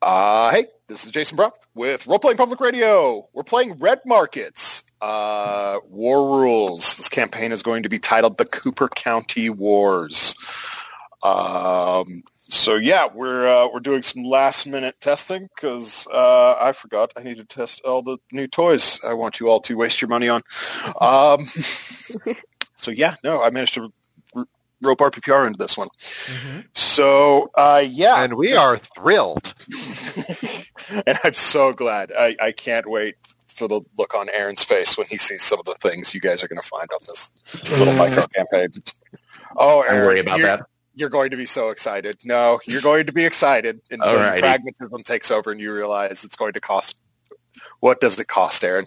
[0.00, 3.28] Uh, hey, this is Jason Brock with Role Playing Public Radio.
[3.32, 4.84] We're playing Red Markets.
[5.00, 6.94] Uh, War Rules.
[6.96, 10.34] This campaign is going to be titled The Cooper County Wars.
[11.22, 17.12] Um, so yeah, we're uh, we're doing some last minute testing because uh, I forgot
[17.16, 19.00] I need to test all the new toys.
[19.04, 20.42] I want you all to waste your money on.
[21.00, 21.46] Um,
[22.76, 23.92] so yeah, no, I managed to
[24.82, 25.88] rope RPPR into this one.
[26.74, 29.54] So uh, yeah, And we are thrilled.
[31.06, 32.12] and I'm so glad.
[32.16, 33.16] I, I can't wait
[33.48, 36.44] for the look on Aaron's face when he sees some of the things you guys
[36.44, 37.30] are going to find on this
[37.78, 38.68] little micro campaign.
[39.56, 40.66] Oh, Don't Aaron, worry about you're, that.
[40.94, 42.18] You're going to be so excited.
[42.24, 44.40] No, you're going to be excited until Alrighty.
[44.40, 46.96] pragmatism takes over and you realize it's going to cost.
[47.80, 48.86] What does it cost, Aaron?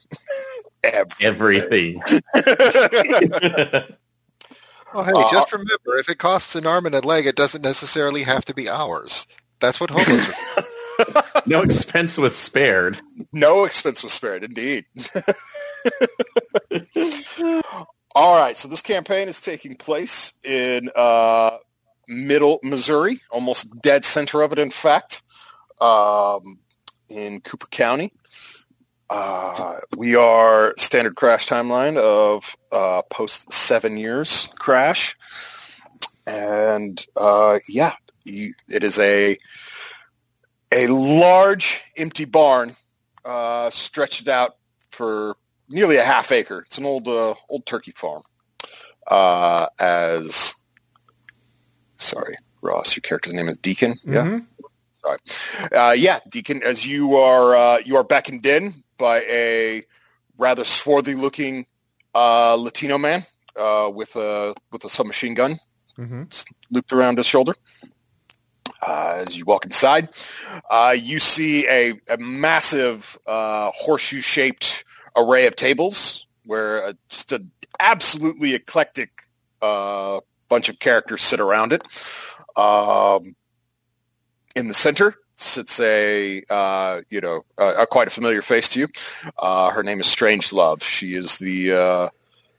[1.22, 2.02] Everything.
[2.34, 3.84] Everything.
[4.94, 7.62] Oh, hey, Uh, just remember, if it costs an arm and a leg, it doesn't
[7.62, 9.28] necessarily have to be ours.
[9.62, 10.66] That's what hobos are.
[11.46, 13.00] no expense was spared.
[13.32, 14.86] No expense was spared, indeed.
[18.16, 21.58] All right, so this campaign is taking place in uh,
[22.08, 25.22] middle Missouri, almost dead center of it, in fact,
[25.80, 26.60] um,
[27.10, 28.12] in Cooper County.
[29.16, 35.18] Uh, we are standard crash timeline of uh, post seven years crash,
[36.26, 39.38] and uh, yeah, you, it is a
[40.72, 42.74] a large empty barn
[43.26, 44.56] uh, stretched out
[44.92, 45.36] for
[45.68, 46.60] nearly a half acre.
[46.66, 48.22] It's an old uh, old turkey farm.
[49.06, 50.54] Uh, as
[51.98, 53.96] sorry, Ross, your character's name is Deacon.
[54.06, 54.46] Yeah, Mhm.
[54.94, 55.18] sorry.
[55.70, 56.64] Uh, yeah, Deacon.
[56.64, 59.84] As you are uh, you are beckoned in by a
[60.38, 61.66] rather swarthy looking
[62.16, 63.26] uh, Latino man
[63.58, 65.58] uh, with a with a submachine gun
[65.98, 66.32] Mhm.
[66.70, 67.54] looped around his shoulder.
[68.82, 70.10] Uh, as you walk inside,
[70.70, 74.86] uh, you see a, a massive uh, horseshoe-shaped
[75.16, 79.10] array of tables where uh, just an absolutely eclectic
[79.62, 80.20] uh,
[80.50, 81.84] bunch of characters sit around it.
[82.56, 83.36] Um,
[84.56, 88.80] in the center sits a uh, you know a, a quite a familiar face to
[88.82, 88.88] you.
[89.38, 90.84] Uh, her name is Strange Love.
[90.84, 92.10] She is the uh,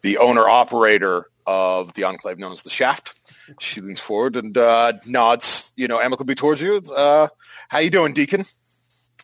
[0.03, 3.15] the owner operator of the enclave known as the Shaft.
[3.59, 6.77] She leans forward and uh, nods, you know, amicably towards you.
[6.77, 7.29] Uh,
[7.69, 8.45] how you doing, Deacon?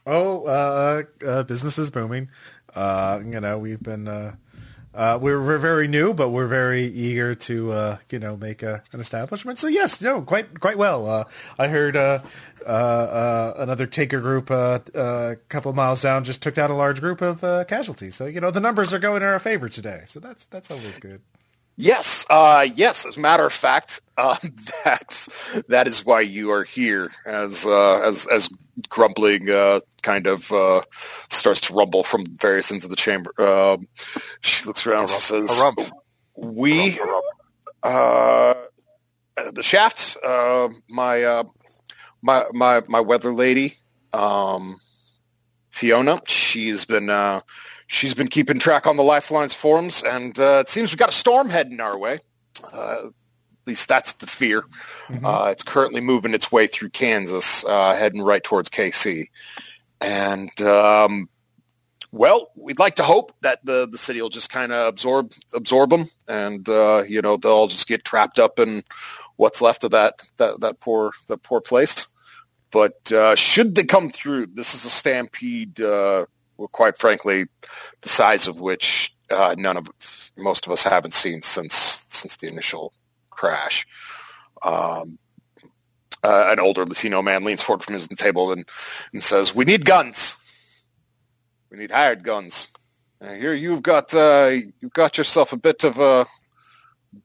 [0.06, 2.30] Oh, uh, uh, business is booming.
[2.74, 4.08] Uh, you know, we've been,
[4.98, 8.82] uh, we're, we're very new, but we're very eager to, uh, you know, make a,
[8.92, 9.56] an establishment.
[9.56, 11.08] So yes, no, quite, quite well.
[11.08, 11.24] Uh,
[11.56, 12.18] I heard, uh,
[12.66, 17.22] uh, uh, another taker group, a couple miles down just took down a large group
[17.22, 18.16] of, casualties.
[18.16, 20.02] So, you know, the numbers are going in our favor today.
[20.06, 21.20] So that's, that's always good.
[21.80, 23.06] Yes, uh, yes.
[23.06, 24.36] As a matter of fact, uh,
[24.84, 25.28] that
[25.68, 27.12] that is why you are here.
[27.24, 28.50] As uh, as as
[28.88, 30.82] grumbling uh, kind of uh,
[31.30, 33.30] starts to rumble from various ends of the chamber.
[33.40, 33.86] Um,
[34.40, 35.62] she looks around and says.
[36.34, 36.98] "We,
[37.84, 38.54] uh,
[39.52, 41.44] the shaft, uh, my uh,
[42.22, 43.76] my my my weather lady,
[44.12, 44.80] um,
[45.70, 46.18] Fiona.
[46.26, 47.42] She's been." Uh,
[47.88, 51.12] She's been keeping track on the Lifelines forums, and uh, it seems we've got a
[51.12, 52.20] storm heading our way.
[52.72, 54.64] Uh, at least that's the fear.
[55.24, 59.30] Uh, it's currently moving its way through Kansas, uh, heading right towards KC.
[60.02, 61.30] And, um,
[62.12, 65.88] well, we'd like to hope that the, the city will just kind of absorb absorb
[65.88, 68.82] them, and, uh, you know, they'll all just get trapped up in
[69.36, 72.06] what's left of that, that, that poor that poor place.
[72.70, 76.26] But uh, should they come through, this is a stampede uh,
[76.58, 77.46] well, quite frankly,
[78.02, 79.88] the size of which uh, none of
[80.36, 82.92] most of us haven't seen since since the initial
[83.30, 83.86] crash.
[84.62, 85.18] Um,
[86.24, 88.66] uh, an older Latino man leans forward from his table and,
[89.12, 90.36] and says, "We need guns.
[91.70, 92.68] We need hired guns.
[93.20, 96.26] Uh, here you've got uh, you've got yourself a bit of a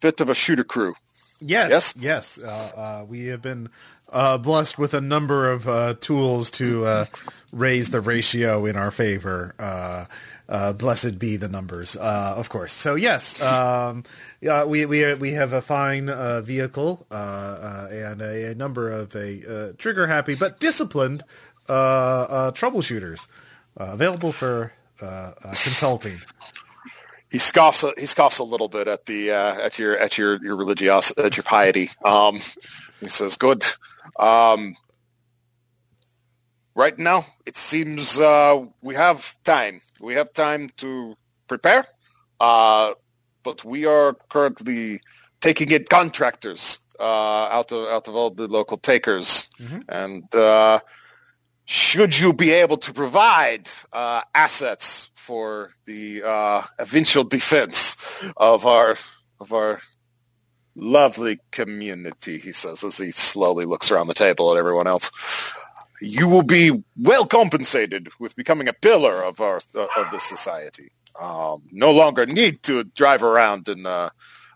[0.01, 0.95] bit of a shooter crew.
[1.41, 1.93] Yes, Yes?
[1.97, 2.39] yes.
[2.39, 2.71] Uh,
[3.03, 3.69] uh, we have been
[4.13, 7.05] uh, blessed with a number of uh, tools to uh,
[7.51, 9.55] raise the ratio in our favor.
[9.59, 10.05] Uh,
[10.47, 12.73] uh, blessed be the numbers, uh, of course.
[12.73, 14.03] So yes, um,
[14.41, 16.07] yeah, we we we have a fine
[16.43, 21.23] vehicle and a, a number of a trigger happy but disciplined
[21.67, 23.27] troubleshooters
[23.77, 24.73] available for
[25.63, 26.21] consulting.
[27.31, 30.55] he scoffs he scoffs a little bit at the uh, at your at your your
[30.55, 31.89] religiosity at your piety.
[32.05, 32.39] Um,
[32.99, 33.65] he says, "Good.
[34.19, 34.75] Um,
[36.75, 39.81] right now, it seems uh, we have time.
[40.01, 41.15] We have time to
[41.47, 41.85] prepare,
[42.39, 42.93] uh,
[43.43, 45.01] but we are currently
[45.41, 47.03] taking in contractors uh,
[47.51, 49.83] out of out of all the local takers, Mhm.
[49.89, 50.79] and uh,
[51.65, 57.95] should you be able to provide uh, assets for the uh, eventual defense
[58.37, 58.95] of our
[59.39, 59.79] of our
[60.75, 65.11] lovely community, he says as he slowly looks around the table at everyone else.
[66.01, 70.91] You will be well compensated with becoming a pillar of our of the society.
[71.19, 74.09] Um, no longer need to drive around in uh,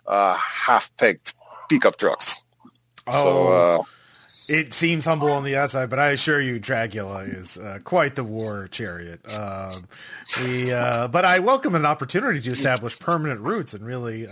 [0.07, 1.35] uh, half-baked
[1.69, 2.43] pickup trucks.
[3.05, 3.83] Oh, So, uh,
[4.49, 8.23] it seems humble on the outside, but I assure you, Dragula is uh, quite the
[8.23, 9.19] war chariot.
[9.31, 9.87] Um,
[10.41, 14.25] we, uh, but I welcome an opportunity to establish permanent roots and really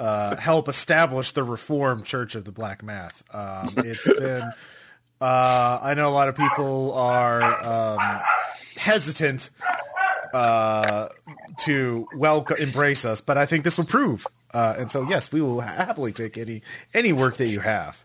[0.00, 3.22] uh, help establish the Reformed Church of the Black Math.
[3.32, 4.50] Um, it's been.
[5.20, 8.20] Uh, I know a lot of people are um,
[8.76, 9.50] hesitant
[10.32, 11.08] uh,
[11.64, 14.26] to welcome, embrace us, but I think this will prove.
[14.54, 16.62] Uh, and so, yes, we will happily take any
[16.94, 18.02] any work that you have,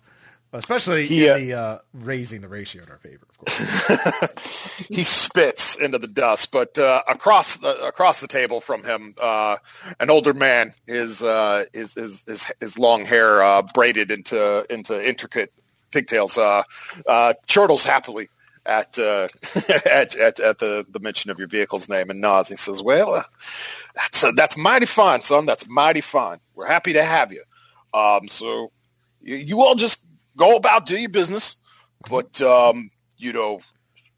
[0.56, 1.38] especially Yeah.
[1.38, 4.78] in the uh, raising the ratio in our favor, of course.
[4.90, 9.57] he spits into the dust, but uh, across the, across the table from him, uh,
[10.00, 15.02] an older man, his uh, his, his his his long hair uh, braided into into
[15.07, 15.54] intricate
[15.92, 16.63] pigtails, uh,
[17.07, 18.28] uh, chortles happily
[18.66, 19.28] at, uh,
[19.86, 22.50] at at at the, the mention of your vehicle's name and nods.
[22.50, 23.24] He says, "Well, uh,
[23.96, 25.46] that's uh, that's mighty fine, son.
[25.46, 26.40] That's mighty fine.
[26.56, 27.44] We're happy to have you.
[27.94, 28.72] Um, so
[29.22, 30.02] you, you all just
[30.38, 31.56] go about do your business,
[32.10, 33.60] but um, you know."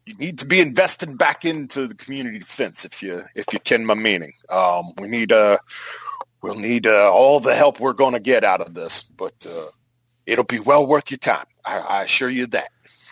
[0.06, 3.84] you need to be investing back into the community defense if you if you can
[3.84, 4.32] my meaning.
[4.48, 5.58] Um, we need uh
[6.42, 9.66] we'll need uh, all the help we're going to get out of this, but uh,
[10.26, 11.46] it'll be well worth your time.
[11.64, 12.70] I, I assure you that,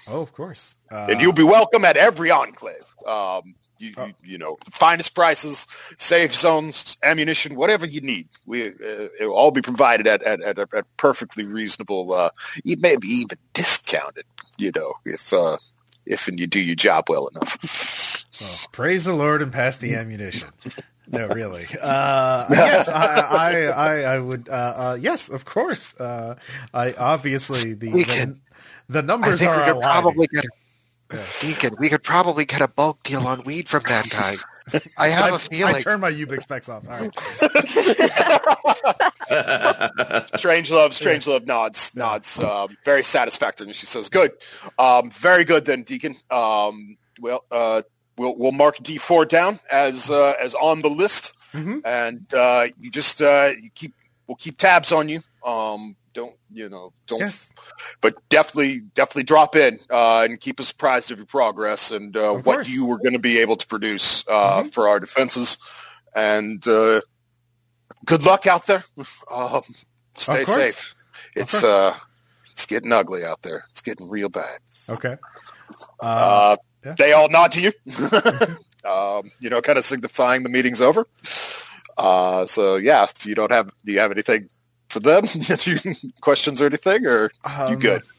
[0.09, 0.76] oh, of course.
[0.91, 2.85] Uh, and you'll be welcome at every enclave.
[3.06, 5.67] Um, you, you, you know, finest prices,
[5.99, 8.28] safe zones, ammunition, whatever you need.
[8.46, 8.73] We uh,
[9.19, 12.31] it will all be provided at at, at, at perfectly reasonable, uh,
[12.64, 14.25] maybe even discounted.
[14.58, 15.58] You know, if uh,
[16.06, 18.25] if and you do your job well enough.
[18.40, 20.50] well, praise the Lord and pass the ammunition.
[21.08, 21.67] No, really.
[21.82, 24.49] Uh, yes, I, I, I, I would.
[24.49, 25.94] Uh, uh, yes, of course.
[26.00, 26.37] Uh,
[26.75, 28.40] I obviously the the,
[28.88, 30.44] the numbers are probably get
[31.11, 31.75] a Deacon.
[31.79, 34.37] We could probably get a bulk deal on weed from that guy.
[34.99, 35.75] I have a I feeling.
[35.76, 36.85] I turn my Ubix specs off.
[36.88, 37.14] All right.
[40.37, 43.67] Strange love, strange love nods, nods, um, very satisfactory.
[43.69, 44.32] And she says, "Good,
[44.79, 46.17] um, very good then, Deacon.
[46.31, 47.82] Um, well, uh,
[48.17, 51.82] we'll we'll mark D four down as uh, as on the list, Mhm.
[51.85, 53.94] and uh, you just uh, you keep
[54.26, 55.20] we'll keep tabs on you.
[55.44, 56.92] Um, don't you know?
[57.06, 57.50] Don't, Yes.
[58.00, 62.32] but definitely definitely drop in uh, and keep us apprised of your progress and uh,
[62.32, 62.68] what course.
[62.68, 64.72] you were going to be able to produce uh, Mhm.
[64.72, 65.58] for our defenses.
[66.14, 67.02] And uh,
[68.06, 68.84] good luck out there.
[69.30, 69.62] Um,
[70.14, 70.94] stay safe.
[71.34, 71.94] It's uh,
[72.50, 73.64] it's getting ugly out there.
[73.70, 74.58] It's getting real bad.
[74.88, 75.16] Okay.
[76.00, 76.94] Uh, Uh, yeah.
[76.96, 77.72] They all nod to you.
[78.90, 81.06] um, you know, kind of signifying the meeting's over.
[81.98, 84.48] Uh, so yeah, if you don't have, do you have anything
[84.88, 85.25] for them?
[86.21, 88.03] Questions or anything, or you Um, good?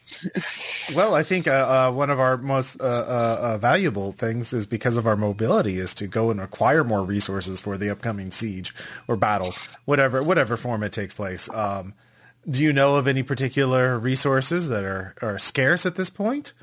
[0.94, 1.50] Well, I think uh,
[1.90, 5.78] uh, one of our most uh, uh, uh, valuable things is because of our mobility
[5.78, 8.74] is to go and acquire more resources for the upcoming siege
[9.06, 9.54] or battle,
[9.84, 11.50] whatever whatever form it takes place.
[11.50, 11.92] Um,
[12.48, 16.54] do you know of any particular resources that are, are scarce at this point,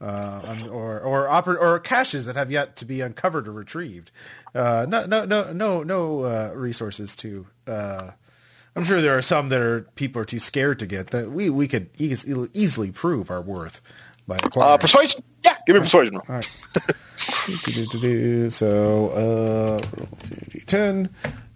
[0.00, 4.10] uh, or or oper- or caches that have yet to be uncovered or retrieved?
[4.56, 7.46] Uh, no, no, no, no, no uh, resources to.
[8.78, 11.30] Uh, I'm sure there are some that are people are too scared to get that
[11.30, 13.80] we we could eas- easily prove our worth
[14.26, 14.74] by acquiring.
[14.74, 15.22] Uh, persuasion?
[15.42, 16.16] Yeah, give me persuasion.
[16.16, 16.62] All right.
[17.46, 18.50] Do-do-do-do.
[18.50, 19.78] so uh,
[20.22, 21.10] d10,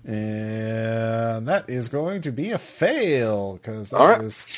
[0.04, 4.20] and that is going to be a fail because that All right.
[4.22, 4.48] is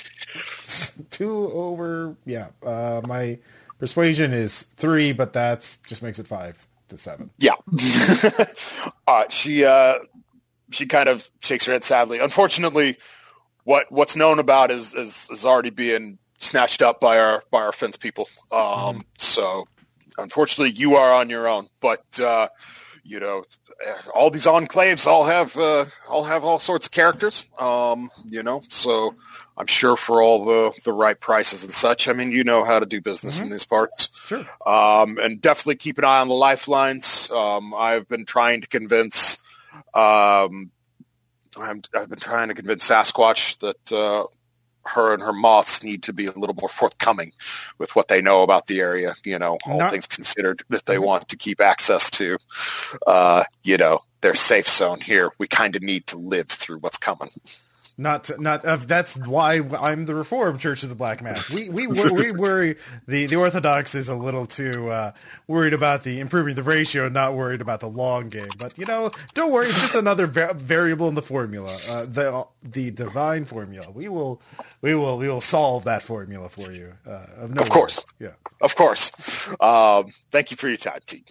[1.10, 2.16] two over.
[2.24, 3.38] Yeah, uh, my
[3.78, 7.30] persuasion is three, but that's just makes it five to seven.
[7.38, 7.54] Yeah.
[9.06, 9.94] uh, she uh,
[10.74, 12.18] she kind of shakes her head sadly.
[12.18, 12.96] Unfortunately,
[13.64, 17.72] what what's known about is is, is already being snatched up by our by our
[17.72, 18.28] fence people.
[18.52, 19.66] Um, So
[20.18, 21.68] unfortunately, you are on your own.
[21.80, 22.48] But uh,
[23.02, 23.44] you know,
[24.14, 27.46] all these enclaves all have uh, all have all sorts of characters.
[27.58, 29.14] Um, you know, so
[29.56, 32.08] I'm sure for all the the right prices and such.
[32.08, 34.08] I mean, you know how to do business in these parts.
[34.26, 34.44] Sure.
[34.66, 37.30] Um, and definitely keep an eye on the lifelines.
[37.30, 39.38] Um, I've been trying to convince,
[39.94, 40.70] um,
[41.56, 44.26] I'm, I've been trying to convince Sasquatch that uh,
[44.86, 47.32] her and her moths need to be a little more forthcoming
[47.78, 49.14] with what they know about the area.
[49.24, 52.38] You know, all Not- things considered, if they want to keep access to,
[53.06, 56.98] uh, you know, their safe zone here, we kind of need to live through what's
[56.98, 57.30] coming.
[57.96, 61.48] Not to, not uh, that's why I'm the Reformed Church of the Black Math.
[61.50, 65.12] We we we worry the the Orthodox is a little too uh,
[65.46, 68.48] worried about the improving the ratio, not worried about the long game.
[68.58, 72.44] But you know, don't worry, it's just another va- variable in the formula, uh, the
[72.64, 73.88] the divine formula.
[73.92, 74.42] We will
[74.80, 76.94] we will we will solve that formula for you.
[77.06, 78.04] Uh, of, no Of course.
[78.18, 78.30] yeah.
[78.60, 79.12] Of course.
[79.60, 81.22] Um, thank you for your time, T.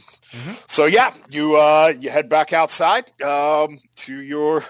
[0.67, 4.63] So yeah, you uh, you head back outside um, to your.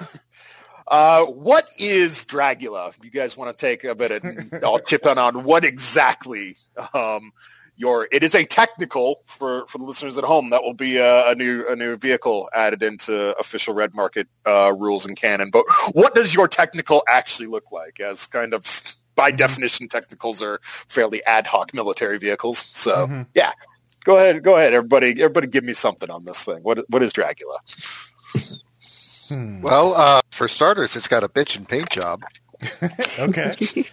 [0.88, 2.94] Uh, what is Dragula?
[3.04, 4.54] You guys want to take a bit of?
[4.64, 6.58] I'll chip in on what exactly
[6.94, 7.32] um,
[7.76, 8.08] your.
[8.12, 10.50] It is a technical for for the listeners at home.
[10.50, 14.74] That will be a, a new a new vehicle added into official red market uh,
[14.78, 15.50] rules and canon.
[15.52, 18.00] But what does your technical actually look like?
[18.00, 22.58] As kind of by definition, technicals are fairly ad hoc military vehicles.
[22.74, 23.28] So Mhm.
[23.36, 23.52] yeah,
[24.06, 25.12] go ahead, go ahead, everybody.
[25.12, 26.58] Everybody, give me something on this thing.
[26.64, 27.60] What what is Dragula?
[29.34, 29.62] Hmm.
[29.62, 32.22] Well, uh, for starters, it's got a bitch and paint job.
[33.20, 33.54] Okay.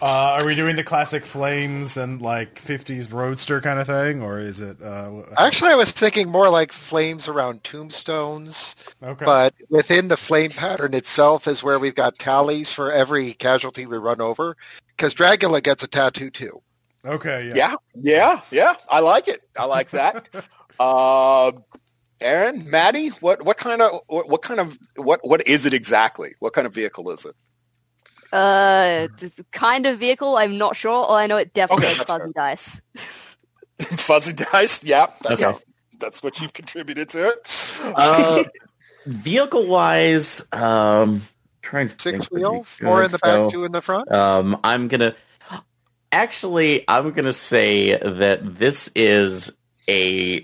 [0.00, 4.38] Uh, are we doing the classic flames and like 50s roadster kind of thing, or
[4.38, 4.80] is it?
[4.80, 9.24] Uh, Actually, I was thinking more like flames around tombstones, okay.
[9.24, 13.98] but within the flame pattern itself is where we've got tallies for every casualty we
[13.98, 14.56] run over.
[14.96, 16.62] Because Dragula gets a tattoo too.
[17.04, 17.46] okay.
[17.54, 17.54] Yeah.
[17.54, 18.74] Yeah, yeah, yeah.
[18.88, 19.42] I like it.
[19.58, 20.26] I like that.
[20.80, 21.52] uh,
[22.20, 26.34] Aaron, Maddie, what what kind of what, what kind of what what is it exactly?
[26.40, 27.34] What kind of vehicle is it?
[28.32, 30.36] Uh, it's a kind of vehicle.
[30.36, 30.92] I'm not sure.
[30.92, 32.80] All I know it definitely Okay, has that's fuzzy dice.
[33.80, 34.82] Fuzzy dice.
[34.84, 35.58] Yeah, that's Okay.
[36.00, 37.38] that's what you've contributed to it.
[37.84, 38.44] Uh,
[39.06, 41.22] vehicle wise, um,
[41.62, 44.10] trying to think Six would wheel, four in the So, back, two in the front.
[44.12, 45.14] Um, I'm gonna
[46.12, 49.50] actually, I'm gonna say that this is
[49.88, 50.42] a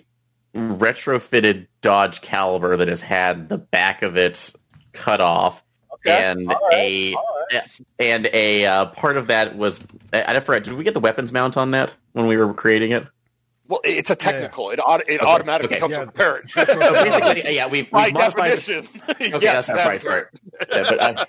[0.54, 4.52] retrofitted Dodge Caliber that has had the back of it
[4.92, 5.62] cut off,
[5.94, 6.10] Okay.
[6.30, 6.74] and All right.
[6.74, 7.70] a All right.
[7.98, 9.80] and a uh, part of that was
[10.12, 10.64] I, I forgot.
[10.64, 13.06] Did we get the weapons mount on that when we were creating it?
[13.68, 14.32] Well, it's a Yeah, yeah.
[14.32, 14.70] technical.
[14.70, 15.80] It auto, it Okay, automatically okay.
[15.80, 16.04] comes Yeah.
[16.04, 16.50] from parent.
[16.50, 18.56] So basically, yeah, we've, By we've modified.
[18.56, 18.88] definition.
[19.08, 20.02] Okay, yes, that's not right.
[20.02, 20.24] Sorry,
[20.70, 21.26] yeah, but I,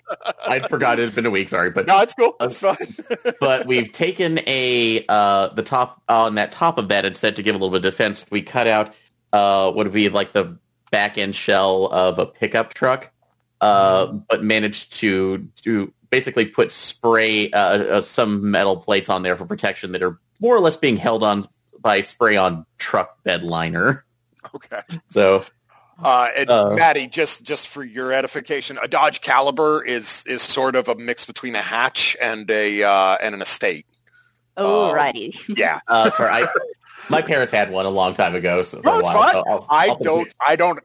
[0.55, 1.05] I'd forgotten.
[1.05, 1.47] It's been a week.
[1.49, 2.35] Sorry, but No, it's cool.
[2.41, 2.95] It's fine.
[3.39, 7.53] but we've taken a uh, the top on that top of that instead to give
[7.55, 8.25] a little bit of defense.
[8.31, 8.93] We cut out
[9.33, 10.57] uh, would be like the
[10.91, 13.11] back end shell of a pickup truck,
[13.59, 19.35] uh, but managed to to basically put spray uh, uh, some metal plates on there
[19.35, 21.47] for protection that are more or less being held on
[21.81, 24.05] by spray on truck bed liner.
[24.55, 24.81] okay.
[25.09, 25.43] So
[26.03, 30.75] Uh, and Uh, Maddie, just just for your edification, a Dodge Caliber is is sort
[30.75, 33.85] of a mix between a hatch and a uh, and an estate.
[34.57, 35.57] Alrighty.
[35.57, 36.47] Yeah, uh, sorry, I,
[37.09, 38.63] my parents had one a long time ago.
[38.63, 39.31] So No, it's fine.
[39.33, 40.33] so I'll- I I'll don't.
[40.45, 40.79] I don't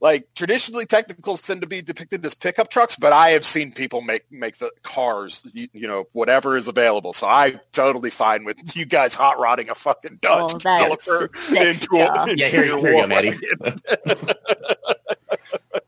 [0.00, 4.00] like traditionally technicals tend to be depicted as pickup trucks, but I have seen people
[4.00, 7.12] make make the cars, you, you know, whatever is available.
[7.12, 11.04] So I'm totally fine with you guys hot rodding a fucking Dodge Oh, that is
[11.04, 12.14] Caliber sexy, into, yeah.
[12.14, 13.38] a, into Yeah, here- here you go, Maddie.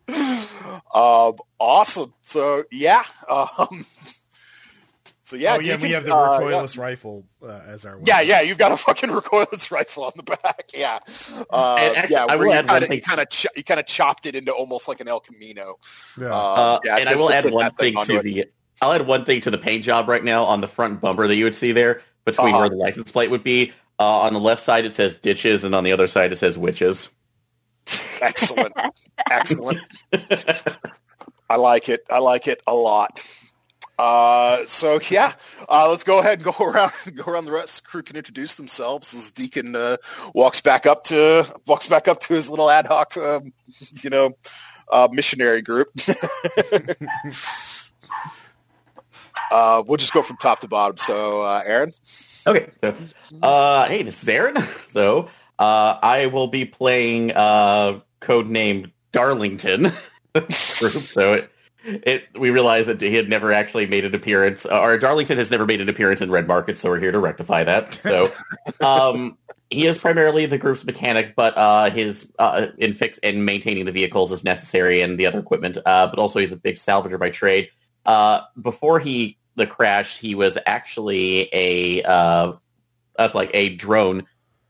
[0.94, 2.14] um, awesome.
[2.22, 3.04] So yeah.
[3.28, 3.86] Um,
[5.30, 6.46] so yeah, oh yeah, Deacon, we have the uh, yeah.
[6.46, 7.92] recoilless rifle uh, as our.
[7.92, 8.06] Yeah, weapon.
[8.06, 10.70] yeah, yeah, you've got a fucking recoilless rifle on the back.
[10.74, 10.98] Yeah,
[11.50, 12.24] uh, And actually, yeah.
[12.28, 14.26] I where will you add kinda, thing- you kind of ch- you kind of chopped
[14.26, 15.76] it into almost like an El Camino.
[16.20, 16.26] Yeah.
[16.34, 18.22] Uh, Uh, yeah, and I will add one that thing onto to it.
[18.24, 18.44] the.
[18.82, 21.36] I'll add one thing to the paint job right now on the front bumper that
[21.36, 22.58] you would see there between Uh-huh.
[22.60, 23.72] where the license plate would be.
[23.98, 26.56] Uh, on the left side it says ditches, and on the other side it says
[26.58, 27.08] witches.
[28.22, 28.72] Excellent,
[29.30, 29.80] excellent.
[31.48, 32.04] I like it.
[32.10, 33.20] I like it a lot.
[34.00, 35.34] Uh, so yeah,
[35.68, 36.92] uh, let's go ahead and go around.
[37.14, 37.44] Go around.
[37.44, 39.98] The rest crew can introduce themselves as Deacon uh,
[40.34, 43.52] walks back up to walks back up to his little ad hoc, um,
[44.02, 44.30] you know,
[44.90, 45.88] uh, missionary group.
[49.52, 50.96] uh, we'll just go from top to bottom.
[50.96, 51.92] So, uh, Aaron.
[52.46, 52.70] Okay.
[52.80, 52.94] So,
[53.86, 54.56] hey, this is Aaron.
[54.88, 55.28] So
[55.58, 59.92] I will be playing uh, codename Darlington.
[60.32, 60.52] group.
[60.52, 61.50] So it,
[61.84, 65.50] it we realized that he had never actually made an appearance, uh, or Darlington has
[65.50, 67.94] never made an appearance in Red Market, so we're here to rectify that.
[67.94, 68.28] So
[68.80, 69.38] um,
[69.70, 73.92] he is primarily the group's mechanic, but uh, his uh, in fix in maintaining the
[73.92, 75.78] vehicles is necessary and the other equipment.
[75.78, 77.70] Uh, but also he's a big salvager by trade.
[78.04, 82.52] Uh, before he the crash, he was actually a uh,
[83.16, 84.26] that's like a drone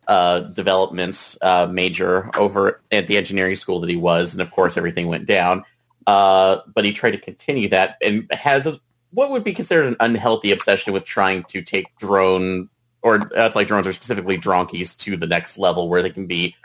[0.07, 4.77] uh, development uh, major over at the engineering school that he was, and of course
[4.77, 5.65] everything went down.
[6.11, 8.81] Uh, but he tried to continue that and has a,
[9.13, 12.69] what would be considered an unhealthy obsession with trying to take drone
[13.03, 16.57] or that's like drones or specifically dronkies to the next level where they can be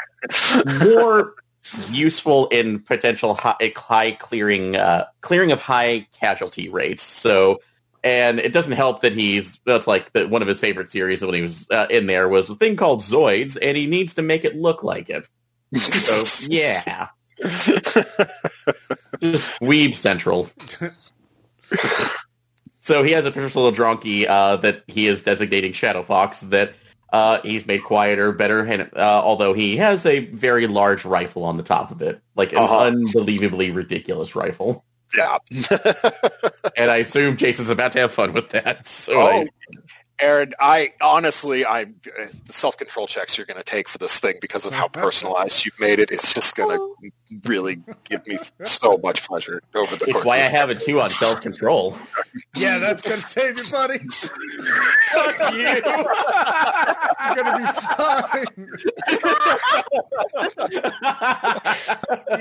[0.84, 1.36] more
[1.92, 7.04] useful in potential high, high clearing uh, clearing of high casualty rates.
[7.04, 7.62] So,
[8.04, 11.36] and it doesn't help that he's that's like the, one of his favorite series when
[11.36, 14.44] he was uh, in there was a thing called Zoids, and he needs to make
[14.44, 15.30] it look like it.
[15.76, 17.10] So yeah,
[19.62, 20.50] Weeb Central.
[22.80, 26.74] so he has a personal drunkie uh, that he is designating Shadow Fox that
[27.14, 31.58] uh, he's made quieter, better, and uh, although he has a very large rifle on
[31.58, 32.80] the top of it, like an Uh-huh.
[32.88, 34.84] unbelievably ridiculous rifle.
[35.16, 35.38] yeah.
[36.78, 38.86] And I assume Jason's about to have fun with that.
[38.88, 39.48] So Oh, I-
[40.20, 41.86] Aaron, I honestly, I
[42.46, 45.66] the self control checks you're going to take for this thing because of how personalized
[45.66, 46.10] you've made it.
[46.12, 46.78] It's just going
[47.30, 50.26] to really give me so much pleasure over the it's course.
[50.26, 51.98] why I have a two on self control.
[52.58, 54.00] Yeah, that's gonna save you, buddy.
[54.00, 55.60] Fuck you!
[55.60, 55.82] You're
[57.36, 58.46] gonna be fine.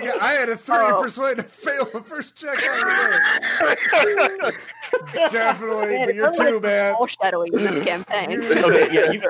[0.02, 1.00] Yeah, I had a three Oh.
[1.02, 2.58] persuade to fail the first check.
[2.70, 4.54] on it.
[5.32, 6.94] Definitely, but you're two, man.
[6.96, 8.42] Foreshadowing this campaign.
[8.42, 9.20] okay, yeah, you,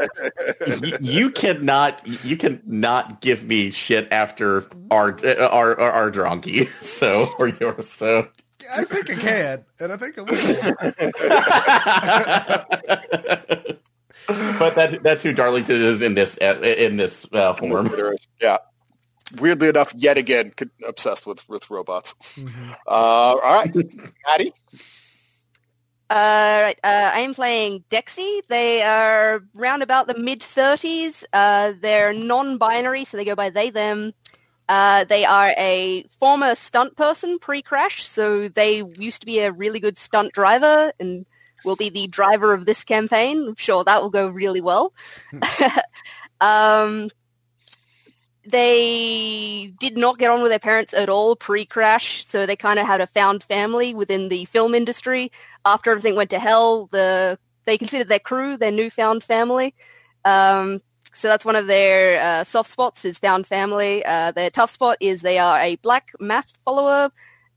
[0.88, 6.68] you, you cannot you cannot give me shit after our uh, our our, our drunkie.
[6.80, 7.88] So or yours.
[7.88, 8.28] So
[8.72, 10.28] I think I can, and I think I will.
[14.58, 17.90] but that that's who Darlington is in this uh, in this uh, form.
[18.40, 18.58] Yeah.
[19.38, 20.52] Weirdly enough, yet again,
[20.86, 22.14] obsessed with with robots.
[22.36, 22.72] Mm-hmm.
[22.86, 23.74] Uh, all right,
[24.28, 24.52] Maddie.
[26.10, 28.40] Uh, right, uh, I am playing Dexy.
[28.48, 31.24] They are round about the mid thirties.
[31.32, 34.12] Uh, they're non-binary, so they go by they them.
[34.68, 39.80] Uh, they are a former stunt person pre-crash, so they used to be a really
[39.80, 41.26] good stunt driver and
[41.64, 43.48] will be the driver of this campaign.
[43.48, 44.92] I'm sure that will go really well.
[46.40, 47.08] um,
[48.46, 52.86] they did not get on with their parents at all pre-crash, so they kind of
[52.86, 55.30] had a found family within the film industry
[55.64, 59.74] after everything went to hell, the they considered their crew their newfound family.
[60.24, 60.82] Um,
[61.12, 64.04] so that's one of their uh, soft spots is found family.
[64.04, 67.10] Uh, their tough spot is they are a black math follower,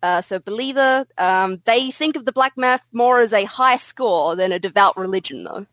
[0.04, 1.06] uh, so believer.
[1.18, 4.96] Um, they think of the black math more as a high score than a devout
[4.96, 5.66] religion, though.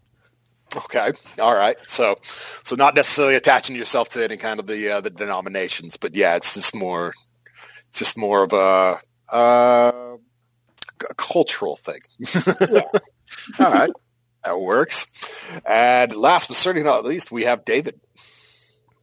[0.77, 1.77] Okay, all right.
[1.87, 2.19] So,
[2.63, 6.37] so not necessarily attaching yourself to any kind of the uh, the denominations, but yeah,
[6.37, 7.15] it's just more,
[7.89, 8.99] it's just more of a,
[9.35, 10.17] uh,
[11.11, 12.01] a cultural thing.
[13.59, 13.91] all right,
[14.45, 15.07] that works.
[15.65, 18.01] And last but certainly not least, we have David.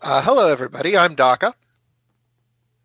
[0.02, 0.98] Uh, hello, everybody.
[0.98, 1.54] I'm Daka.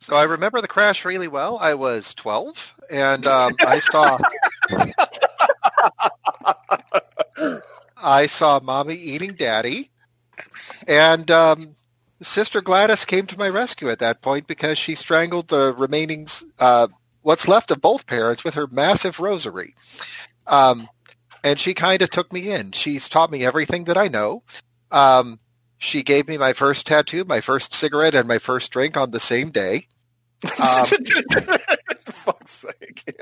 [0.01, 1.59] So I remember the crash really well.
[1.59, 4.19] I was 12, and um, I saw
[8.07, 9.91] I saw mommy eating daddy,
[10.87, 11.75] and um,
[12.23, 16.29] Sister Gladys came to my rescue at that point because she strangled the remaining
[16.61, 16.87] uh,
[17.23, 19.75] what's left of both parents with her massive rosary.
[20.47, 20.89] Um,
[21.43, 22.71] and she kind of took me in.
[22.73, 24.43] She's taught me everything that I know.
[24.93, 25.41] Um,
[25.79, 29.21] she gave me my first tattoo, my first cigarette, and my first drink on the
[29.21, 29.89] same day.
[30.61, 30.87] Um,
[32.27, 33.17] fuck's sake.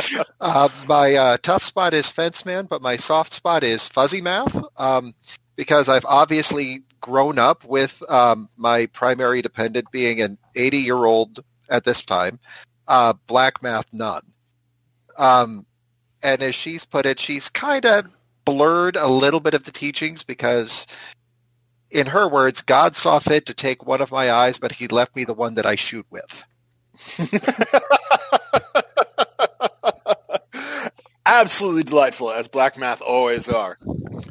[0.40, 4.54] uh, my uh, tough spot is fence man, but my soft spot is fuzzy mouth
[4.76, 5.14] um,
[5.56, 11.40] because I've obviously grown up with um, my primary dependent being an 80 year old
[11.68, 12.38] at this time,
[12.88, 14.22] uh, black math nun.
[15.16, 15.66] Um,
[16.22, 18.06] and as she's put it, she's kind of
[18.44, 20.86] blurred a little bit of the teachings because,
[21.90, 25.14] in her words, God saw fit to take one of my eyes, but he left
[25.14, 26.44] me the one that I shoot with.
[31.26, 33.76] Absolutely delightful, as Black Math always are.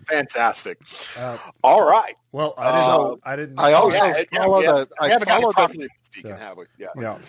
[0.07, 0.79] Fantastic.
[1.17, 2.15] Uh, All right.
[2.31, 2.85] well, I didn't.
[2.85, 3.59] So, I didn't.
[3.59, 4.71] I also yeah, yeah, follow yeah.
[4.71, 4.87] the.
[4.99, 6.37] I I haven't gotten follow it the properly, Deacon, Yeah.
[6.37, 6.65] have we?
[6.79, 6.87] Yeah.
[6.99, 7.19] Yeah.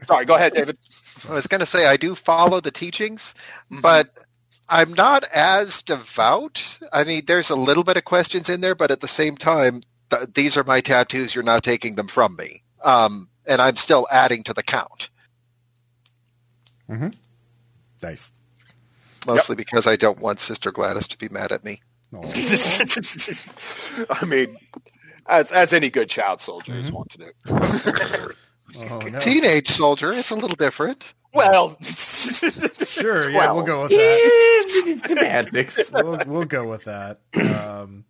[0.06, 0.76] Sorry, go ahead, David.
[1.28, 3.34] I was going to say I do follow the teachings,
[3.70, 3.80] Mhm.
[3.82, 4.08] but
[4.68, 6.80] I'm not as devout.
[6.92, 9.82] I mean, there's a little bit of questions in there, but at the same time,
[10.10, 11.32] th- these are my tattoos.
[11.34, 15.10] You're not taking them from me, um, and I'm still adding to the count,
[16.90, 17.08] Mm-hmm.
[18.02, 18.32] Nice.
[19.26, 21.80] mostly because I don't want Sister Gladys to be mad at me.
[24.10, 24.56] I mean,
[25.26, 26.92] as as any good child soldier is Mhm.
[26.92, 27.30] want to do.
[28.78, 29.20] Oh, no.
[29.20, 31.14] Teenage soldier, it's a little different.
[31.34, 33.30] Well, Sure.
[33.30, 34.66] Yeah, we'll go with that.
[34.86, 35.90] Yeah, semantics.
[35.92, 37.20] We'll, we'll go with that.
[37.34, 38.04] Um,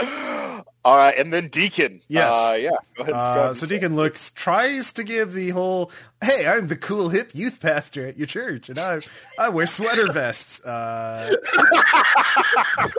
[0.00, 2.00] All right, and then Deacon.
[2.06, 2.32] Yes.
[2.32, 2.70] Uh, yeah.
[2.96, 3.14] Go ahead.
[3.14, 5.90] Uh, so Deacon looks tries to give the whole,
[6.22, 9.00] "Hey, I'm the cool hip youth pastor at your church, and I
[9.38, 11.34] I wear sweater vests." Uh,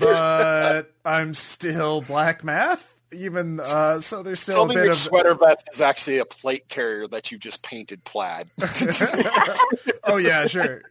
[0.00, 4.90] but I'm still black math, even uh, so, there's still Tell a me bit your
[4.92, 8.50] of sweater vest is actually a plate carrier that you just painted plaid.
[10.04, 10.82] oh yeah, sure.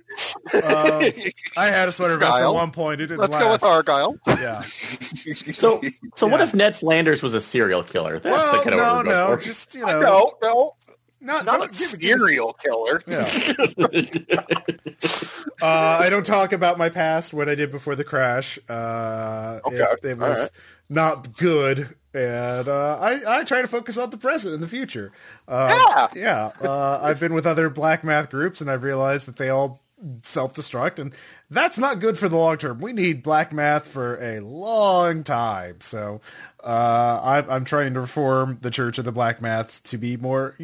[0.53, 1.03] Um,
[1.58, 3.01] I had a sweater vest at one point.
[3.01, 3.43] It didn't Let's last.
[3.43, 4.17] go with Argyle.
[4.27, 4.62] Yeah.
[5.58, 5.82] So,
[6.15, 8.19] so what if Ned Flanders was a serial killer?
[8.19, 9.43] That's the Well, kind of no, what no, for.
[9.43, 10.75] just you know, no, no,
[11.21, 13.01] not not a give- give us- serial killer.
[13.08, 14.41] Yeah.
[15.62, 18.60] Uh, I don't talk about my past, what I did before the crash.
[18.69, 20.49] Uh, Okay, it, it was right.
[20.89, 25.12] not good, and uh, I, I try to focus on the present and the future.
[25.47, 26.51] Uh, Yeah.
[26.62, 26.67] yeah.
[26.67, 29.82] Uh, I've been with other black math groups, and I've realized that they all
[30.21, 31.13] self-destruct, and
[31.49, 32.80] that's not good for the long term.
[32.80, 35.82] We need black math for a long time.
[35.82, 36.21] So
[36.63, 40.56] uh, I'm, I'm trying to reform the Church of the Black Maths to be more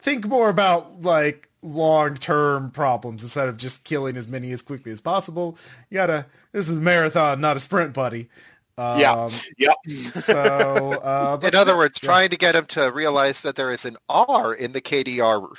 [0.00, 5.00] think more about like long-term problems instead of just killing as many as quickly as
[5.00, 5.56] possible.
[5.90, 6.26] You gotta.
[6.52, 8.28] This is a marathon, not a sprint, buddy.
[8.76, 9.30] Um, Yeah.
[9.58, 9.76] Yep.
[10.20, 12.08] So, uh, In other words, yeah.
[12.08, 15.56] trying to get him to realize that there is an R in the KDR.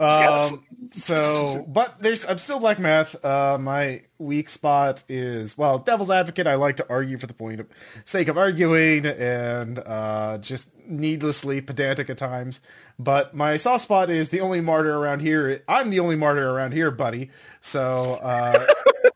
[0.00, 0.52] Yes.
[0.52, 3.22] Um, so, but there's, I'm still black math.
[3.24, 6.46] Uh, my weak spot is, well, devil's advocate.
[6.46, 7.66] I like to argue for the point of
[8.04, 12.60] sake of arguing and, uh, just needlessly pedantic at times.
[12.98, 15.62] But my soft spot is the only martyr around here.
[15.68, 17.30] I'm the only martyr around here, buddy.
[17.60, 18.64] So, uh,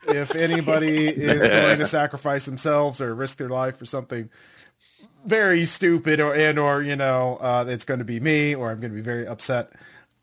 [0.08, 4.30] if anybody is going to sacrifice themselves or risk their life for something
[5.24, 8.80] very stupid or and or you know uh, it's going to be me or I'm
[8.80, 9.72] going to be very upset.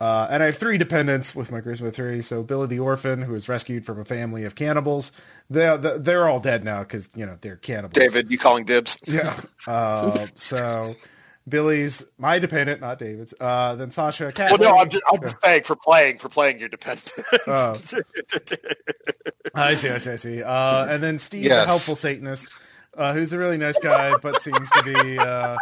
[0.01, 2.21] Uh, and I have three dependents with my charisma three.
[2.21, 5.11] So Billy the orphan, who was rescued from a family of cannibals.
[5.49, 7.93] They they're all dead now because you know they're cannibals.
[7.93, 8.97] David, you calling dibs?
[9.05, 9.37] Yeah.
[9.67, 10.95] Uh, so
[11.49, 13.33] Billy's my dependent, not David's.
[13.39, 14.51] Uh, then Sasha, cat.
[14.51, 14.79] Well, no.
[14.79, 17.11] I'm just, I'm just saying for playing for playing your dependent.
[17.47, 17.79] Oh.
[19.55, 20.43] I see, I see, I see.
[20.43, 22.47] Uh, and then Steve, the helpful Satanist,
[22.95, 25.57] uh, who's a really nice guy, but seems to be uh,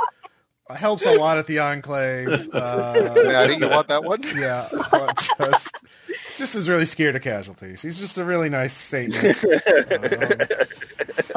[0.76, 2.50] helps a lot at the Enclave.
[2.54, 4.22] Uh, Maddie, you want that one?
[4.36, 5.70] yeah, but just
[6.38, 7.82] just is really scared of casualties.
[7.82, 9.44] He's just a really nice Satanist.
[9.44, 9.52] Um,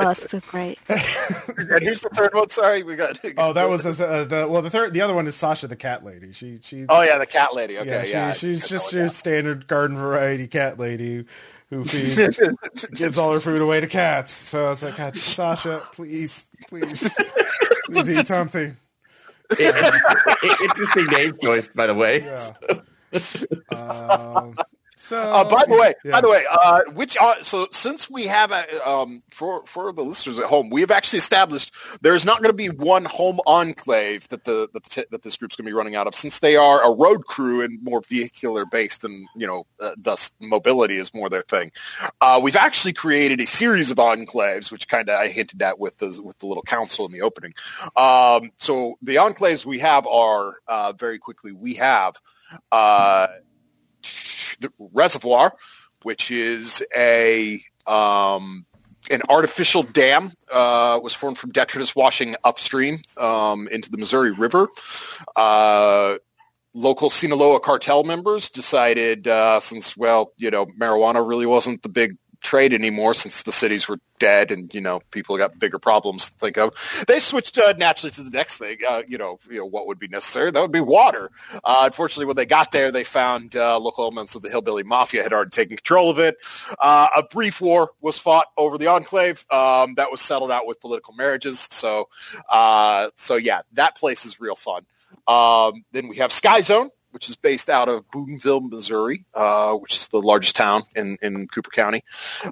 [0.01, 0.79] Oh, that's so great.
[0.89, 2.49] and who's the third one?
[2.49, 3.19] Sorry, we got.
[3.37, 5.77] oh, that was the, uh, the well, the third, the other one is Sasha, the
[5.77, 6.33] cat lady.
[6.33, 6.87] She she.
[6.89, 7.77] Oh yeah, the cat lady.
[7.79, 8.33] Okay, yeah, yeah.
[8.33, 9.11] she's just your that.
[9.11, 11.27] standard garden variety cat lady
[11.69, 12.41] who feeds,
[12.95, 14.33] gives all her food away to cats.
[14.33, 17.15] So it's like, God, Sasha, please, please,
[17.85, 18.77] please eat something.
[19.59, 22.25] Interesting name choice, by the way.
[22.25, 23.77] Yeah.
[23.77, 24.57] Um,
[25.11, 26.13] so, Uh, by the way, yeah.
[26.13, 30.03] by the way, uh, which uh, so since we have uh, um, for for the
[30.03, 34.29] listeners at home, we have actually established there's not going to be one home enclave
[34.29, 36.55] that the that, the, that this group's going to be running out of, since they
[36.55, 41.13] are a road crew and more vehicular based, and you know, uh, thus mobility is
[41.13, 41.73] more their thing.
[42.21, 45.99] Uh, we've actually created a series of enclaves, which kind of I hinted at with
[45.99, 47.55] the with the little council in the opening.
[47.97, 52.15] Um, so the enclaves we have are uh, very quickly we have.
[54.61, 55.55] The reservoir,
[56.03, 58.67] which is a um,
[59.11, 64.69] an artificial dam, uh, was formed from detritus washing upstream um, into the Missouri River.
[65.37, 66.17] Uh,
[66.75, 72.17] local Sinaloa cartel members decided, uh, since well, you know, marijuana really wasn't the big
[72.41, 76.39] trade anymore since the cities were dead and you know people got bigger problems to
[76.39, 76.75] think of.
[77.07, 79.99] They switched uh, naturally to the next thing uh, you know you know what would
[79.99, 80.51] be necessary.
[80.51, 81.31] That would be water.
[81.53, 85.23] Uh, unfortunately when they got there they found uh, local elements of the hillbilly mafia
[85.23, 86.37] had already taken control of it.
[86.79, 89.45] Uh, a brief war was fought over the enclave.
[89.51, 91.69] Um, that was settled out with political marriages.
[91.71, 92.09] So
[92.49, 94.85] uh, so yeah that place is real fun.
[95.27, 99.95] Um, then we have Sky Zone, which is based out of Boonville, Missouri, uh, which
[99.95, 102.05] is the largest town in, in Cooper County.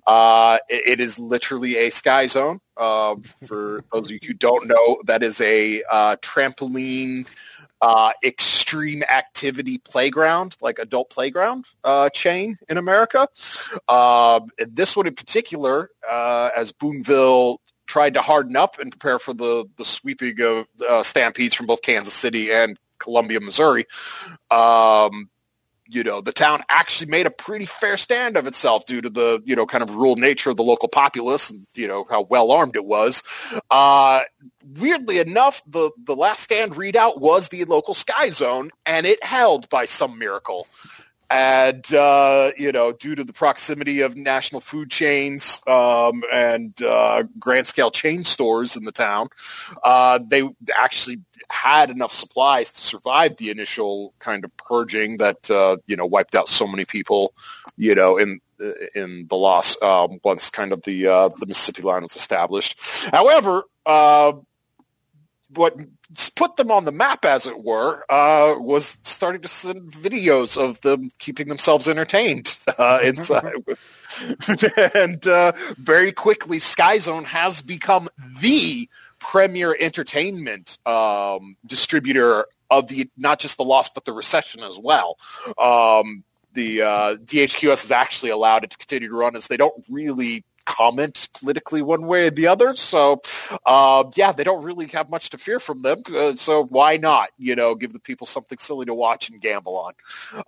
[0.07, 2.61] Uh, it, it is literally a sky zone.
[2.77, 3.17] Uh,
[3.47, 7.27] for those of you who don't know, that is a uh, trampoline
[7.81, 13.29] uh, extreme activity playground, like adult playground uh, chain in America.
[13.89, 19.65] Um, this one in particular, as Boonville tried to harden up and prepare for the,
[19.77, 23.87] the sweeping of stampedes from both Kansas City and Columbia, Missouri.
[24.51, 25.31] Um,
[25.91, 29.43] you know, the town actually made a pretty fair stand of itself due to the,
[29.47, 32.51] you know, kind of rural nature of the local populace and, you know, how well
[32.51, 33.23] armed it was.
[33.71, 34.21] Uh,
[34.79, 39.69] weirdly enough, the, the last stand readout was the local sky zone and it held
[39.71, 40.67] by some miracle.
[41.31, 47.25] And, uh, you know, due to the proximity of national food chains um, and uh,
[47.39, 49.29] grand scale chain stores in the town,
[49.85, 55.77] uh, they actually had enough supplies to survive the initial kind of purging that, uh,
[55.87, 57.35] you know, wiped out so many people,
[57.77, 58.41] you know, in
[58.95, 62.79] in the loss um, once kind of the uh, the Mississippi line was established.
[63.13, 64.33] However, uh,
[65.55, 65.77] what
[66.37, 70.81] put them on the map, as it were, uh, was starting to send videos of
[70.81, 73.53] them keeping themselves entertained uh, inside.
[74.95, 78.09] and uh, very quickly, Skyzone has become
[78.41, 84.79] the premier entertainment um, distributor of the not just the loss but the recession as
[84.79, 85.19] well.
[85.59, 89.85] Um, the uh, DHQS is actually allowed it to continue to run as they don't
[89.91, 92.77] really comment politically one way or the other.
[92.77, 93.23] So,
[93.65, 96.03] uh, yeah, they don't really have much to fear from them.
[96.15, 99.79] Uh, so why not, you know, give the people something silly to watch and gamble
[99.79, 99.95] on?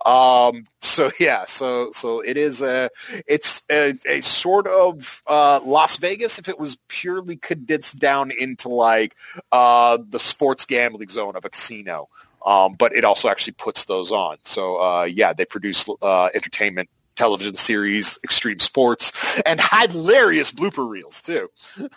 [0.05, 2.91] Um, so yeah, so so it is a
[3.27, 8.69] it's a, a sort of uh, Las Vegas if it was purely condensed down into
[8.69, 9.15] like
[9.51, 12.09] uh, the sports gambling zone of a casino.
[12.45, 14.37] Um, but it also actually puts those on.
[14.43, 16.89] So uh, yeah, they produce uh, entertainment
[17.21, 19.11] television series, extreme sports,
[19.45, 21.49] and hilarious blooper reels too.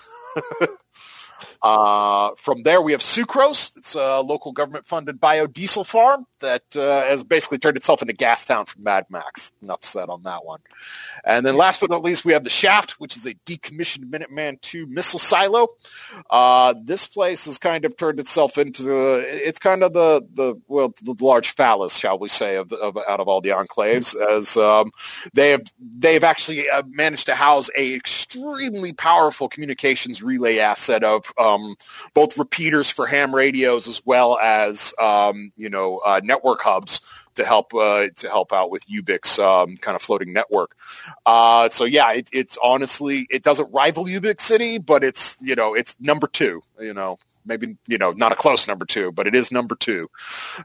[1.63, 3.75] Uh, from there, we have Sucrose.
[3.77, 8.85] It's a local government-funded biodiesel farm that uh, has basically turned itself into Gastown from
[8.85, 9.52] Mad Max.
[9.62, 10.61] Enough said on that one.
[11.24, 14.59] And then last but not least, we have the Shaft, which is a decommissioned Minuteman
[14.74, 15.68] II missile silo.
[16.30, 20.92] Uh, this place has kind of turned itself into, it's kind of the, the well,
[21.02, 24.90] the large phallus, shall we say, of, of out of all the enclaves, as um,
[25.33, 25.62] they have
[25.98, 31.76] they've actually uh, managed to house a extremely powerful communications relay asset of um,
[32.12, 37.01] both repeaters for ham radios as well as um, you know uh, network hubs
[37.35, 40.77] to help uh, to help out with Ubix um, kind of floating network.
[41.27, 45.75] Uh, so yeah, it, it's honestly it doesn't rival Ubix City, but it's you know
[45.75, 46.62] it's number two.
[46.81, 50.09] You know maybe you know not a close number two, but it is number two.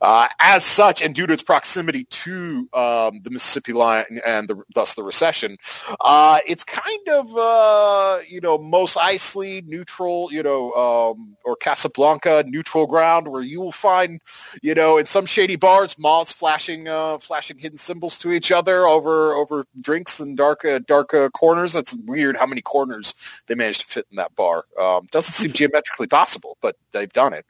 [0.02, 4.62] Uh, as such, and due to its proximity to um, the Mississippi line and the,
[4.74, 5.58] thus the recession,
[6.02, 12.44] uh, it's kind of uh, you know Mos Eisley neutral, you know, um, or Casablanca
[12.48, 14.22] neutral ground where you will find
[14.62, 18.86] you know in some shady bars moths flashing uh, flashing hidden symbols to each other
[18.86, 21.74] over over drinks and dark uh, dark uh, corners.
[21.74, 23.14] That's weird how many corners
[23.48, 24.66] they managed to fit in that bar.
[24.80, 27.46] Um, doesn't seem geometrically possible, but they've done it.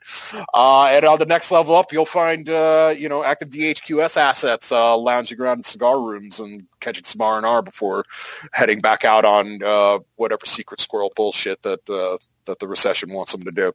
[0.54, 4.72] Uh, and on the next level up, you'll find uh, you know active DHQS assets
[4.72, 8.04] uh, lounging around in cigar rooms and catching some R and R before
[8.52, 13.32] heading back out on uh, whatever secret squirrel bullshit that uh, that the recession wants
[13.32, 13.72] them to do.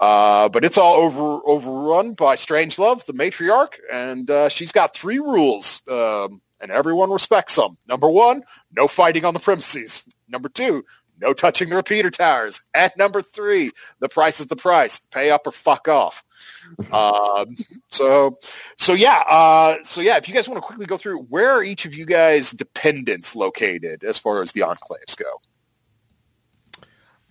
[0.00, 5.18] Uh, but it's all over overrun by Strange Love, the matriarch, and she's got three
[5.18, 5.82] rules.
[5.90, 7.76] Um, and everyone respects them.
[7.86, 8.42] Number one,
[8.76, 10.04] no fighting on the premises.
[10.28, 10.84] Number two,
[11.20, 12.60] no touching the repeater towers.
[12.74, 14.98] At number three, the price is the price.
[14.98, 16.24] Pay up or fuck off.
[16.92, 17.56] um,
[17.88, 18.38] so,
[18.76, 20.16] so yeah, uh, so yeah.
[20.16, 23.34] If you guys want to quickly go through, where are each of you guys' dependents
[23.34, 25.40] located as far as the enclaves go?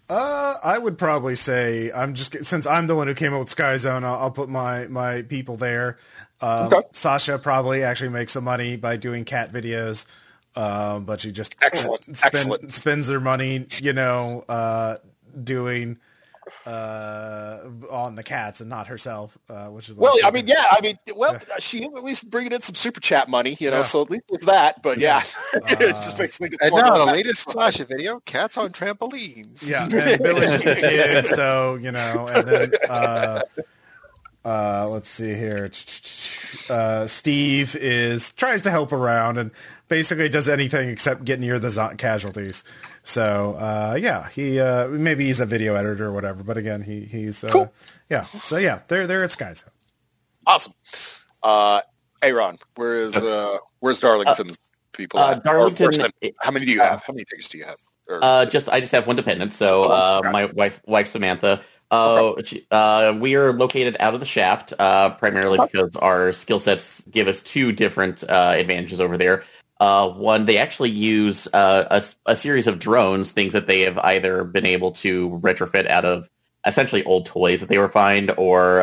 [0.10, 3.50] Uh, I would probably say I'm just since I'm the one who came up with
[3.50, 5.98] Sky Zone, I'll, I'll put my my people there.
[6.40, 6.88] Um, okay.
[6.94, 10.06] Sasha probably actually makes some money by doing cat videos.
[10.58, 12.04] Um, but she just excellent.
[12.18, 12.74] Spend, excellent.
[12.74, 14.98] spends her money, you know, uh,
[15.44, 16.00] doing
[16.66, 17.60] uh,
[17.92, 20.16] on the cats and not herself, uh, which is well.
[20.24, 20.66] I mean, yeah.
[20.72, 21.56] I mean, well, yeah.
[21.60, 23.78] she at least bringing in some super chat money, you know.
[23.78, 23.82] Yeah.
[23.84, 24.82] So at least it's that.
[24.82, 25.76] But yeah, yeah.
[25.92, 26.58] just basically.
[26.60, 29.68] And now the latest Sasha video: cats on trampolines.
[29.68, 32.72] Yeah, and Billy's just a kid, so you know, and then.
[32.90, 33.42] Uh,
[34.46, 35.70] uh, let's see here.
[36.70, 39.52] Uh, Steve is tries to help around and
[39.88, 42.64] basically does anything except get near the casualties.
[43.04, 46.44] So uh, yeah, he uh, maybe he's a video editor or whatever.
[46.44, 47.74] But again, he he's uh, cool.
[48.10, 48.26] yeah.
[48.44, 49.54] So yeah, they're they're at Sky
[50.46, 50.74] Awesome.
[51.44, 51.82] Uh,
[52.22, 54.58] Aaron, where is uh, where's Darlington's
[54.94, 55.20] people?
[55.20, 56.12] Uh, Darlington.
[56.40, 57.04] how many do you have?
[57.04, 57.78] How many tickets do you have?
[58.08, 59.54] Or, uh, just I just have one dependent.
[59.54, 62.34] So uh, my wife wife Samantha uh,
[62.72, 67.28] uh, we are located out of the shaft, uh, primarily because our skill sets give
[67.28, 69.44] us two different uh, advantages over there.
[69.80, 73.98] Uh, one, they actually use uh, a, a, series of drones, things that they have
[74.00, 76.28] either been able to retrofit out of
[76.66, 78.82] essentially old toys that they were find, or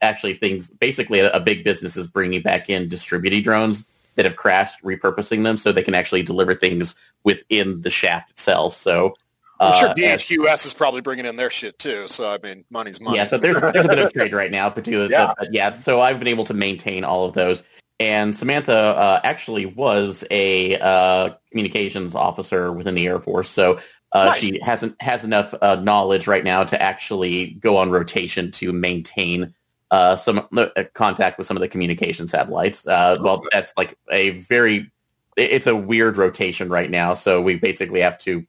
[0.00, 0.68] actually things.
[0.68, 5.42] Basically, a, a, big business is bringing back in distributed drones that have crashed, repurposing
[5.42, 8.76] them so they can actually deliver things within the shaft itself.
[8.76, 9.16] So
[9.62, 12.08] I'm sure DHQS uh, is probably bringing in their shit too.
[12.08, 13.16] So I mean, money's money.
[13.16, 15.34] Yeah, so there's there's a bit of trade right now, but yeah.
[15.50, 15.78] Yeah.
[15.78, 17.62] So I've been able to maintain all of those.
[18.02, 23.78] And Samantha uh, actually was a uh, communications officer within the Air Force, so
[24.10, 24.40] uh, nice.
[24.40, 29.54] she hasn't has enough uh, knowledge right now to actually go on rotation to maintain
[29.92, 30.48] uh, some
[30.94, 32.84] contact with some of the communication satellites.
[32.84, 34.90] well, that's like a very
[35.36, 38.44] it's a weird rotation right now, so we basically have to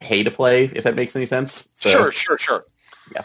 [0.00, 1.66] pay to play, if that makes any sense.
[1.72, 2.66] So, sure, sure, sure.
[3.14, 3.22] Yeah.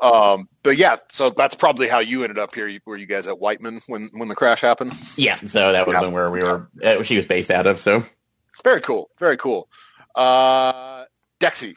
[0.00, 2.70] Um, but yeah, so that's probably how you ended up here.
[2.84, 4.92] Were you guys at Whiteman when when the crash happened?
[5.16, 6.06] Yeah, so that would have Yeah.
[6.08, 6.68] been where we were.
[6.82, 7.78] Uh, she was based out of.
[7.78, 8.04] So
[8.62, 9.10] Very cool.
[9.18, 9.68] Very cool.
[10.14, 11.04] Uh,
[11.40, 11.74] Dexy.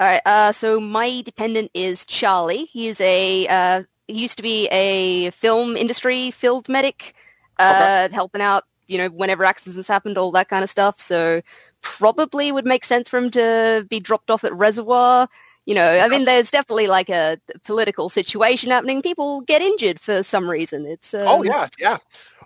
[0.00, 0.22] All right.
[0.26, 2.64] Uh, so my dependent is Charlie.
[2.66, 7.14] He is a uh, he used to be a film industry field medic,
[7.58, 8.64] uh, helping out.
[8.88, 11.00] You know, whenever accidents happened, all that kind of stuff.
[11.00, 11.40] So
[11.82, 15.28] probably would make sense for him to be dropped off at Reservoir.
[15.66, 19.00] You know, I mean, there's definitely like a political situation happening.
[19.00, 20.86] People get injured for some reason.
[20.86, 21.98] It's uh, Oh yeah, yeah.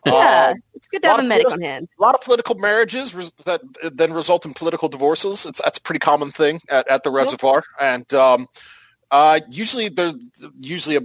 [0.04, 0.48] yeah.
[0.50, 1.88] Um, it's good to have a medic on hand.
[1.98, 5.46] a lot of political marriages res- that then result in political divorces.
[5.46, 8.48] It's that's a pretty common thing at, at the reservoir, and um,
[9.10, 10.14] uh, usually there's
[10.60, 11.00] usually a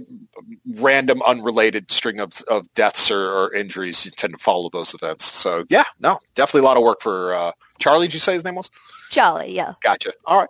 [0.74, 4.04] random, unrelated string of, of deaths or, or injuries.
[4.04, 5.24] You tend to follow those events.
[5.24, 8.06] So yeah, no, definitely a lot of work for uh, Charlie.
[8.08, 8.70] Did you say his name was?
[9.10, 9.74] Charlie, yeah.
[9.82, 10.12] Gotcha.
[10.26, 10.48] All right,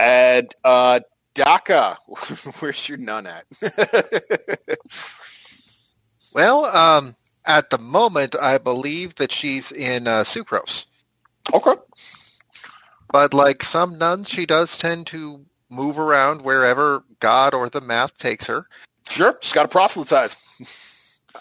[0.00, 1.00] and uh,
[1.34, 1.96] Daka,
[2.60, 3.44] where's your nun at?
[6.32, 10.86] Well, um, at the moment, I believe that she's in uh, Sucrose.
[11.52, 11.72] okay.
[13.12, 18.16] But like some nuns, she does tend to move around wherever God or the math
[18.16, 18.66] takes her.
[19.08, 20.36] Sure, she's got to proselytize.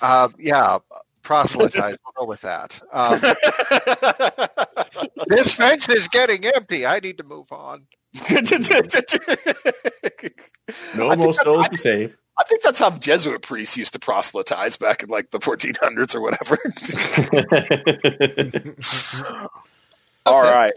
[0.01, 0.77] Uh, yeah,
[1.23, 1.97] proselytize.
[2.05, 2.79] we'll go with that.
[2.93, 3.19] Um,
[5.27, 6.85] this fence is getting empty.
[6.85, 7.85] I need to move on.
[10.95, 12.17] No I more think that's- souls to save.
[12.37, 16.21] I think that's how Jesuit priests used to proselytize back in like the 1400s or
[16.21, 16.57] whatever.
[20.25, 20.71] All right.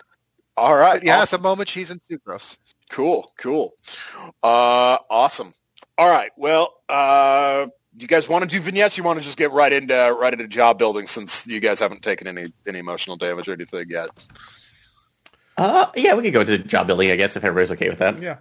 [0.57, 0.95] All right.
[1.01, 1.37] But yeah, Awesome.
[1.37, 2.59] at the moment, she's in Sucrose.
[2.91, 3.33] Cool.
[3.39, 3.75] Cool.
[4.43, 5.55] Uh, awesome.
[5.99, 6.33] All right.
[6.37, 8.99] Well, uh, do you guys want to do vignettes?
[8.99, 12.03] You want to just get right into right into job building since you guys haven't
[12.03, 14.09] taken any any emotional damage or anything yet?
[15.57, 18.21] Uh, yeah, we could go to job building, I guess, if everybody's okay with that.
[18.21, 18.39] Yeah.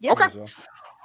[0.00, 0.12] Yeah.
[0.12, 0.28] Okay.
[0.30, 0.46] So-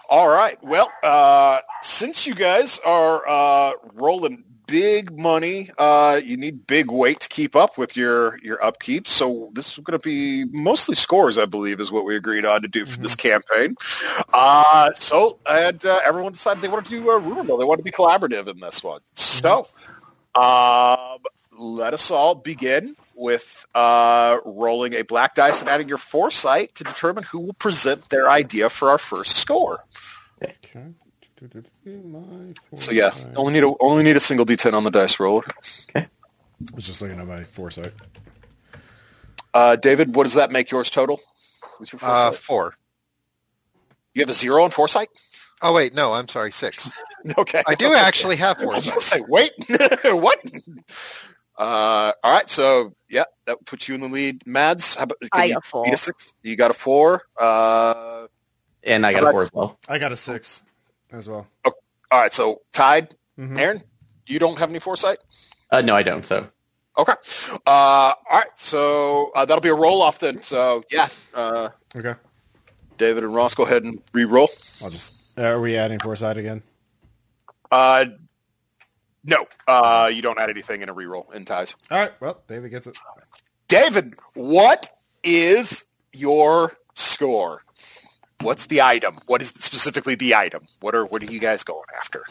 [0.09, 0.61] All right.
[0.63, 7.19] Well, uh, since you guys are uh, rolling big money, uh, you need big weight
[7.19, 9.07] to keep up with your your upkeep.
[9.07, 12.61] So this is going to be mostly scores, I believe, is what we agreed on
[12.61, 13.75] to do for this campaign.
[14.33, 17.57] Uh, so and uh, everyone decided they wanted to do a rumor mill.
[17.57, 19.01] They wanted to be collaborative in this one.
[19.15, 19.67] So
[20.35, 21.19] um,
[21.57, 26.83] let us all begin with uh, rolling a black dice and adding your foresight to
[26.83, 29.83] determine who will present their idea for our first score.
[30.41, 30.85] Okay.
[32.75, 35.43] So yeah, only need a only need a single d10 on the dice rolled.
[35.95, 36.07] I
[36.73, 37.93] was just looking at my foresight.
[39.53, 41.19] Uh, David, what does that make yours total?
[41.77, 42.75] What's your Uh, four.
[44.13, 45.09] you have a zero on foresight.
[45.61, 46.89] Oh wait, no, I'm sorry, six.
[47.37, 48.91] Okay, I do actually have I was foresight.
[48.91, 49.51] gonna say, wait,
[50.21, 50.39] what?
[51.57, 54.41] Uh, all right, so yeah, that puts you in the lead.
[54.45, 55.85] Mads, how about can I you got four.
[55.85, 56.33] beat a six?
[56.41, 57.23] You got a four.
[57.39, 58.27] Uh,
[58.83, 59.77] And I got a four as well.
[59.87, 60.63] I got a six
[61.11, 61.47] as well.
[61.65, 61.73] all
[62.11, 63.15] right, so tied.
[63.39, 63.57] Mhm.
[63.57, 63.83] Aaron,
[64.27, 65.19] you don't have any foresight.
[65.71, 66.25] Uh, no, I don't.
[66.25, 66.47] So
[66.97, 67.13] Okay.
[67.65, 70.41] Uh, all right, so uh, that'll be a roll off then.
[70.43, 72.13] So yeah, uh, Okay.
[72.97, 74.49] David and Ross, go ahead and re-roll.
[74.83, 75.37] I'll just.
[75.39, 76.61] Are we adding foresight again?
[77.71, 78.05] Uh,
[79.23, 81.75] no, uh, you don't add anything in a reroll in ties.
[81.89, 82.11] All right.
[82.19, 82.97] Well, David gets it.
[83.67, 84.89] David, what
[85.23, 87.63] is your score?
[88.41, 89.19] What's the item?
[89.25, 90.67] What is specifically the item?
[90.81, 92.25] What are what are you guys going after?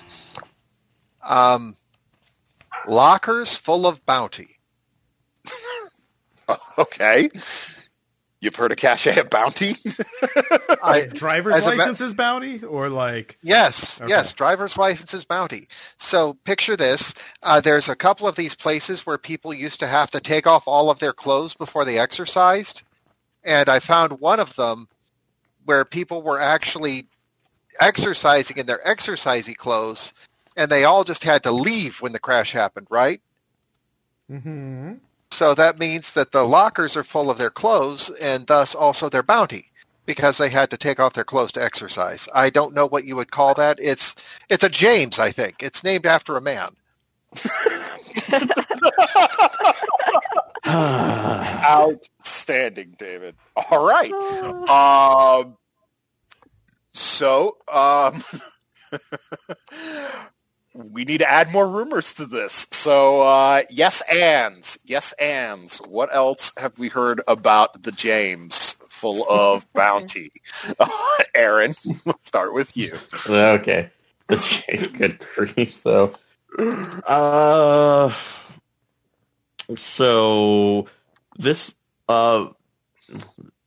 [1.22, 1.76] Um,
[2.86, 4.58] lockers full of bounty.
[6.76, 7.30] Okay,
[8.42, 9.76] you've heard of cachet of bounty.
[10.82, 13.38] I, Driver's as a ma- licenses bounty or like.
[13.42, 14.10] Yes, Okay.
[14.10, 15.68] yes, driver's licenses bounty.
[15.96, 17.14] So picture this.
[17.42, 20.64] Uh, there's a couple of these places where people used to have to take off
[20.66, 22.82] all of their clothes before they exercised.
[23.44, 24.88] And I found one of them
[25.64, 27.06] where people were actually
[27.80, 30.12] exercising in their exercisey clothes
[30.56, 33.20] and they all just had to leave when the crash happened, right?
[34.30, 34.94] Mm-hmm.
[35.32, 39.22] So that means that the lockers are full of their clothes and thus also their
[39.22, 39.70] bounty
[40.04, 42.28] because they had to take off their clothes to exercise.
[42.34, 43.78] I don't know what you would call that.
[43.80, 44.14] It's
[44.50, 45.62] it's a James, I think.
[45.62, 46.76] It's named after a man.
[50.66, 53.34] Outstanding, David.
[53.56, 54.12] All right.
[55.42, 55.56] Um,
[56.92, 58.22] so, um,
[60.74, 62.66] we need to add more rumors to this.
[62.70, 64.78] So, uh, yes, ands.
[64.84, 65.78] Yes, ands.
[65.78, 70.32] What else have we heard about the James full of bounty?
[71.34, 72.94] Aaron, we'll start with you.
[73.28, 73.90] okay,
[74.28, 75.74] that's good grief.
[75.74, 76.14] So,
[77.06, 78.14] uh,
[79.76, 80.86] so
[81.38, 81.74] this
[82.08, 82.46] uh,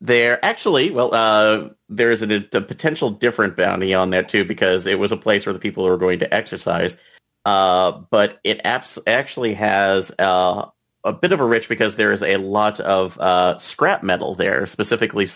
[0.06, 5.00] There actually, well, uh, there's a, a potential different bounty on that too because it
[5.00, 6.96] was a place where the people were going to exercise.
[7.44, 10.68] Uh, but it abs- actually has uh,
[11.04, 14.68] a bit of a rich because there is a lot of uh, scrap metal there,
[14.68, 15.28] specifically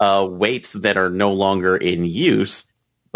[0.00, 2.64] uh, weights that are no longer in use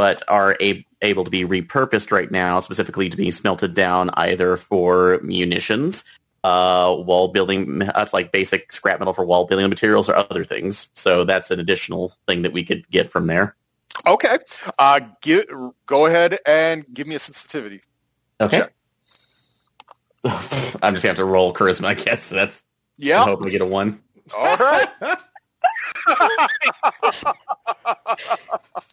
[0.01, 4.57] but are a- able to be repurposed right now, specifically to be smelted down either
[4.57, 6.05] for munitions,
[6.45, 7.79] uh, wall building.
[7.79, 10.91] That's like basic scrap metal for wall building materials or other things.
[10.95, 13.57] So that's an additional thing that we could get from there.
[14.07, 14.39] Okay.
[14.79, 15.47] Uh, give,
[15.87, 17.83] go ahead and give me a sensitivity.
[18.41, 18.59] Okay.
[18.59, 18.73] Check.
[20.83, 22.29] I'm just gonna have to roll charisma, I guess.
[22.29, 22.63] That's
[22.99, 23.23] Yeah.
[23.23, 24.01] I hope we get a one.
[24.37, 24.89] All right.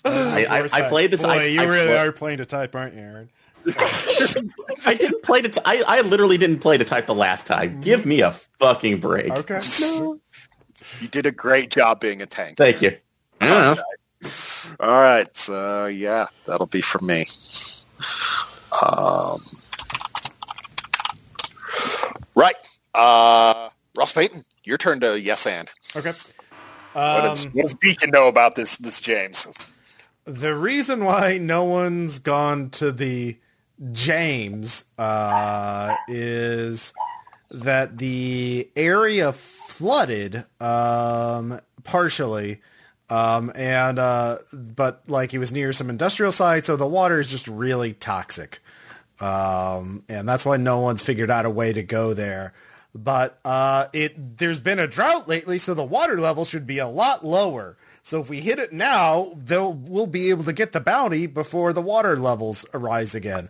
[0.05, 1.21] I, I, Of I played this.
[1.21, 3.29] Boy, I, you I really pla- are playing to type, aren't you, Aaron?
[4.85, 5.49] I didn't play to.
[5.49, 7.81] T- I, I literally didn't play to type the last time.
[7.81, 9.31] Give me a fucking break.
[9.31, 9.61] Okay.
[11.01, 12.57] you did a great job being a tank.
[12.57, 12.97] Thank you.
[13.41, 13.75] I.
[14.79, 15.35] All right.
[15.35, 17.27] So yeah, that'll be for me.
[18.81, 19.43] Um,
[22.35, 22.55] right.
[22.93, 25.69] Uh, Ross Payton, your turn to yes and.
[25.95, 26.13] Okay.
[26.93, 28.77] What does, Um, what does Deacon know about this?
[28.77, 29.45] This James.
[30.25, 33.37] the reason why no one's gone to the
[33.91, 36.93] James uh, is
[37.51, 42.61] that the area flooded um, partially,
[43.09, 47.29] um, and uh, but like it was near some industrial site, so the water is
[47.29, 48.59] just really toxic,
[49.19, 52.53] um, and that's why no one's figured out a way to go there.
[52.95, 56.87] But uh, it there's been a drought lately, so the water level should be a
[56.87, 57.77] lot lower.
[58.07, 61.73] So if we hit it now, they'll we'll be able to get the bounty before
[61.73, 63.49] the water levels rise again.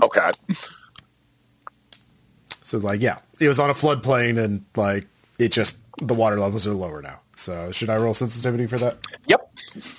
[0.00, 0.30] Okay.
[2.62, 5.08] So like, yeah, it was on a floodplain, and like
[5.40, 7.18] it just the water levels are lower now.
[7.34, 8.98] So should I roll sensitivity for that?
[9.26, 9.50] Yep.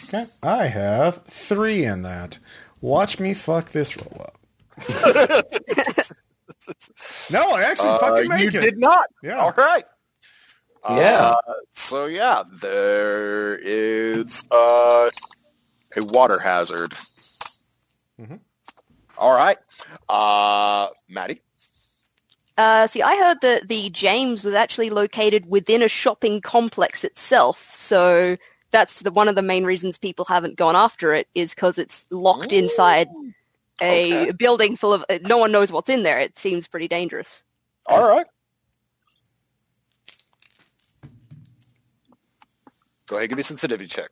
[0.08, 2.40] Okay, I have three in that.
[2.80, 4.40] Watch me fuck this roll up.
[7.30, 8.64] no, I actually Uh, fucking make you it.
[8.64, 9.08] did not.
[9.22, 9.40] Yeah.
[9.40, 9.84] All right.
[10.90, 11.36] Yeah.
[11.48, 15.10] Uh, so yeah, there is uh,
[15.96, 16.94] a water hazard.
[18.20, 18.40] Mhm.
[19.18, 19.58] All right.
[20.10, 21.42] Uh, Maddie.
[22.58, 27.72] Uh, see, I heard that the James was actually located within a shopping complex itself,
[27.74, 28.38] so
[28.70, 32.06] that's the, one of the main reasons people haven't gone after it is because it's
[32.12, 33.08] locked inside
[33.82, 34.32] a Okay.
[34.34, 36.20] building full of no one knows what's in there.
[36.20, 37.42] It seems pretty dangerous.
[37.88, 38.26] All right.
[43.08, 44.10] Go ahead, give me a sensitivity check.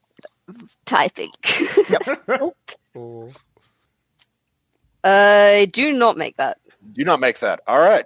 [0.86, 1.32] Typing.
[2.94, 3.32] Oh.
[5.04, 6.58] I do not make that.
[6.94, 7.62] Do not make that.
[7.68, 8.06] All right.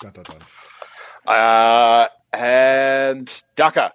[0.00, 0.40] Dun, dun, dun.
[1.26, 3.92] Uh, and Daka.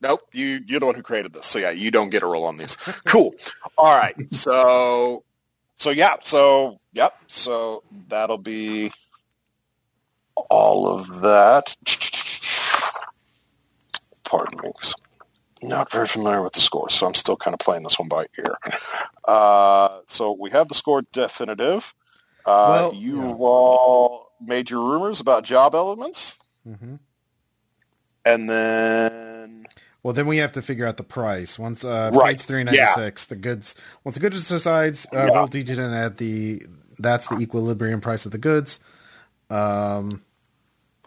[0.00, 2.44] Nope, you you're the one who created this, so yeah, you don't get a roll
[2.44, 2.76] on these.
[3.06, 3.34] Cool.
[3.78, 5.24] All right, so
[5.76, 8.92] so yeah, so yep, so that'll be
[10.50, 11.74] all of that.
[14.38, 14.94] 'Cause
[15.62, 18.08] I'm not very familiar with the score, so I'm still kind of playing this one
[18.08, 18.56] by ear.
[19.26, 21.94] Uh, so we have the score definitive.
[22.44, 23.34] Uh, Well, you yeah.
[23.38, 26.36] all made your rumors about job elements.
[26.68, 26.98] Mhm.
[28.26, 29.66] And then
[30.02, 31.58] Well, then we have to figure out the price.
[31.58, 32.36] Once uh, Right.
[32.36, 33.74] page three ninety six, the goods.
[34.04, 35.34] Once the goods decides, uh, Yeah.
[35.34, 36.66] roll digit and add the
[36.98, 38.78] that's the equilibrium price of the goods.
[39.50, 40.23] Um,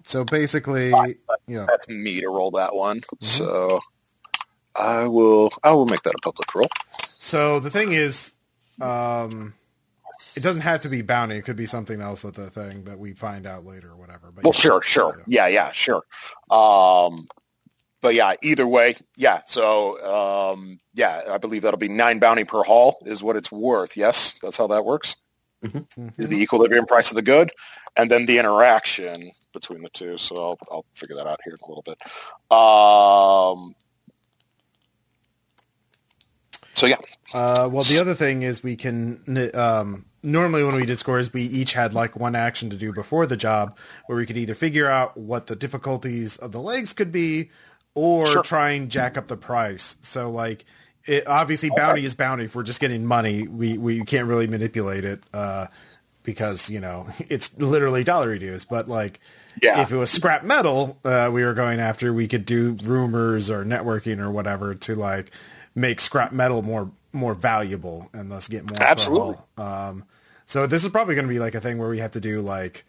[0.08, 0.88] so basically,
[1.48, 3.02] you know, that's me to roll that one.
[3.02, 3.26] Mm-hmm.
[3.26, 3.80] So
[4.74, 6.70] I will I will make that a public roll.
[7.02, 8.32] so the thing is,
[8.80, 9.54] um,
[10.38, 11.36] it doesn't have to be bounty.
[11.36, 14.32] It could be something else at the thing that we find out later or whatever.
[14.34, 15.24] But Well, sure, sure.
[15.28, 16.04] Yeah, yeah, sure.
[16.50, 17.28] Um
[18.00, 19.42] but yeah, either way, yeah.
[19.46, 23.98] So um yeah, I believe that'll be nine bounty per haul is what it's worth.
[23.98, 25.16] Yes, that's how that works.
[25.72, 26.14] Mhm.
[26.20, 27.52] Is the equilibrium price of the good,
[27.96, 30.18] and then the interaction between the two.
[30.18, 31.98] So I'll, I'll figure that out here in a little bit.
[32.52, 33.76] Um,
[36.76, 36.98] so yeah,
[37.34, 41.44] Uh, well, the other thing is we can um, normally when we did scores, we
[41.44, 44.88] each had like one action to do before the job, where we could either figure
[44.90, 47.50] out what the difficulties of the legs could be,
[47.96, 48.44] or Sure.
[48.44, 49.96] try and jack up the price.
[50.02, 50.66] So like,
[51.08, 52.46] it, obviously bounty is bounty.
[52.46, 55.68] If we're just getting money, we we can't really manipulate it uh,
[56.24, 58.66] because you know it's literally dollar reduce.
[58.66, 59.20] But like.
[59.60, 59.82] Yeah.
[59.82, 63.66] If it was scrap metal uh, we were going after, we could do rumors or
[63.66, 65.32] networking or whatever to like
[65.74, 68.80] make scrap metal more more valuable and thus get more.
[68.80, 69.38] Absolutely.
[69.58, 70.04] Um,
[70.46, 72.42] so this is probably going to be like a thing where we have to do
[72.42, 72.86] like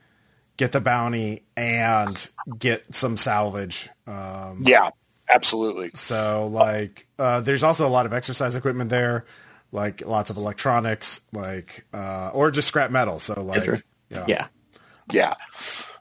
[0.59, 3.89] get the bounty and get some salvage.
[4.07, 4.91] Um, Yeah,
[5.29, 5.91] absolutely.
[5.95, 9.27] So like, uh, there's also a lot of exercise equipment there,
[9.73, 13.19] like lots of electronics, like uh, or just scrap metal.
[13.19, 13.83] So like, right.
[14.11, 14.47] yeah, Yeah.
[15.13, 15.35] Yeah.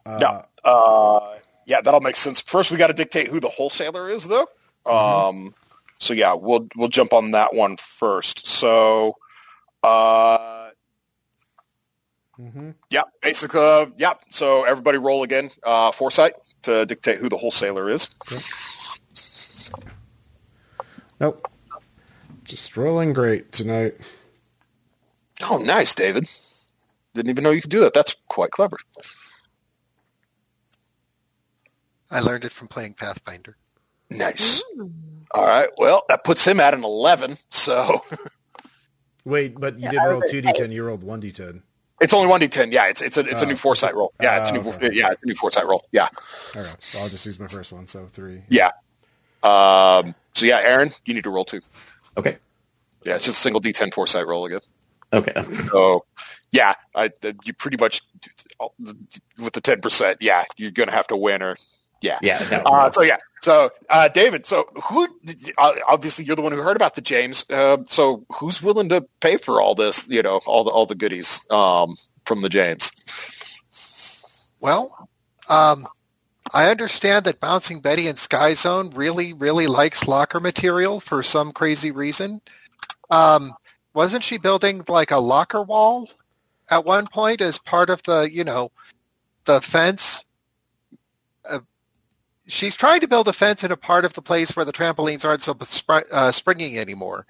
[0.05, 0.43] no.
[0.63, 2.39] Uh, yeah, that'll make sense.
[2.41, 4.47] First, we got to dictate who the wholesaler is, though.
[4.85, 5.53] Um,
[5.99, 8.47] so yeah, we'll we'll jump on that one first.
[8.47, 9.15] So,
[9.83, 10.69] uh,
[12.39, 12.75] Mhm.
[12.91, 14.13] yeah, basically, uh, yeah.
[14.29, 15.49] So everybody roll again.
[15.63, 18.09] Uh, foresight to dictate who the wholesaler is.
[21.19, 21.41] Nope.
[22.43, 23.95] Just rolling great tonight.
[25.43, 26.29] Oh, nice, David.
[27.13, 27.93] Didn't even know you could do that.
[27.93, 28.77] That's quite clever.
[32.09, 33.57] I learned it from playing Pathfinder.
[34.09, 34.63] Nice.
[34.77, 34.91] Mm.
[35.31, 35.69] All right.
[35.77, 37.37] Well, that puts him at an eleven.
[37.49, 38.01] So
[39.25, 40.71] Wait, but you Yeah, didn't roll two d10.
[40.71, 41.61] You rolled one d10.
[41.99, 42.71] it's only one d ten.
[42.71, 43.49] Yeah, it's it's a it's a Oh.
[43.49, 44.13] new foresight roll.
[44.21, 44.89] Yeah, it's a Oh, new okay.
[44.93, 45.85] yeah it's a new foresight roll.
[45.91, 46.07] Yeah.
[46.55, 47.87] Okay, so I'll just use my first one.
[47.87, 48.43] So three.
[48.47, 48.71] Yeah.
[49.47, 51.61] Um, so yeah, Aaron, you need to roll two.
[52.17, 52.37] Okay.
[53.03, 54.59] Yeah, it's just a single D10 foresight roll again.
[55.13, 55.33] Okay.
[55.71, 56.05] So
[56.51, 57.11] yeah, I,
[57.45, 58.01] you pretty much
[59.39, 60.17] with the ten percent.
[60.19, 61.55] Yeah, you're gonna have to win or
[62.01, 62.19] yeah.
[62.21, 62.45] Yeah.
[62.51, 65.07] No, Uh, so yeah, so uh, David, so who?
[65.57, 67.45] Uh, obviously, you're the one who heard about the James.
[67.49, 70.07] Uh, so who's willing to pay for all this?
[70.09, 71.95] You know, all the all the goodies um,
[72.25, 72.91] from the James.
[74.59, 75.09] Well,
[75.49, 75.87] um,
[76.53, 81.51] I understand that Bouncing Betty and Sky Zone really, really likes locker material for some
[81.51, 82.41] crazy reason.
[83.09, 83.53] Um,
[83.93, 86.09] wasn't she building like a locker wall
[86.69, 88.71] at one point as part of the, you know,
[89.45, 90.25] the fence?
[91.43, 91.59] Uh,
[92.47, 95.25] she's trying to build a fence in a part of the place where the trampolines
[95.25, 97.25] aren't so spr- uh, springing anymore.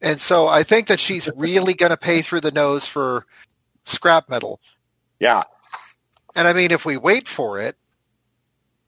[0.00, 3.26] And so I think that she's really going to pay through the nose for
[3.84, 4.60] scrap metal.
[5.18, 5.44] Yeah.
[6.34, 7.76] And I mean, if we wait for it,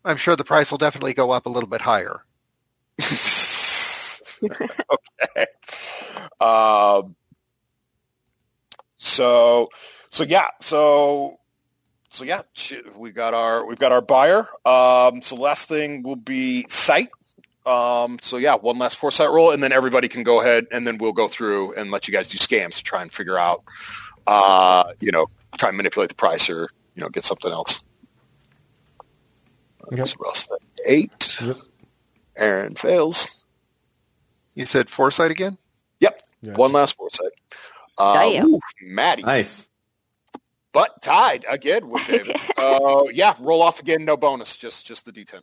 [0.06, 2.22] I'm sure the price will definitely go up a little bit higher.
[4.42, 5.46] okay.
[6.40, 7.16] Um,
[8.96, 9.68] so,
[10.08, 11.38] so yeah, so,
[12.10, 14.48] so yeah, shit, we got our, we've got our buyer.
[14.64, 17.08] Um, so last thing will be site.
[17.66, 20.98] Um, so yeah, one last foresight roll, and then everybody can go ahead, and then
[20.98, 23.64] we'll go through and let you guys do scams to try and figure out,
[24.28, 25.26] uh, you know,
[25.58, 27.80] try and manipulate the price or you know get something else.
[29.92, 30.06] Yep.
[30.06, 30.48] So Russ,
[30.86, 31.36] eight.
[31.40, 31.56] Yep.
[32.36, 33.44] Aaron fails.
[34.54, 35.56] You said foresight again?
[36.00, 36.20] Yep.
[36.42, 36.52] Yeah.
[36.54, 37.32] One last foresight.
[37.98, 39.68] Uh, ooh, Maddie, Nice.
[40.72, 42.36] but tied again with David.
[42.58, 44.04] uh, yeah, roll off again.
[44.04, 45.40] No bonus, just just the D10.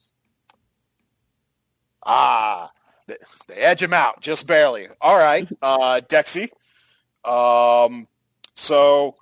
[2.06, 2.70] Ah,
[3.08, 3.16] they,
[3.48, 4.88] they edge him out just barely.
[5.02, 6.50] All right, uh, Dexy.
[7.26, 8.08] Um,
[8.56, 9.16] so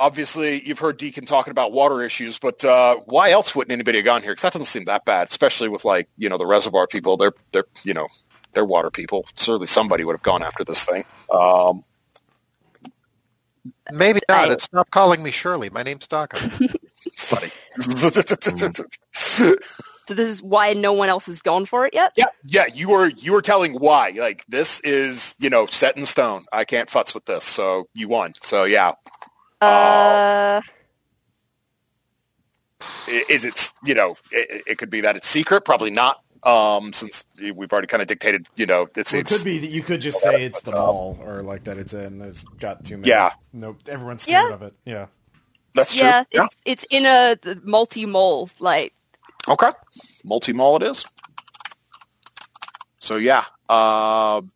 [0.00, 4.04] obviously you've heard Deacon talking about water issues, but uh, why else wouldn't anybody have
[4.04, 4.32] gone here?
[4.32, 7.16] Because that doesn't seem that bad, especially with like you know the reservoir people.
[7.16, 8.08] They're they're you know
[8.54, 9.26] they're water people.
[9.34, 11.04] Certainly somebody would have gone after this thing.
[11.32, 11.82] Um,
[13.92, 14.50] Maybe not.
[14.50, 15.70] I- stop calling me Shirley.
[15.70, 16.50] My name's Stockholm.
[17.16, 17.50] funny.
[20.04, 22.12] So this is why no one else has gone for it yet?
[22.16, 24.10] Yeah, yeah, you were you were telling why.
[24.10, 26.44] Like this is, you know, set in stone.
[26.52, 27.44] I can't futz with this.
[27.44, 28.34] So you won.
[28.42, 28.92] So yeah.
[29.62, 30.60] Uh,
[33.28, 36.20] Is it, you know, it, it could be that it's secret, probably not.
[36.44, 39.58] Um, since we've already kind of dictated, you know, it Well, seems it could be
[39.60, 42.20] that you could just say it's the mall or like that it's in.
[42.20, 43.08] It's got too many.
[43.10, 43.30] Yeah.
[43.52, 43.78] Nope.
[43.88, 44.54] Everyone's scared Yeah.
[44.54, 44.74] of it.
[44.84, 45.06] Yeah.
[45.76, 46.02] that's true.
[46.02, 46.46] yeah, Yeah.
[46.46, 48.92] it's, it's in a multi-mole, like,
[49.48, 49.70] Okay.
[50.24, 51.04] Multi mall it is.
[52.98, 53.44] So yeah.
[53.68, 54.50] Um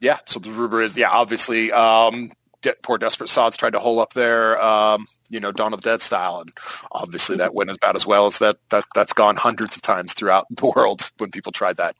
[0.00, 2.32] yeah, so the rumor is yeah, obviously um
[2.62, 5.90] de- poor desperate sods tried to hole up their um, you know, Dawn of the
[5.90, 6.52] Dead style and
[6.92, 10.46] obviously that went about as well as that that that's gone hundreds of times throughout
[10.50, 11.94] the world when people tried that.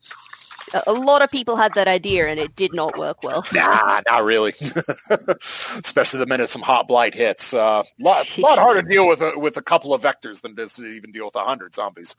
[0.74, 3.44] a, a lot of people had that idea and it did not work well.
[3.54, 4.52] Nah, not really.
[5.10, 7.54] Especially the minute some hot blight hits.
[7.54, 10.58] Uh, lot, lot harder to deal with a, with a couple of vectors than it
[10.58, 12.16] is to even deal with a hundred zombies.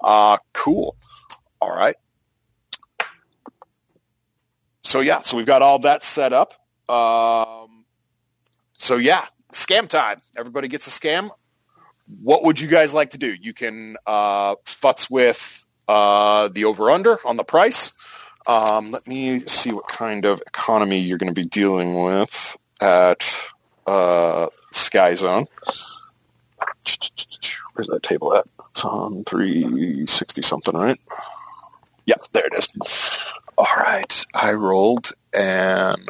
[0.00, 0.96] Uh, cool.
[1.60, 1.96] All right.
[4.84, 6.52] So yeah, so we've got all that set up.
[6.88, 7.75] Um,
[8.86, 10.22] so yeah, scam time.
[10.36, 11.30] Everybody gets a scam.
[12.22, 13.34] What would you guys like to do?
[13.34, 17.92] You can uh, futz with uh, the over under on the price.
[18.46, 23.28] Um, let me see what kind of economy you're going to be dealing with at
[23.88, 25.46] uh, Sky Zone.
[27.74, 28.46] Where's that table at?
[28.70, 31.00] It's on 360 something, right?
[32.06, 32.68] Yep, there it is.
[33.58, 34.24] All right.
[34.32, 36.06] I rolled an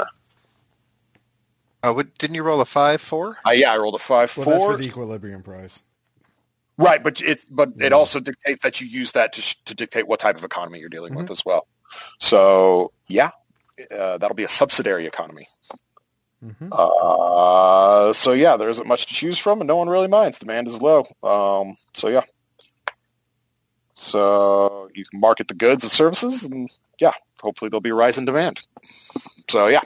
[1.82, 3.38] Uh, what, didn't you roll a five four?
[3.46, 4.72] Uh, yeah, I rolled a five Well, that's four.
[4.72, 5.84] for the equilibrium price.
[6.78, 10.06] Right, but it but it also dictates that you use that to sh- to dictate
[10.08, 11.22] what type of economy you're dealing Mm-hmm.
[11.22, 11.66] with as well.
[12.20, 13.30] So yeah,
[13.90, 15.46] uh, that'll be a subsidiary economy.
[16.44, 16.68] Mhm.
[16.70, 20.38] Uh, so yeah, there isn't much to choose from, and no one really minds.
[20.38, 21.06] Demand is low.
[21.22, 22.22] Um, so yeah,
[23.94, 26.68] so you can market the goods and services, and
[27.00, 28.60] yeah, hopefully there'll be a rise in demand.
[29.48, 29.80] So yeah,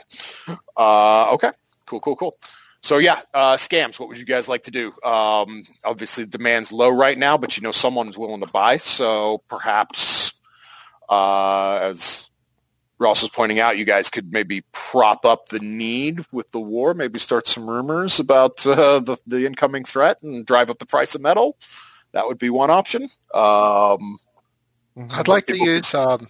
[0.75, 1.51] uh, okay,
[1.91, 2.35] cool, cool, cool.
[2.83, 3.99] So yeah, uh, scams.
[3.99, 4.87] What would you guys like to do?
[5.03, 8.77] Um, obviously, demand's low right now, but you know someone is willing to buy.
[8.77, 10.33] So perhaps,
[11.09, 12.29] uh, as
[12.97, 16.93] Ross was pointing out, you guys could maybe prop up the need with the war.
[16.95, 21.13] Maybe start some rumors about uh, the the incoming threat and drive up the price
[21.13, 21.57] of metal.
[22.13, 23.03] That would be one option.
[23.33, 24.17] Um,
[24.97, 25.13] Mhm.
[25.13, 25.93] I'd like to People- use.
[25.93, 26.27] Um,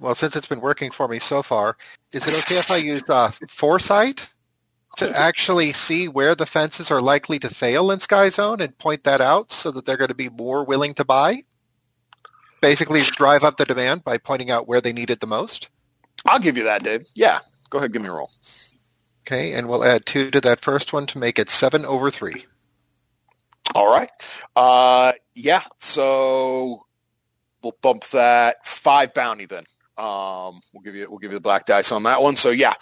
[0.00, 1.76] well, since it's been working for me so far,
[2.12, 4.28] is it okay if I use uh, foresight
[4.96, 9.04] to actually see where the fences are likely to fail in Sky Zone and point
[9.04, 11.42] that out so that they're going to be more willing to buy?
[12.60, 15.68] Basically, drive up the demand by pointing out where they need it the most.
[16.26, 17.06] I'll give you that, Dave.
[17.14, 17.40] Yeah,
[17.70, 18.30] go ahead, give me a roll.
[19.26, 22.44] Okay, and we'll add two to that first one to make it seven over three.
[23.74, 24.10] All right.
[24.54, 25.62] Uh, yeah.
[25.80, 26.86] So
[27.62, 29.64] we'll bump that five bounty then.
[29.96, 32.36] Um, we'll give you we'll give you the black dice on that one.
[32.36, 32.74] So yeah.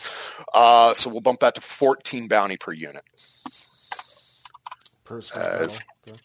[0.53, 3.05] Uh, so we'll bump that to fourteen bounty per unit.
[5.05, 5.83] Per mile.
[6.09, 6.19] Okay.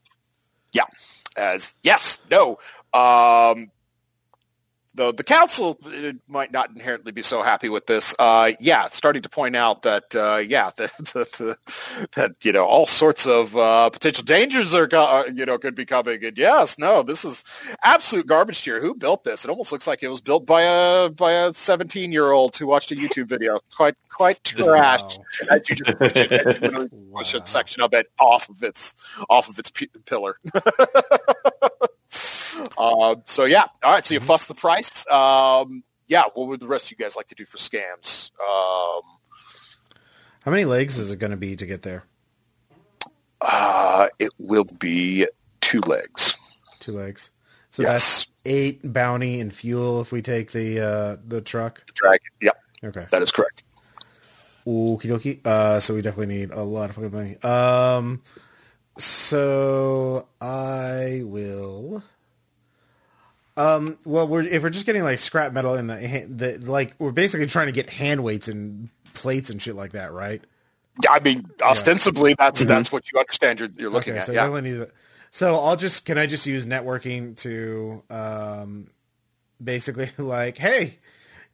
[1.35, 2.57] As yes, no.
[2.93, 3.71] Um,
[4.97, 8.13] the the council uh, might not inherently be so happy with this.
[8.19, 12.65] Uh, yeah, starting to point out that uh, yeah, the, the, the, that you know
[12.65, 16.23] all sorts of uh, potential dangers are uh, you know could be coming.
[16.25, 17.43] And yes, no, this is
[17.83, 18.81] absolute garbage here.
[18.81, 19.45] Who built this?
[19.45, 22.67] It almost looks like it was built by a by a seventeen year old who
[22.67, 23.59] watched a YouTube video.
[23.75, 25.01] Quite quite trash.
[25.03, 25.23] Wow.
[25.51, 27.43] As you just push it, as push a Wow.
[27.45, 28.95] section of it off of its
[29.29, 30.37] off of its p- pillar.
[32.78, 34.03] uh, so yeah, all right.
[34.05, 35.08] So you fuss the price.
[35.10, 38.32] Um, yeah, what would the rest of you guys like to do for scams?
[38.39, 39.01] Um,
[40.43, 42.03] How many legs is it going to be to get there?
[43.41, 45.28] uh, it will be
[45.62, 46.36] two legs.
[46.80, 47.30] Two legs.
[47.70, 51.86] So that's yes, eight bounty and fuel if we take the uh, the truck.
[51.88, 52.28] The dragon.
[52.41, 53.05] Yep, Okay.
[53.12, 53.64] that is correct.
[54.66, 55.45] Okie dokie.
[55.45, 57.38] Uh, so we definitely need a lot of fucking money.
[57.43, 58.22] Um,
[58.97, 62.03] so I will.
[63.58, 66.93] Um, well, we're if we're just getting like scrap metal in the, ha- the like
[66.99, 70.41] we're basically trying to get hand weights and plates and shit like that, right?
[71.10, 74.26] I mean, ostensibly, that's that's what you understand you're, you're looking okay, at.
[74.28, 74.45] so yeah.
[74.45, 74.88] definitely need.
[75.32, 78.89] So I'll just can I just use networking to um,
[79.62, 80.99] basically like, hey,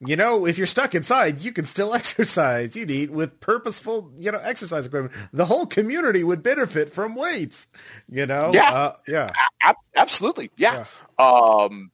[0.08, 2.76] you know, if you're stuck inside, you can still exercise.
[2.76, 5.14] You need with purposeful, you know, exercise equipment.
[5.34, 7.68] The whole community would benefit from weights.
[8.10, 8.72] You know, Yeah.
[8.74, 9.32] uh, yeah.
[9.62, 10.52] Ab- absolutely.
[10.58, 10.86] Yeah.
[11.20, 11.92] Um,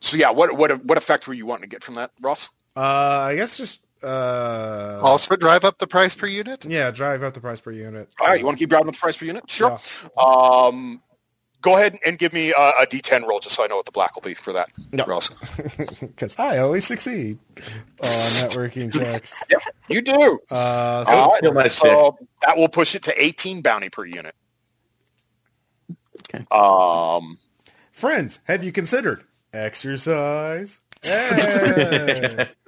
[0.00, 2.48] so yeah, what what what effect were you wanting to get from that, Ross?
[2.76, 6.64] Uh, I guess just uh, Also, drive up the price per unit.
[6.64, 8.08] yeah, drive up the price per unit.
[8.20, 9.50] All right, you want to keep driving up the price per unit?
[9.50, 9.80] Sure.
[10.16, 11.02] Um,
[11.62, 13.92] go ahead and give me a, a D10 roll just so I know what the
[13.92, 15.04] black will be for that, No.
[15.06, 15.30] Ross.
[16.00, 19.34] because I always succeed on networking checks.
[19.50, 20.40] Yeah, you do.
[20.50, 24.04] Uh, so Don't All right, my so that will push it to 18 bounty per
[24.04, 24.34] unit.
[26.34, 26.44] Okay.
[26.50, 27.38] Um,
[27.92, 30.80] Friends, have you considered exercise?
[31.02, 32.48] Hey.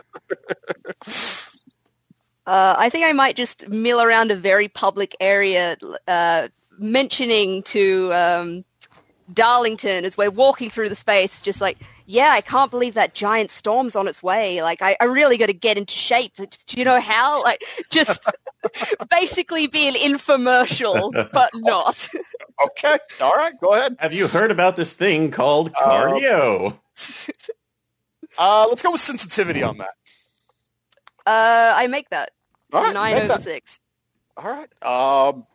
[2.47, 5.77] Uh, I think I might just mill around a very public area,
[6.09, 8.65] uh, mentioning to um,
[9.33, 13.51] Darlington as we're walking through the space, just like, yeah, I can't believe that giant
[13.51, 14.63] storm's on its way.
[14.63, 16.35] Like, I, I really got to get into shape.
[16.37, 17.43] Do you know how?
[17.51, 18.21] Like, just
[19.11, 22.09] basically be an infomercial, but not.
[22.67, 22.99] okay.
[23.21, 23.59] All right.
[23.61, 23.97] Go ahead.
[23.99, 26.79] Have you heard about this thing called cardio?
[28.39, 29.95] Uh, let's go with sensitivity on that.
[31.27, 32.31] Uh, I make that
[32.73, 32.95] All right.
[32.95, 33.43] nine make over that.
[33.43, 33.81] six.
[34.37, 34.83] All right.
[34.85, 35.47] Um,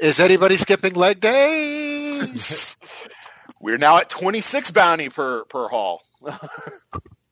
[0.00, 2.20] Is anybody skipping leg day?
[3.60, 6.02] we're now at 26 bounty per per haul.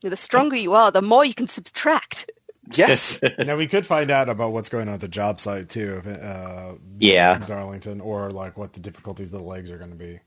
[0.05, 2.29] The stronger you are, the more you can subtract.
[2.75, 3.21] Yes.
[3.39, 6.73] now we could find out about what's going on at the job site too, uh,
[6.99, 7.39] Yeah.
[7.39, 10.19] Darlington, or like what the difficulties of the legs are going to be.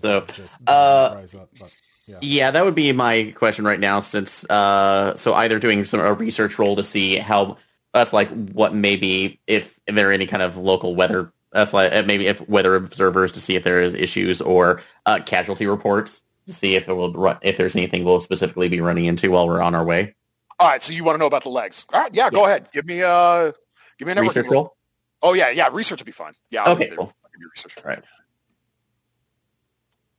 [0.00, 2.18] So, Just uh, up, but, yeah.
[2.20, 3.98] Yeah, that would be my question right now.
[3.98, 7.56] Since uh, so either doing some a research roll to see how
[7.92, 11.39] that's like what maybe if, if there are any kind of local weather that's like
[11.52, 16.22] uh, maybe if weather observers to see if there is issues or uh, casualty reports
[16.46, 19.46] to see if it will run, if there's anything we'll specifically be running into while
[19.46, 20.14] we're on our way.
[20.58, 21.84] All right, so you want to know about the legs?
[21.92, 22.68] All right, yeah, go ahead.
[22.72, 23.52] Give me uh,
[23.98, 24.76] give me an Research roll.
[25.22, 25.68] Oh yeah, yeah.
[25.72, 26.32] Research would be fine.
[26.50, 26.64] Yeah.
[26.64, 27.12] I'll Okay, cool.
[27.24, 27.76] I'll give you research.
[27.78, 28.02] All right.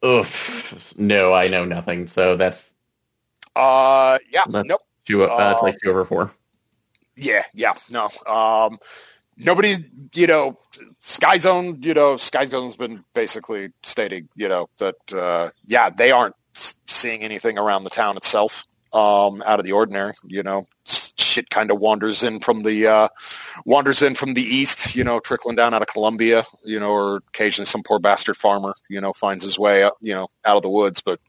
[0.03, 0.93] Oof.
[0.97, 2.07] No, I know nothing.
[2.07, 2.73] So that's
[3.55, 4.43] Uh, yeah.
[4.47, 4.81] That's- Nope.
[5.05, 5.23] two.
[5.23, 6.31] Uh, it's Uh, like two over four.
[7.15, 7.43] Yeah.
[7.53, 7.73] Yeah.
[7.89, 8.05] No.
[8.25, 8.79] Um,
[9.45, 9.77] nobody.
[10.13, 10.57] You know,
[10.99, 11.81] Sky Zone.
[11.81, 14.29] You know, Sky Zone's been basically stating.
[14.35, 15.13] You know that.
[15.13, 18.63] Uh, yeah, they aren't seeing anything around the town itself.
[18.93, 20.13] Um, out of the ordinary.
[20.25, 23.07] You know, shit kind of wanders in from the uh,
[23.65, 24.95] wanders in from the east.
[24.95, 26.43] You know, trickling down out of Columbia.
[26.63, 28.73] You know, or occasionally some poor bastard farmer.
[28.89, 29.83] You know, finds his way.
[29.83, 31.01] Up, you know, out of the woods.
[31.01, 31.19] But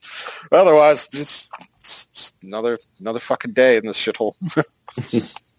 [0.51, 1.49] otherwise, it's,
[1.79, 4.35] it's another another fucking day in this shithole.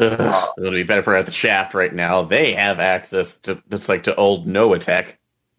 [0.00, 2.22] Ugh, it'll be better for at the shaft right now.
[2.22, 5.18] They have access to just like to old NOAA tech,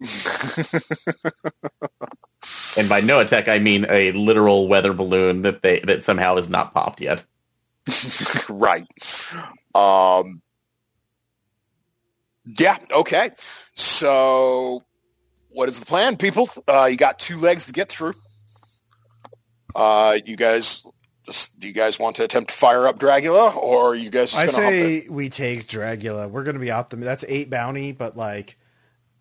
[2.78, 6.48] and by NOAA tech I mean a literal weather balloon that they that somehow is
[6.48, 7.24] not popped yet.
[8.48, 8.86] right.
[9.74, 10.42] Um,
[12.58, 12.78] yeah.
[12.90, 13.30] Okay.
[13.74, 14.84] So,
[15.50, 16.48] what is the plan, people?
[16.66, 18.14] Uh, you got two legs to get through.
[19.74, 20.84] Uh, you guys,
[21.58, 24.36] do you guys want to attempt to fire up Dragula, or are you guys just
[24.36, 26.28] I going to say we take Dragula.
[26.30, 27.06] We're going to be optimistic.
[27.06, 28.56] That's eight bounty, but like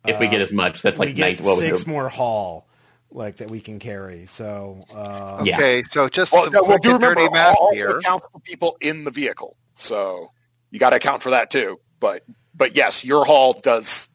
[0.07, 1.47] If we Uh, get as much, that's we like get nine.
[1.47, 2.67] What six more haul,
[3.11, 4.25] like that we can carry.
[4.25, 5.55] So uh, Yeah.
[5.55, 7.97] Okay, so just Well, some no, well, quick do remember dirty math all here.
[7.99, 10.31] account for people in the vehicle, so
[10.71, 11.79] you got to account for that too.
[11.99, 12.23] But
[12.55, 14.07] but yes, your haul does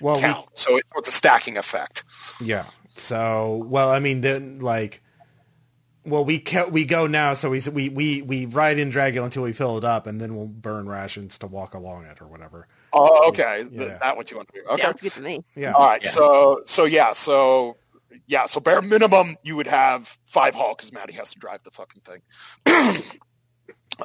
[0.00, 2.04] well, we, count, so it's, it's a stacking effect.
[2.40, 2.64] Yeah.
[2.94, 5.00] So, well, I mean, then like,
[6.04, 9.42] well, we ca- we go now, so we we we we ride in Dragula until
[9.44, 12.66] we fill it up, and then we'll burn rations to walk along it or whatever.
[12.92, 13.98] Oh, okay, Th- Yeah.
[13.98, 14.66] that what you want to do?
[14.68, 15.44] Okay, Sounds good to me.
[15.54, 15.72] Yeah.
[15.72, 16.10] All right, Yeah.
[16.10, 17.76] so so yeah, so
[18.26, 21.70] yeah, so bare minimum you would have five haul because Maddie has to drive the
[21.70, 22.20] fucking thing.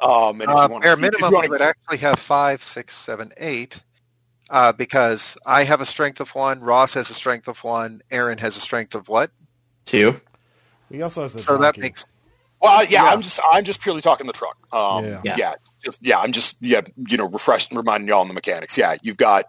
[0.02, 2.18] um, and if Uh, you want, bare if you minimum, wanna- we would actually have
[2.18, 3.80] five, six, seven, eight,
[4.50, 8.38] uh, because I have a strength of one, Ross has a strength of one, Aaron
[8.38, 9.30] has a strength of what?
[9.84, 10.20] Two.
[10.90, 12.04] He also has the so that makes
[12.60, 13.10] well, yeah, yeah.
[13.12, 14.56] I'm just I'm just purely talking the truck.
[14.72, 15.20] Um, Yeah.
[15.24, 15.36] yeah.
[15.36, 15.54] Yeah.
[15.84, 18.76] just yeah, I'm just yeah, you know, refreshing, reminding y'all on the mechanics.
[18.78, 19.44] Yeah, you've got.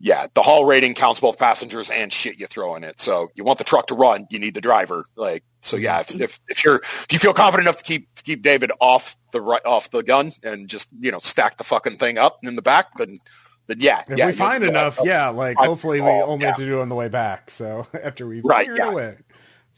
[0.00, 3.00] Yeah, the haul rating counts both passengers and shit you throw in it.
[3.00, 5.04] So you want the truck to run, you need the driver.
[5.16, 5.98] Like so, yeah.
[5.98, 9.16] If, if, if you're if you feel confident enough to keep to keep David off
[9.32, 12.54] the right off the gun and just you know stack the fucking thing up in
[12.54, 13.18] the back, then
[13.66, 16.22] then yeah, If yeah, we find you'll enough, have- yeah, like I- hopefully we oh,
[16.26, 16.50] only yeah.
[16.50, 17.50] have to do it on the way back.
[17.50, 18.86] So after we Right, fire yeah.
[18.86, 19.16] it away.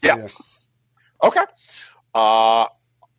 [0.03, 0.27] Yeah.
[1.23, 1.43] Okay.
[2.13, 2.65] Uh,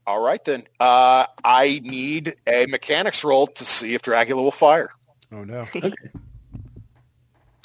[0.07, 0.65] all right then.
[0.81, 4.91] Uh, I need a mechanics roll to see if Dragula will fire.
[5.33, 5.67] Oh no.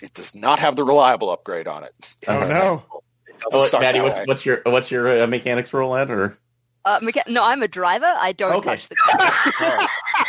[0.02, 2.16] It does not have the reliable upgrade on it.
[2.28, 2.84] Oh no.
[3.28, 6.38] It Oh, start Maddie, what's what's your what's your uh, mechanics roll at or?
[6.86, 8.06] Uh, mecha- no, I'm a driver.
[8.06, 8.70] I don't Okay.
[8.70, 9.80] touch the car.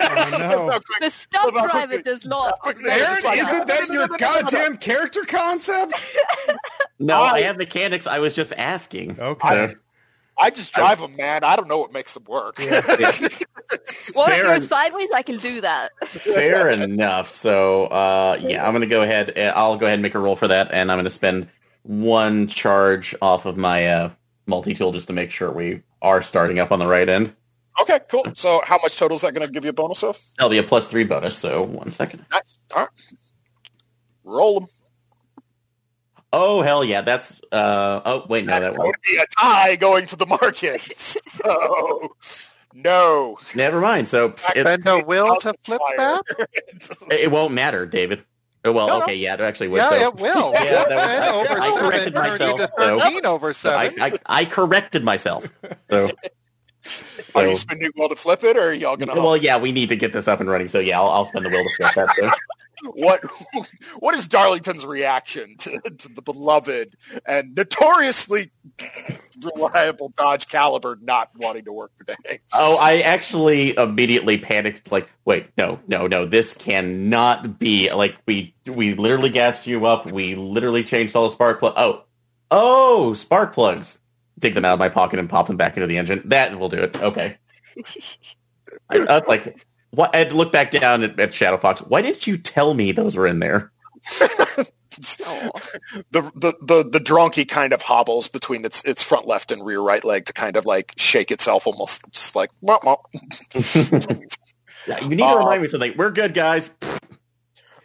[0.00, 0.70] Oh no.
[0.72, 2.58] So the stuff Hold on, driver does not.
[2.60, 2.84] quickly.
[2.84, 5.94] manage Aaron, isn't that your goddamn character concept?
[7.00, 8.06] No, I- I have mechanics.
[8.06, 9.18] I was just asking.
[9.20, 9.48] Okay.
[9.72, 9.74] So,
[10.38, 11.42] I just drive them, man.
[11.44, 12.58] I don't know what makes them work.
[12.60, 12.80] yeah,
[14.14, 15.90] Well, if Fair you're en- sideways, I can do that.
[16.08, 17.30] fair enough.
[17.30, 19.30] So, uh, yeah, I'm gonna go ahead.
[19.30, 21.48] and I'll go ahead and make a roll for that, and I'm gonna spend
[21.82, 24.10] one charge off of my uh,
[24.46, 27.34] multi tool just to make sure we are starting up on the right end.
[27.80, 28.24] Okay, cool.
[28.36, 30.18] So how much total is that going to give you a bonus of?
[30.38, 31.36] That'll be a plus three bonus.
[31.36, 32.24] So, one second.
[32.30, 32.56] Nice.
[32.74, 32.88] All right.
[34.24, 34.68] Roll them.
[36.32, 37.40] Oh hell yeah, that's.
[37.52, 38.86] Uh, oh wait, no, that That one.
[38.88, 40.80] would be a tie going to the market.
[41.44, 42.14] So,
[42.72, 43.38] no.
[43.54, 44.08] Never mind.
[44.08, 45.96] So it, Bend a will to flip Fire.
[45.98, 46.22] that?
[47.10, 48.24] it won't matter, David.
[48.64, 49.02] Oh, well, No, no.
[49.04, 49.76] okay, yeah, it actually would.
[49.78, 49.96] Yeah, so.
[50.08, 50.52] it will.
[50.54, 54.02] Yeah, that Ten was- over I seven corrected myself, so- 13 over So I, seven.
[54.02, 55.46] I, I corrected myself.
[55.90, 56.10] So,
[57.34, 59.20] Are you spending will to flip it, or are y'all going to?
[59.20, 60.68] well, yeah, we need to get this up and running.
[60.68, 62.16] So yeah, I'll, I'll spend the will to flip that.
[62.16, 62.30] So.
[62.92, 63.20] what
[63.98, 68.50] what is Darlington's reaction to, to the beloved and notoriously
[69.42, 72.40] reliable Dodge Caliber not wanting to work today?
[72.52, 74.90] Oh, I actually immediately panicked.
[74.92, 77.92] Like, wait, no, no, no, this cannot be.
[77.92, 80.10] Like, we we literally gassed you up.
[80.10, 81.74] We literally changed all the spark plug.
[81.76, 82.04] Oh,
[82.50, 83.98] oh, spark plugs.
[84.38, 86.22] Dig them out of my pocket and pop them back into the engine.
[86.26, 87.00] That will do it.
[87.00, 87.36] Okay.
[88.90, 90.14] I, I was like, what?
[90.14, 91.80] I'd look back down at, at Shadow Fox.
[91.80, 93.70] Why didn't you tell me those were in there?
[95.26, 95.50] Oh.
[96.12, 99.80] The, the the the donkey kind of hobbles between its its front left and rear
[99.80, 104.30] right leg to kind of like shake itself, almost just like womp, womp.
[104.86, 105.94] Yeah, you need to Uh, remind me something.
[105.96, 106.70] We're good, guys.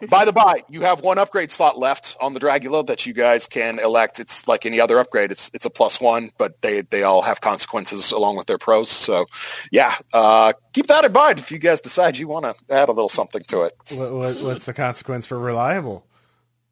[0.08, 3.46] By the by, you have one upgrade slot left on the Dragula that you guys
[3.46, 4.18] can elect.
[4.20, 5.30] It's like any other upgrade.
[5.30, 8.88] It's it's a plus one, but they they all have consequences along with their pros.
[8.88, 9.26] So,
[9.70, 12.92] yeah, uh, keep that in mind if you guys decide you want to add a
[12.92, 13.74] little something to it.
[13.90, 16.06] What, what, what's the consequence for reliable?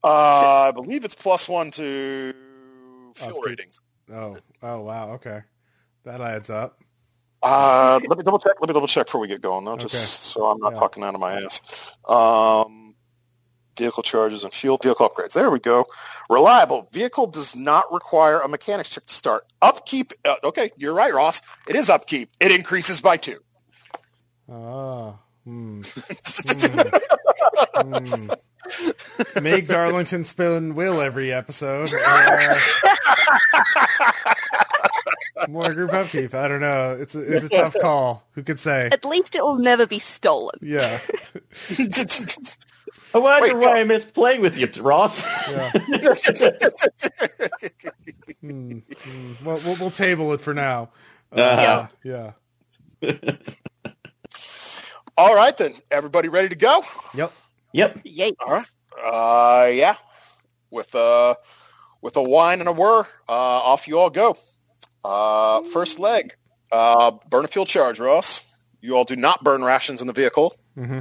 [0.03, 2.33] Uh, I believe it's plus one to
[3.15, 3.45] fuel Upkeep.
[3.45, 3.67] rating.
[4.13, 5.43] Oh, oh wow, okay,
[6.05, 6.81] that adds up.
[7.43, 8.55] Uh, let me double check.
[8.61, 10.41] Let me double check before we get going, though, just Okay.
[10.41, 10.79] so I'm not Yeah.
[10.81, 11.61] talking out of my ass.
[12.09, 12.88] Um,
[13.79, 15.33] vehicle charges and fuel vehicle upgrades.
[15.33, 15.87] There we go.
[16.29, 19.45] Reliable vehicle does not require a mechanics check to start.
[19.63, 20.13] Upkeep.
[20.25, 21.41] Uh, okay, you're right, Ross.
[21.67, 22.31] It is upkeep.
[22.41, 23.41] It increases by two.
[24.51, 25.15] Ah.
[25.45, 25.83] hmm.
[27.75, 28.29] Hmm.
[28.71, 29.43] Hmm.
[29.43, 31.91] Make Darlington spin wheel every episode.
[31.95, 32.59] Uh,
[35.49, 36.35] more group upkeep.
[36.35, 36.97] I don't know.
[36.99, 38.25] It's a, it's a tough call.
[38.33, 38.89] Who could say?
[38.93, 40.59] At least it will never be stolen.
[40.61, 40.99] Yeah.
[43.15, 43.81] I wonder Wait, why no.
[43.81, 45.23] I miss playing with you, Ross.
[45.51, 45.73] yeah.
[48.41, 48.79] Hmm.
[49.03, 49.33] Hmm.
[49.45, 50.91] Well, we'll, we'll table it for now.
[51.37, 51.87] Uh, Uh-huh.
[52.05, 52.33] yeah.
[55.17, 55.75] All right, then.
[55.91, 56.83] Everybody ready to go?
[57.15, 57.33] Yep.
[57.73, 57.99] Yep.
[58.05, 58.33] Yay.
[58.41, 58.67] All right.
[59.03, 59.97] Uh, yeah.
[60.71, 61.35] With uh,
[62.01, 64.37] with a whine and a whir, uh, off you all go.
[65.05, 66.35] Uh, first leg.
[66.71, 68.45] Uh, burn a fuel charge, Ross.
[68.81, 70.55] You all do not burn rations in the vehicle.
[70.77, 71.01] Mm-hmm.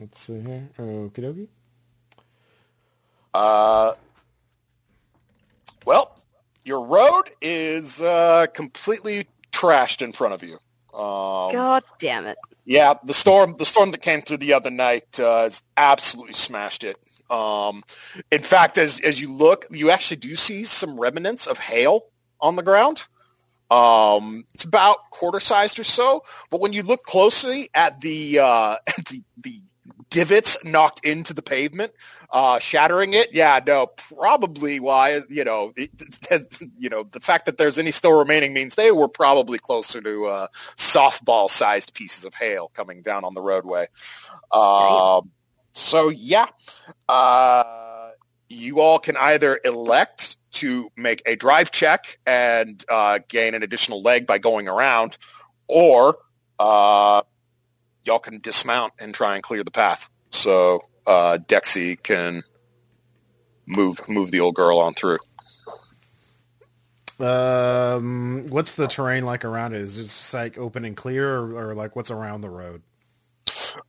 [0.00, 0.68] Let's see here.
[0.78, 1.48] Okie dokie.
[3.34, 3.94] Uh,
[5.84, 6.16] well,
[6.64, 10.54] your road is uh, completely trashed in front of you.
[10.94, 12.38] Um, God damn it.
[12.64, 16.84] Yeah, the storm the storm that came through the other night uh, has absolutely smashed
[16.84, 16.96] it.
[17.30, 17.82] Um,
[18.30, 22.02] in fact, as as you look, you actually do see some remnants of hail
[22.40, 23.02] on the ground.
[23.70, 28.76] Um, it's about quarter sized or so, but when you look closely at the uh,
[28.86, 29.62] at the the
[30.10, 31.92] divots knocked into the pavement,
[32.30, 35.90] uh, shattering it, yeah, no, probably why you know it,
[36.78, 40.26] you know the fact that there's any still remaining means they were probably closer to
[40.26, 40.46] uh,
[40.76, 43.86] softball sized pieces of hail coming down on the roadway.
[44.52, 45.30] Um,
[45.72, 46.46] so yeah,
[47.08, 48.10] uh,
[48.48, 54.02] you all can either elect to make a drive check and uh, gain an additional
[54.02, 55.18] leg by going around,
[55.68, 56.18] or
[56.58, 57.22] uh,
[58.08, 60.08] y'all can dismount and try and clear the path.
[60.30, 62.42] So uh, Dexy can
[63.66, 65.18] move move the old girl on through.
[67.20, 69.80] Um, what's the terrain like around it?
[69.80, 72.82] Is it just like open and clear, or, or like what's around the road?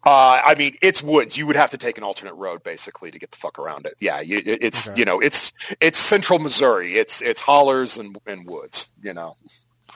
[0.05, 1.37] Uh, I mean, it's woods.
[1.37, 3.93] You would have to take an alternate road basically to get the fuck around it.
[3.99, 4.99] Yeah, you, it's Okay.
[4.99, 6.93] you know, it's it's central Missouri.
[6.95, 8.89] It's it's hollers and, and woods.
[9.01, 9.35] You know.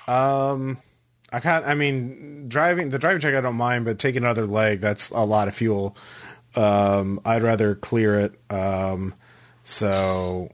[0.07, 0.77] Um,
[1.33, 1.65] I can't.
[1.65, 5.25] I mean, driving the driving check I don't mind, but taking another leg that's a
[5.25, 5.97] lot of fuel.
[6.55, 8.39] Um, I'd rather clear it.
[8.51, 9.15] Um,
[9.63, 10.49] so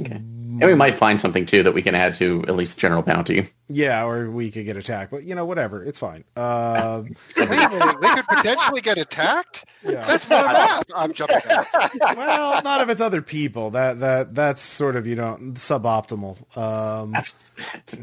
[0.00, 0.14] Okay.
[0.16, 3.48] And we might find something too that we can add to at least general bounty.
[3.68, 6.24] yeah, or we could get attacked, but you know, whatever, it's fine.
[6.36, 9.64] Um, Wait a minute, we could potentially get attacked?
[9.84, 10.04] yeah.
[10.04, 10.84] That's my math.
[10.96, 11.66] I'm jumping out.
[12.16, 13.70] well, not if it's other people.
[13.70, 16.56] That that that's sort of you know suboptimal.
[16.58, 17.14] Um,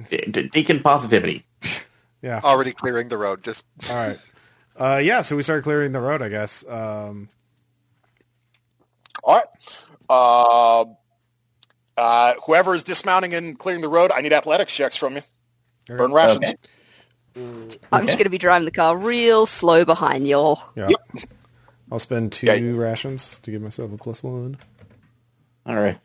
[0.10, 1.46] De- de- Deacon positivity.
[2.22, 2.40] Yeah.
[2.44, 3.44] Already clearing the road.
[3.44, 4.20] Just All right.
[4.76, 6.66] Uh, yeah, so we started clearing the road, I guess.
[6.68, 7.30] Um,
[9.24, 9.46] All right.
[10.10, 10.86] Uh,
[11.98, 15.22] uh, whoever is dismounting and clearing the road, I need athletics checks from you.
[15.88, 16.54] Burn rations.
[17.38, 17.78] Okay.
[17.92, 20.62] I'm just going to be driving the car real slow behind y'all.
[20.76, 20.90] yeah.
[21.92, 22.78] I'll spend two Yeah.
[22.82, 24.58] rations to give myself a plus one.
[25.66, 25.98] All right.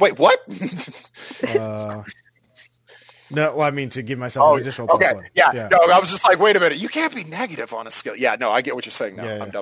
[0.00, 0.38] Wait, what?
[1.46, 2.02] Uh,
[3.30, 5.14] no, well, I mean to give myself oh, an additional plus okay.
[5.14, 5.24] one.
[5.34, 5.50] Yeah.
[5.54, 5.68] yeah.
[5.70, 6.78] No, I was just like, wait a minute.
[6.78, 8.14] You can't be negative on a skill.
[8.16, 8.36] Yeah.
[8.38, 9.24] No, I get what you're saying now.
[9.24, 9.52] Yeah, I'm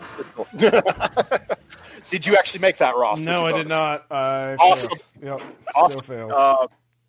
[0.59, 0.81] yeah.
[0.81, 1.41] done.
[2.11, 3.21] did you actually make that, Ross?
[3.21, 4.07] No, I What'd did not.
[4.11, 4.99] I Awesome.
[5.21, 5.41] failed.
[5.41, 5.57] Yep.
[5.75, 6.03] Awesome.
[6.03, 6.31] Still.
[6.35, 6.67] Uh,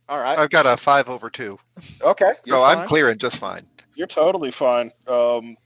[0.07, 0.37] all right.
[0.37, 1.57] I've got a five over two,
[2.01, 2.33] Okay.
[2.45, 3.67] You're so I'm clearing just fine.
[3.95, 4.91] You're totally fine.
[5.07, 5.57] Um,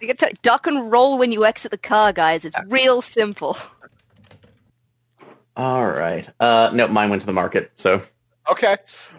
[0.00, 2.44] You get to duck and roll when you exit the car, guys.
[2.44, 3.56] It's real simple.
[5.56, 6.28] All right.
[6.38, 7.72] Uh, no, mine went to the market.
[7.76, 8.02] So
[8.50, 8.76] okay.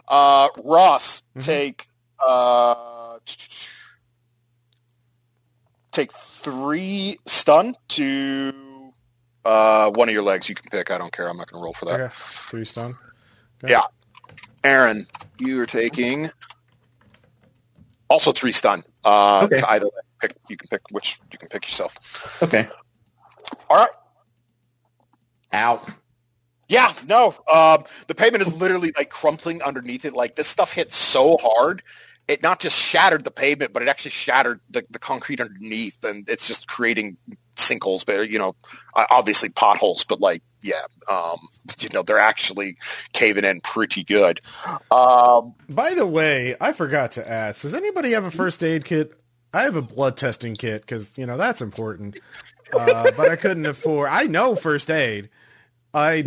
[0.07, 1.43] Uh, Ross, Mhm.
[1.43, 1.88] take
[2.25, 3.17] uh,
[5.91, 8.91] take three stun to
[9.45, 10.49] uh, one of your legs.
[10.49, 10.91] You can pick.
[10.91, 11.30] I don't care.
[11.30, 12.01] I'm not going to roll for that.
[12.01, 12.13] okay.
[12.17, 12.97] Three stun.
[13.67, 13.84] Yeah.
[14.63, 15.07] Aaron,
[15.39, 16.30] you are taking
[18.09, 18.84] also three stun.
[19.03, 19.59] Uh, Okay.
[19.59, 19.88] to either
[20.19, 20.36] pick.
[20.49, 21.19] You can pick which.
[21.32, 21.95] You can pick yourself.
[22.43, 22.67] okay.
[23.69, 23.89] All right.
[25.53, 25.82] Ow.
[26.70, 27.34] Yeah, no.
[27.51, 30.13] Um, the pavement is literally like crumpling underneath it.
[30.13, 31.82] Like this stuff hit so hard,
[32.28, 36.28] it not just shattered the pavement, but it actually shattered the, the concrete underneath, and
[36.28, 37.18] it's just creating
[37.55, 38.55] sinkholes, but you know,
[38.95, 40.03] obviously potholes.
[40.03, 41.39] But like, yeah, um,
[41.80, 42.78] you know, they're actually
[43.13, 44.39] caving in pretty good.
[44.91, 47.61] Um, By the way, I forgot to ask.
[47.61, 49.13] Does anybody have a first aid kit?
[49.53, 52.20] I have a blood testing kit because you know that's important.
[52.74, 54.09] Uh, but I couldn't afford.
[54.11, 55.30] I know first aid.
[55.93, 56.23] I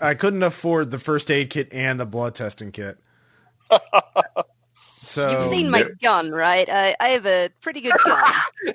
[0.00, 2.98] I couldn't afford the first aid kit and the blood testing kit.
[5.04, 6.66] So You've seen my there- gun, right?
[6.70, 8.22] I, I have a pretty good gun.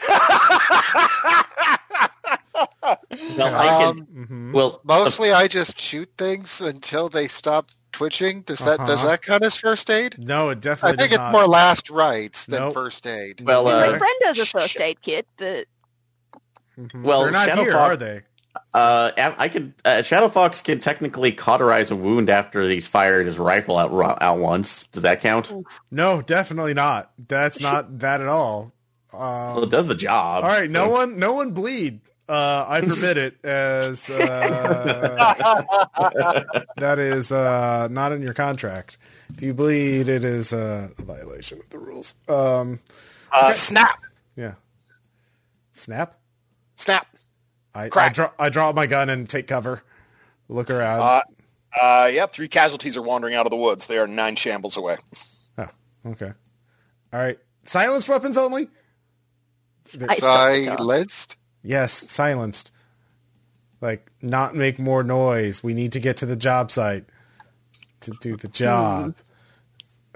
[2.53, 4.05] Well, I Um, can.
[4.29, 4.53] Mhm.
[4.53, 8.41] Well, Mostly, I just shoot things until they stop twitching.
[8.41, 9.07] Does that does Uh-huh.
[9.09, 10.15] that count as first aid?
[10.17, 10.97] no, it definitely doesn't.
[10.97, 11.31] I definitely think does it's not.
[11.31, 12.73] more last rites than Nope.
[12.73, 13.41] first aid.
[13.45, 15.65] Well, my uh, friend has a first aid kit, but
[16.79, 17.03] Mhm.
[17.03, 18.21] Well, they're not Shadow here, Fox- are they?
[18.73, 23.37] Uh, I could uh, Shadow Fox can technically cauterize a wound after he's fired his
[23.37, 23.91] rifle out
[24.21, 24.83] out once.
[24.91, 25.51] Does that count?
[25.91, 27.11] No, definitely not.
[27.27, 28.73] That's not that at all.
[29.13, 30.43] Well, it Um, does the job.
[30.43, 32.01] all right, no so- one, no one bleed.
[32.29, 35.23] Uh, I forbid it as uh,
[36.77, 38.97] that is uh, not in your contract.
[39.29, 42.15] If you bleed, it is uh, a violation of the rules.
[42.27, 42.81] Um,
[43.31, 43.99] uh, snap,
[44.35, 44.55] yeah.
[45.71, 46.19] Snap.
[46.75, 47.07] snap.
[47.78, 48.13] I, I Crack.
[48.15, 48.32] draw.
[48.39, 49.84] I draw my gun and take cover.
[50.49, 51.01] Look around.
[51.01, 51.21] Uh,
[51.80, 53.86] uh, yep, three casualties are wandering out of the woods.
[53.86, 54.97] They are nine shambles away.
[55.59, 55.67] oh,
[56.07, 56.34] okay.
[57.13, 57.38] All right.
[57.65, 58.69] Silenced weapons only.
[60.07, 60.78] I stopped the gun.
[60.78, 61.38] Silenced.
[61.61, 62.71] Yes, silenced.
[63.80, 65.63] Like not make more noise.
[65.63, 67.05] We need to get to the job site
[68.01, 69.15] to do the job.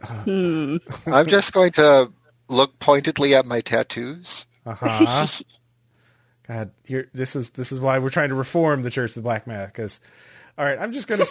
[0.03, 0.77] Hmm.
[1.05, 2.11] I'm just going to
[2.47, 4.47] look pointedly at my tattoos.
[4.65, 5.27] Uh-huh.
[6.51, 9.21] God, here this is this is why we're trying to reform the Church of the
[9.21, 9.73] Black Math.
[9.73, 10.01] cuz
[10.57, 11.25] all right, I'm just going to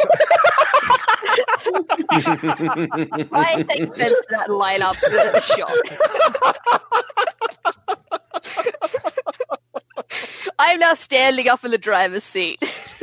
[3.33, 5.71] I take offense to that lineup with a shot.
[10.59, 12.63] I'm now standing up in the driver's seat.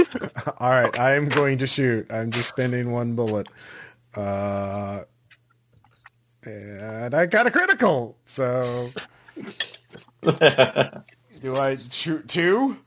[0.60, 2.08] All right, I am going to shoot.
[2.12, 3.48] I'm just spending one bullet.
[4.16, 5.04] Uh
[6.44, 8.18] and I got a critical.
[8.26, 8.90] So
[11.40, 12.78] do I shoot two?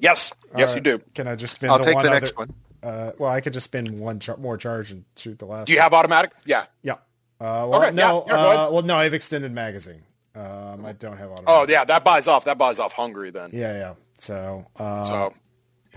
[0.00, 0.98] Yes, yes, All you do.
[1.14, 2.20] Can I just spin I'll the take one the other?
[2.20, 2.52] next one.
[2.82, 5.66] Uh, well, I could just spin one char- more charge and shoot the last.
[5.66, 5.82] Do you one.
[5.84, 6.32] have automatic?
[6.44, 6.64] Yeah.
[6.82, 6.94] Yeah.
[7.40, 8.24] Uh, well, Okay, yeah, no.
[8.26, 8.96] yeah, go uh, well, no.
[8.96, 10.02] I have extended magazine.
[10.34, 11.44] Um, I don't have automatic.
[11.48, 12.44] Oh, yeah, that buys off.
[12.46, 13.50] That buys off hungry then.
[13.52, 13.94] Yeah, yeah.
[14.18, 15.34] So, uh, So,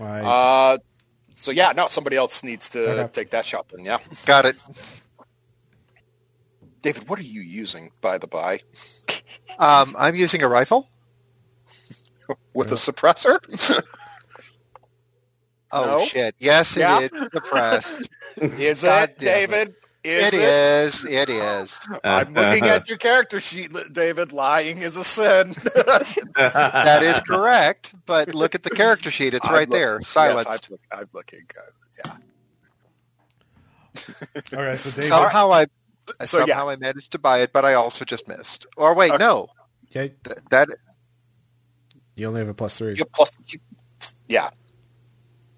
[0.04, 0.78] I, uh,
[1.34, 3.12] so yeah, no, somebody else needs to Okay.
[3.12, 3.84] take that shot then.
[3.84, 4.56] Yeah, Got it.
[6.82, 8.60] David, what are you using by the by
[9.58, 10.88] Um, I'm using a rifle.
[12.54, 13.38] With a suppressor?
[15.72, 16.04] Oh No?
[16.04, 16.36] shit!
[16.38, 17.00] Yes, it Yeah?
[17.00, 18.08] is suppressed.
[18.36, 19.18] Is God it.
[19.18, 19.74] David?
[20.04, 21.04] Is it is.
[21.04, 21.80] It is.
[22.04, 24.32] I'm looking at your character sheet, David.
[24.32, 25.56] Lying is a sin.
[26.36, 27.94] That is correct.
[28.06, 29.34] But look at the character sheet.
[29.34, 29.96] It's I'm right look- there.
[30.00, 30.48] Yes, Silenced.
[30.48, 31.46] I'm, look- I'm looking.
[32.04, 32.12] uh, yeah.
[34.54, 34.76] okay.
[34.76, 35.66] So David, somehow I,
[36.20, 36.46] I So, yeah.
[36.46, 38.66] somehow I managed to buy it, but I also just missed.
[38.76, 39.18] Or wait, Okay.
[39.18, 39.48] no.
[39.90, 40.68] okay, Th- That
[42.16, 42.90] you only have a plus three.
[42.90, 43.60] You have plus, you,
[44.28, 44.50] yeah,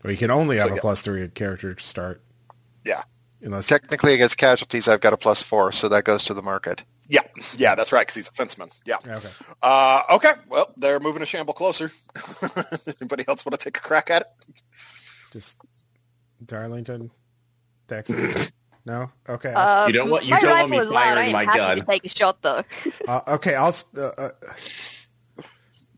[0.04, 0.80] Or you can only have So, a yeah.
[0.80, 2.22] plus three character to start.
[2.84, 3.02] Yeah.
[3.40, 6.82] Unless technically against casualties, I've got a plus four, so that goes to the market.
[7.08, 7.20] yeah,
[7.56, 7.74] yeah.
[7.76, 8.70] That's right, because he's a fenceman.
[8.84, 8.96] Yeah.
[9.06, 9.28] okay.
[9.62, 10.32] Uh, okay.
[10.48, 11.92] Well, they're moving a shamble closer.
[13.00, 14.28] Anybody else want to take a crack at it?
[15.32, 15.56] Just
[16.44, 17.10] Darlington,
[17.86, 18.32] Dexter.
[18.84, 19.10] no.
[19.28, 19.52] Okay.
[19.52, 20.96] I'll- Uh, You don't want- you don't want me is loud.
[20.96, 21.76] I firing am my happy gun.
[21.78, 22.64] To take a shot though.
[23.06, 23.72] Uh, okay, I'll.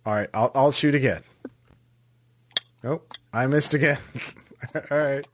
[0.00, 1.22] S- all right, I'll I'll shoot again.
[2.82, 3.98] Nope, I missed again.
[4.74, 5.26] all right,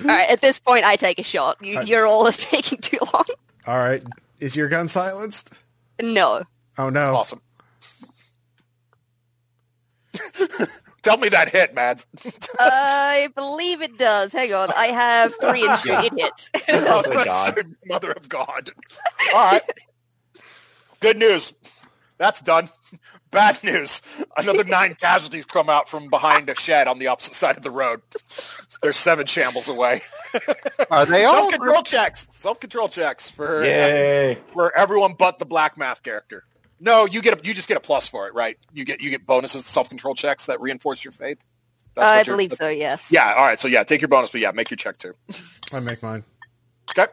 [0.00, 1.58] all right, at this point, I take a shot.
[1.64, 1.88] You, Alright.
[1.88, 3.24] You're all taking too long.
[3.66, 4.02] all right.
[4.40, 5.50] Is your gun silenced?
[6.00, 6.42] No.
[6.78, 7.14] Oh no!
[7.16, 7.40] Awesome.
[11.02, 12.06] Tell me that hit, Mads.
[12.58, 14.32] I believe it does.
[14.32, 14.70] Hang on.
[14.76, 15.92] I have three and shoot.
[16.04, 16.50] It hits.
[16.68, 17.64] Oh, my God.
[17.86, 18.72] Mother of God.
[19.32, 19.62] All right.
[21.00, 21.52] Good news.
[22.18, 22.70] That's done.
[23.30, 24.00] Bad news.
[24.36, 27.70] Another nine casualties come out from behind a shed on the opposite side of the
[27.70, 28.00] road.
[28.82, 30.02] They're seven shambles away.
[30.90, 31.50] Are they all?
[31.50, 32.28] Self-control checks.
[32.30, 34.38] Self-control checks for uh, Yay!
[34.52, 36.44] for everyone but the black math character.
[36.80, 38.56] No, you get a, you just get a plus for it, right?
[38.72, 41.38] You get you get bonuses self-control checks that reinforce your faith.
[41.94, 42.68] That's uh, I believe so.
[42.68, 43.10] Yes.
[43.10, 43.34] Yeah.
[43.34, 43.58] All right.
[43.58, 45.14] So yeah, take your bonus, but yeah, make your check too.
[45.72, 46.22] I make mine.
[46.90, 47.10] Okay.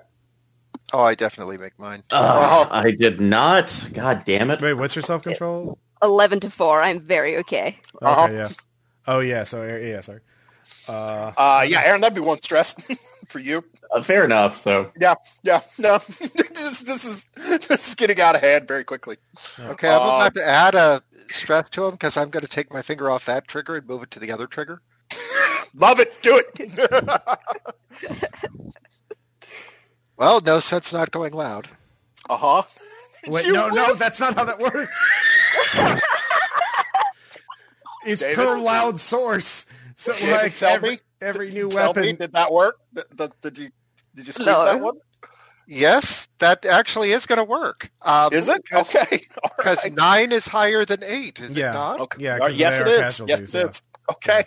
[0.94, 2.04] Oh, I definitely make mine.
[2.12, 3.88] Oh, I did not.
[3.94, 4.62] God damn it!
[4.62, 5.80] Wait, what's your self control?
[6.04, 6.82] Eleven to four.
[6.82, 7.80] I'm very okay.
[8.02, 8.28] Okay, Uh-huh.
[8.34, 8.50] yeah.
[9.08, 9.44] Oh yeah.
[9.44, 10.20] So yeah, sorry.
[10.88, 12.76] Uh, Uh, yeah, Aaron, that'd be one stress
[13.30, 13.64] for you.
[13.94, 14.58] uh, fair enough.
[14.58, 15.98] So Yeah, yeah, no.
[16.54, 17.26] this, this is
[17.68, 19.18] this is getting out of hand very quickly.
[19.60, 22.72] Okay, I'm Uh, about to add a stress to him because I'm going to take
[22.74, 24.82] my finger off that trigger and move it to the other trigger.
[25.76, 26.22] Love it.
[26.22, 27.54] Do it.
[30.24, 31.68] Well, no sense not going loud.
[32.30, 32.64] uh huh.
[33.28, 34.98] Wait, You no, no, that's not how that works.
[38.06, 38.36] it's David?
[38.36, 39.66] per loud source.
[39.96, 41.00] So David, like tell every, me.
[41.22, 42.16] every new Tell me, weapon.
[42.18, 42.76] did that work?
[42.94, 43.70] Did, did, did you
[44.16, 44.64] did you squeeze No.
[44.66, 44.96] that one?
[45.68, 47.90] Yes, that actually is going to work.
[48.02, 49.22] Um, Is it Because okay?
[49.58, 49.94] Because right.
[49.94, 51.72] nine is higher than eight, is Yeah.
[51.72, 52.00] it not?
[52.02, 52.24] Okay.
[52.24, 53.00] Yeah, All right, 'cause yes, they it are is.
[53.00, 53.68] Yes, casualties, it yeah.
[53.70, 53.82] is.
[54.12, 54.44] Okay.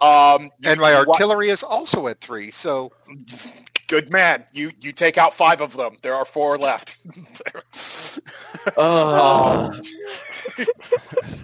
[0.00, 2.92] Um, And my artillery is also at three, so
[3.92, 4.46] good man.
[4.52, 5.98] You you take out five of them.
[6.00, 6.96] There are four left.
[8.76, 9.70] Oh.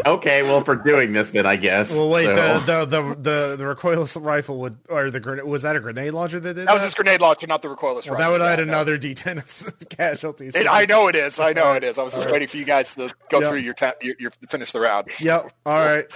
[0.07, 1.91] okay, well, for doing this, then I guess.
[1.93, 5.63] Well, wait, So- the, the the the the recoilless rifle would, or the grenade was
[5.63, 8.09] that a grenade launcher that did that was his grenade launcher, not the recoilless.
[8.09, 8.17] Well, rifle.
[8.19, 8.63] that would Yeah, add no.
[8.65, 10.55] another D10 of casualties.
[10.57, 11.39] It, I know it is.
[11.39, 11.99] I know it is.
[11.99, 12.33] I was just All right.
[12.35, 13.49] waiting for you guys to go Yeah.
[13.51, 15.09] through your, ta- your your finish the round.
[15.21, 15.51] Yep.
[15.67, 16.07] All right.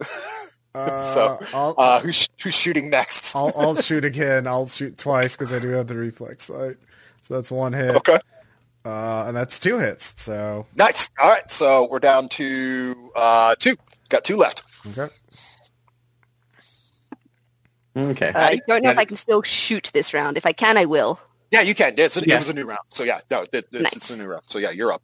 [0.90, 3.34] Uh, So, I'll, Uh, who's who's shooting next?
[3.36, 4.46] I'll I'll shoot again.
[4.46, 6.76] I'll shoot twice because I do have the reflex sight.
[7.22, 8.18] So that's one hit, Okay.
[8.84, 10.20] uh, and that's two hits.
[10.20, 11.10] So Nice.
[11.20, 11.50] All right.
[11.52, 13.76] So we're down to uh, two.
[14.08, 14.62] Got two left.
[14.88, 15.08] okay.
[17.96, 18.28] okay.
[18.28, 20.36] Uh, I don't know if I can still shoot this round.
[20.36, 21.20] If I can, I will.
[21.50, 21.94] Yeah, you can.
[21.98, 22.36] It's a, Yeah.
[22.36, 22.80] It was a new round.
[22.90, 23.96] So yeah, no, it, it's, Nice.
[23.96, 24.42] it's a new round.
[24.46, 25.02] So yeah, you're up.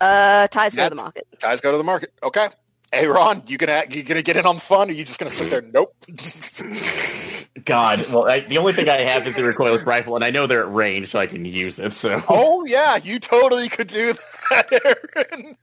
[0.00, 1.26] Uh, ties go to the market.
[1.40, 2.12] Guys, go to the market.
[2.22, 2.48] Okay.
[2.92, 5.20] Hey, Ron, you gonna you gonna get in on the fun, or are you just
[5.20, 5.62] gonna sit there?
[5.62, 5.94] Nope.
[7.64, 10.46] God, well, I, the only thing I have is the recoilless rifle, and I know
[10.46, 11.92] they're at range, so I can use it.
[11.92, 14.14] So, oh yeah, you totally could do
[14.50, 14.72] that,
[15.32, 15.56] Aaron.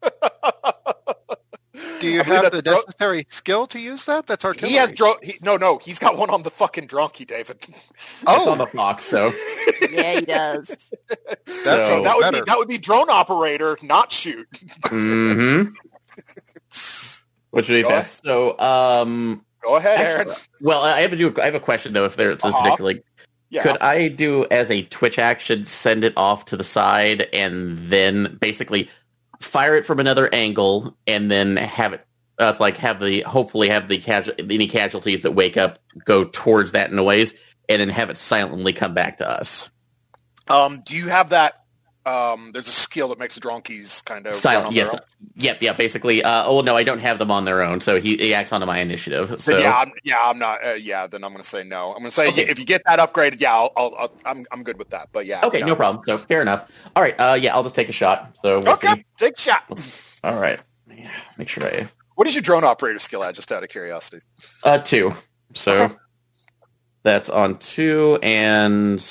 [2.00, 4.26] do you I have the dro- necessary skill to use that?
[4.28, 4.70] That's artillery.
[4.72, 5.80] he has dro- he, no, no.
[5.80, 7.58] He's got one on the fucking drunkie, David.
[7.62, 9.04] it's on oh, the fox.
[9.04, 9.34] So,
[9.90, 10.68] Yeah, he does.
[11.66, 12.38] that's So- that would better.
[12.38, 14.48] be that would be drone operator, not shoot.
[14.86, 15.64] hmm
[17.52, 18.22] which would be Go best.
[18.26, 20.30] So, um, Go ahead, Aaron.
[20.30, 21.34] actually- well, I have to do.
[21.42, 22.06] I have a question though.
[22.06, 22.62] If there's a Uh-huh.
[22.62, 23.02] particularly,
[23.50, 23.64] Yeah.
[23.64, 28.38] could I do as a twitch action, send it off to the side, and then
[28.40, 28.90] basically
[29.40, 32.02] fire it from another angle, and then have it.
[32.40, 36.24] Uh, it's like have the hopefully have the casual any casualties that wake up go
[36.26, 37.34] towards that noise,
[37.68, 39.70] and then have it silently come back to us.
[40.48, 41.64] Um, do you have that?
[42.08, 45.02] Um, there's a skill that makes the dronkies kind of Silent, on yes, their own.
[45.36, 45.74] yep, yeah.
[45.74, 48.52] Basically, uh, oh no, I don't have them on their own, so he, he acts
[48.54, 49.42] onto my initiative.
[49.42, 50.66] So yeah, I'm, yeah, I'm not.
[50.66, 51.90] Uh, yeah, then I'm going to say no.
[51.92, 52.44] I'm going to say Okay.
[52.50, 55.10] if you get that upgraded, yeah, I'll, I'll, I'll, I'm I'm good with that.
[55.14, 56.04] But yeah, okay, no problem.
[56.06, 56.70] So fair enough.
[56.96, 58.38] All right, uh, yeah, I'll just take a shot.
[58.42, 59.06] So we'll Okay, see.
[59.20, 59.64] take a shot.
[60.24, 60.60] All right,
[61.38, 63.36] make sure I What is your drone operator skill at?
[63.36, 64.22] Just out of curiosity.
[64.64, 65.14] uh two.
[65.56, 65.96] So Okay.
[67.04, 69.04] that's on two, and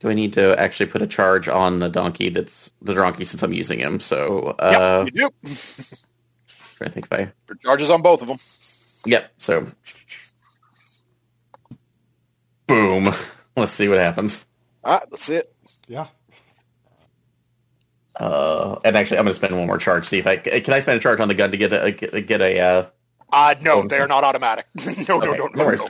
[0.00, 2.28] do I need to actually put a charge on the donkey?
[2.28, 4.00] That's the donkey since I'm using him.
[4.00, 5.52] So uh, yep, you do.
[6.80, 8.38] I think if I Your charges on both of them.
[9.06, 9.32] yep.
[9.38, 9.66] So
[12.66, 13.14] boom.
[13.56, 14.46] Let's see what happens.
[14.84, 15.52] All right, that's it.
[15.88, 16.06] Yeah.
[18.18, 20.06] Uh, and actually, I'm going to spend one more charge.
[20.06, 22.26] See if I can I spend a charge on the gun to get a get,
[22.26, 22.60] get a.
[22.60, 22.86] Uh,
[23.32, 24.66] Uh, no, they're not automatic.
[25.08, 25.76] no, no, okay, no, no no, no.
[25.76, 25.86] No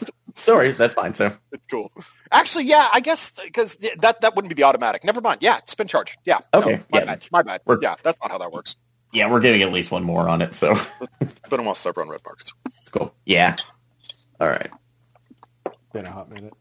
[0.49, 1.15] worries, that's fine.
[1.15, 1.91] So It's cool.
[2.33, 5.05] Actually, yeah, I guess because that that wouldn't be the automatic.
[5.05, 5.39] Never mind.
[5.43, 6.17] Yeah, spin charge.
[6.25, 6.41] Yeah.
[6.53, 7.05] no, Okay, my yeah.
[7.05, 7.25] bad.
[7.33, 7.61] My bad.
[7.65, 8.77] We're- yeah, that's not how that works.
[9.13, 10.55] yeah, we're getting at least one more on it.
[10.55, 10.75] So
[11.49, 12.53] But I want to start on red marks.
[12.91, 13.15] cool.
[13.25, 13.57] Yeah.
[14.41, 14.71] All right.
[15.93, 16.53] Been a hot minute.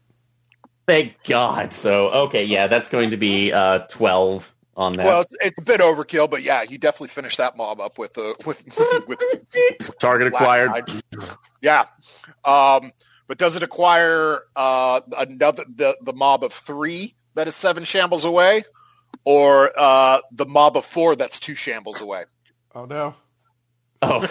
[0.86, 1.72] Thank God.
[1.72, 5.04] So okay, yeah, that's going to be uh, twelve on that.
[5.06, 8.16] Well, it's, it's a bit overkill, but yeah, you definitely finished that mob up with
[8.16, 8.62] uh, with
[9.08, 9.18] with
[9.98, 10.70] Target acquired.
[10.70, 11.28] eye.
[11.60, 11.84] Yeah.
[12.44, 12.92] Um,
[13.26, 18.24] but does it acquire uh, another the, the mob of three that is seven shambles
[18.24, 18.64] away,
[19.24, 22.24] or uh, the mob of four that's two shambles away?
[22.74, 23.14] Oh no.
[24.02, 24.26] Oh,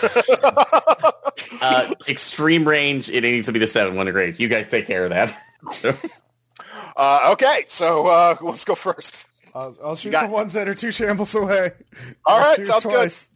[1.62, 3.10] uh, extreme range.
[3.10, 4.40] It needs to be the seven one grades.
[4.40, 5.36] You guys take care of that.
[6.98, 9.26] Uh, okay, so uh, let's go first.
[9.54, 11.72] I'll, I'll shoot got- the ones that are two shambles away.
[12.26, 12.92] All I'll right, shoot sounds good.
[12.94, 13.30] twice.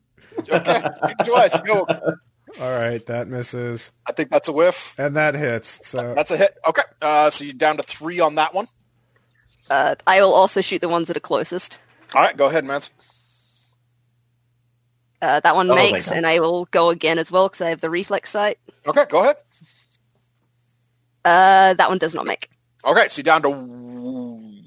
[0.50, 0.82] Okay,
[1.26, 1.58] twice.
[1.66, 1.86] Go.
[2.62, 4.96] All right, that misses, I think that's a whiff.
[4.98, 5.88] and that hits.
[5.88, 6.58] So That's a hit.
[6.68, 8.68] Okay, uh, so you're down to three on that one.
[9.70, 11.80] Uh, I will also shoot the ones that are closest.
[12.16, 12.90] All right, go ahead, Mance.
[15.22, 16.18] Uh, that one Oh makes, God.
[16.18, 18.58] and I will go again as well because I have the reflex sight.
[18.88, 19.36] Okay, go ahead.
[21.26, 22.50] Uh, that one does not make.
[22.86, 24.64] Okay, so you're down to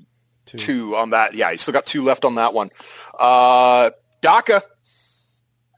[0.47, 0.59] two.
[0.59, 1.35] two on that.
[1.35, 2.71] Yeah, you still got two left on that one.
[3.19, 3.91] Uh,
[4.21, 4.61] DACA.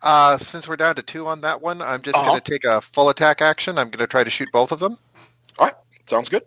[0.05, 2.31] Uh, since we're down to two on that one, I'm just Uh-huh.
[2.31, 3.79] going to take a full attack action.
[3.79, 4.99] I'm going to try to shoot both of them.
[5.59, 5.75] All right,
[6.07, 6.45] sounds good.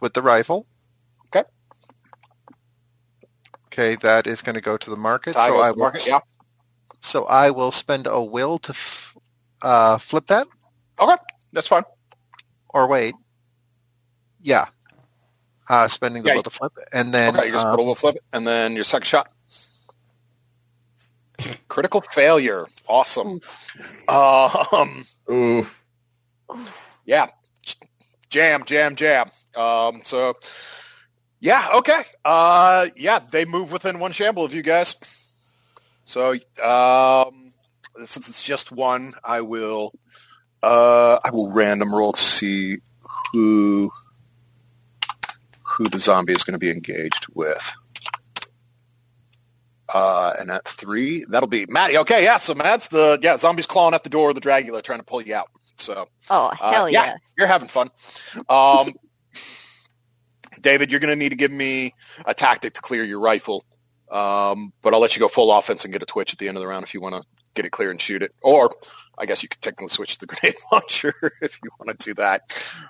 [0.00, 0.66] with the rifle.
[1.28, 1.48] Okay.
[3.72, 5.34] Okay, that is going to go to the market.
[5.34, 6.20] So I will, market, yeah.
[7.00, 9.16] so I will spend a will to f-
[9.62, 10.46] uh, flip that.
[11.00, 11.16] Okay,
[11.52, 11.84] that's fine.
[12.70, 13.14] Or wait,
[14.42, 14.66] yeah,
[15.70, 17.94] uh, spending the Yeah, will to flip, and then okay, you just put a little
[17.94, 19.30] flip, and then your second shot.
[21.68, 22.66] Critical failure.
[22.88, 23.40] Awesome.
[24.08, 25.84] Um, Oof.
[27.04, 27.26] yeah,
[28.30, 29.30] jam, jam, jam.
[29.54, 30.34] Um, so,
[31.40, 32.02] yeah, okay.
[32.24, 34.96] Uh, yeah, they move within one shamble of you guys.
[36.04, 36.32] So,
[36.62, 37.52] um,
[38.04, 39.92] since it's just one, I will,
[40.62, 42.78] uh, I will random roll to see
[43.32, 43.90] who,
[45.62, 47.74] who the zombie is going to be engaged with.
[49.96, 51.96] Uh, and at three, that'll be Maddie.
[51.98, 52.36] Okay, yeah.
[52.38, 55.22] So Matt's the yeah zombies clawing at the door of the Dragula, trying to pull
[55.22, 55.48] you out.
[55.78, 57.14] So Oh, uh, hell yeah.
[57.38, 57.90] you're having fun.
[58.48, 58.94] Um,
[60.60, 61.94] David, you're going to need to give me
[62.24, 63.64] a tactic to clear your rifle,
[64.10, 66.56] um, but I'll let you go full offense and get a twitch at the end
[66.56, 67.22] of the round if you want to
[67.54, 68.32] get it clear and shoot it.
[68.42, 68.74] Or
[69.18, 72.14] I guess you could technically switch to the grenade launcher if you want to do
[72.14, 72.42] that.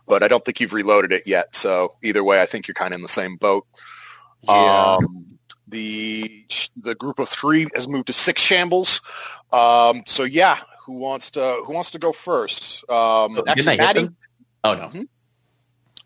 [0.06, 1.54] But I don't think you've reloaded it yet.
[1.54, 3.66] So either way, I think you're kind of in the same boat.
[4.42, 4.96] yeah.
[5.00, 5.35] Um,
[5.68, 6.44] the
[6.76, 9.00] the group of three has moved to six shambles.
[9.52, 12.88] Um, so yeah, who wants to who wants to go first?
[12.90, 14.16] Um, Didn't actually, Maddie, them?
[14.64, 15.06] Oh no.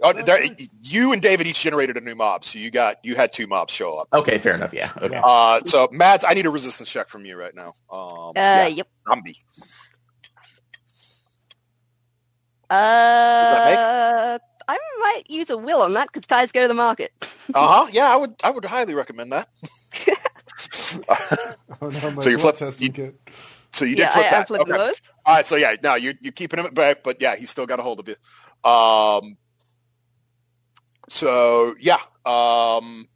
[0.02, 0.42] Oh, there,
[0.82, 3.70] you and David each generated a new mob, so you got you had two mobs
[3.72, 4.08] show up.
[4.14, 4.72] Okay, fair enough.
[4.72, 4.90] Yeah.
[4.96, 5.20] Okay.
[5.22, 7.74] Uh, so Mads, I need a resistance check from you right now.
[7.92, 8.88] Um, Uh, yeah, yep.
[9.06, 9.36] zombie.
[12.70, 14.38] Uh,
[14.74, 17.12] I might use a will on that because ties go to the market.
[17.52, 17.88] Uh huh.
[17.90, 19.48] Yeah, I would I would highly recommend that.
[21.82, 23.20] Oh no, my So you blood flip- testing you- kit.
[23.72, 24.47] so you did yeah, flip I, I that.
[24.48, 24.78] flipped Okay.
[24.78, 25.01] those.
[25.26, 25.47] All right.
[25.47, 27.98] So yeah, no, you're you're keeping him back, but yeah, he's still got a hold
[28.01, 28.16] of you.
[28.70, 29.36] Um.
[31.09, 33.09] So yeah, um,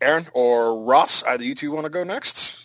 [0.00, 2.56] Aaron or Ross, either you two want to go next?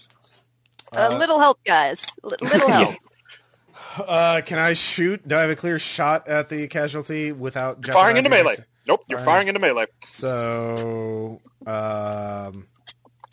[0.96, 2.04] Uh, little help, guys.
[2.24, 2.96] L- little help.
[3.98, 5.28] Uh, can I shoot?
[5.28, 8.56] Do I have a clear shot at the casualty without firing into melee.
[8.56, 9.26] Dex- Nope, you're Firing.
[9.26, 9.86] firing into melee.
[10.10, 12.68] So, um,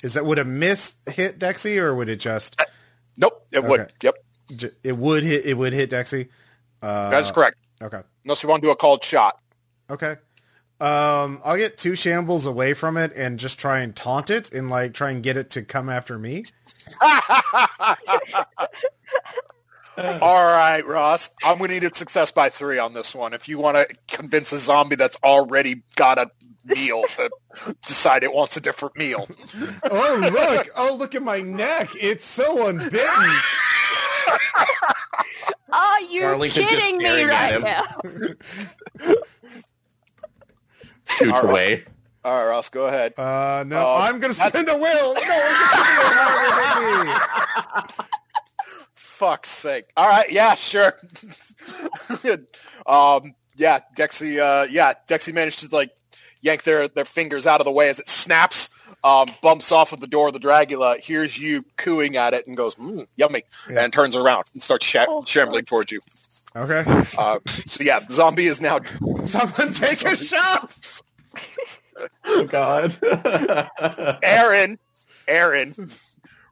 [0.03, 2.61] is that would a miss hit Dexy or would it just?
[3.17, 3.91] Nope, it would.
[4.03, 4.15] Yep,
[4.85, 5.47] It would hit.
[5.47, 6.29] It would hit Dexy.
[6.83, 7.57] Uh, that is correct.
[7.81, 8.01] Okay.
[8.25, 9.39] Unless you want to do a called shot.
[9.89, 10.17] Okay.
[10.79, 14.69] Um, I'll get two shambles away from it and just try and taunt it and
[14.69, 16.45] like try and get it to come after me.
[19.99, 21.31] All right, Ross.
[21.45, 23.33] I'm going to need a success by three on this one.
[23.33, 26.31] If you want to convince a zombie that's already got a
[26.65, 27.31] meal to
[27.87, 29.29] decide it wants a different meal.
[29.91, 30.69] Oh look!
[30.77, 31.91] Oh look at my neck!
[31.95, 33.41] It's so unbitten.
[35.73, 37.85] Are you Darlington kidding me right now?
[41.09, 41.45] Shoot All right.
[41.45, 41.85] away.
[42.25, 43.15] All right, Ross, go ahead.
[43.17, 45.15] Uh, no, Uh, I'm gonna that's- spin the will.
[45.15, 45.55] No, I'm
[46.43, 48.07] gonna spin the will.
[49.19, 49.85] Fuck's sake.
[49.97, 50.93] All right, yeah, sure.
[52.87, 54.39] um, yeah, Dexy.
[54.39, 55.91] Uh, yeah, Dexy managed to like
[56.43, 58.69] yank their their fingers out of the way as it snaps,
[59.03, 60.99] um, bumps off of the door of the Dragula.
[60.99, 63.85] Hears you cooing at it and goes, mm, "Yummy," Yeah.
[63.85, 66.01] and turns around and starts sh- Oh, shambling towards you.
[66.55, 66.85] Okay,
[67.19, 68.81] Uh, so yeah, the zombie is now
[69.25, 70.77] someone take a shot.
[72.27, 72.95] Oh God.
[74.23, 74.79] Aaron.
[75.27, 75.91] Aaron.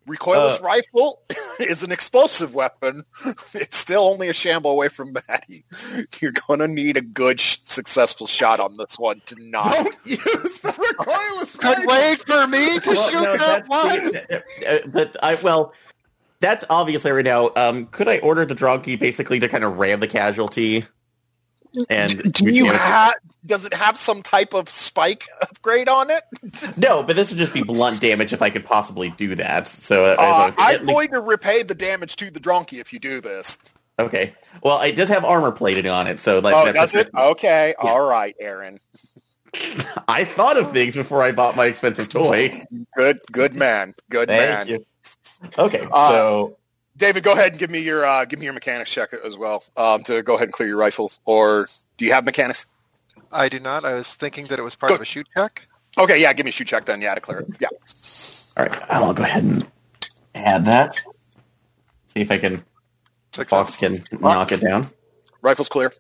[0.08, 0.64] Recoilless Uh.
[0.64, 1.22] rifle
[1.60, 3.04] is an explosive weapon.
[3.54, 5.64] It's still only a shamble away from Maddie.
[6.20, 9.72] You're going to need a good, sh- successful shot on this one to not.
[9.72, 11.86] Don't use the recoilless Could rifle.
[11.86, 14.16] wait for me to Well, shoot no, that one.
[14.66, 15.72] uh, but I well,
[16.40, 17.50] that's obviously right now.
[17.56, 20.84] Um, could I order the donkey basically to kind of ram the casualty?
[21.88, 22.80] And Do you damage it?
[22.80, 23.14] have?
[23.46, 26.22] Does it have some type of spike upgrade on it?
[26.76, 29.68] No, but this would just be blunt damage if I could possibly do that.
[29.68, 32.40] So uh, Uh, as a- at I'm least- going to repay the damage to the
[32.40, 33.58] donkey if you do this.
[33.98, 34.34] okay.
[34.62, 37.10] Well, it does have armor plated on it, so like Oh, that- does it?
[37.14, 37.90] Okay, Yeah.
[37.90, 38.78] all right, Aaron.
[40.08, 42.64] I thought of things before I bought my expensive toy.
[42.96, 43.94] Good, good man.
[44.10, 44.66] Good man.
[44.68, 44.84] You.
[45.58, 46.56] Okay, Uh, so
[46.96, 49.64] David, go ahead and give me your uh, give me your mechanics check as well
[49.76, 51.10] um, to go ahead and clear your rifle.
[51.24, 51.66] Or
[51.98, 52.66] do you have mechanics?
[53.32, 53.84] I do not.
[53.84, 54.96] I was thinking that it was part Good.
[54.96, 55.62] of a shoot check.
[55.98, 57.02] Okay, yeah, give me a shoot check then.
[57.02, 57.48] Yeah, to clear it.
[57.60, 57.68] Yeah.
[58.56, 59.66] all right, I'll go ahead and
[60.34, 61.00] add that.
[62.06, 62.64] See if I can
[63.32, 64.90] Fox can knock it down.
[65.42, 65.92] Rifle's clear.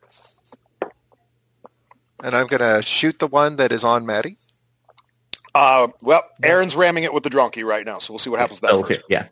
[2.22, 4.38] And I'm going to shoot the one that is on Maddie.
[5.54, 8.60] Uh, well, Aaron's ramming it with the drunkie right now, so we'll see what happens
[8.62, 9.06] with that Okay, first.
[9.08, 9.28] yeah.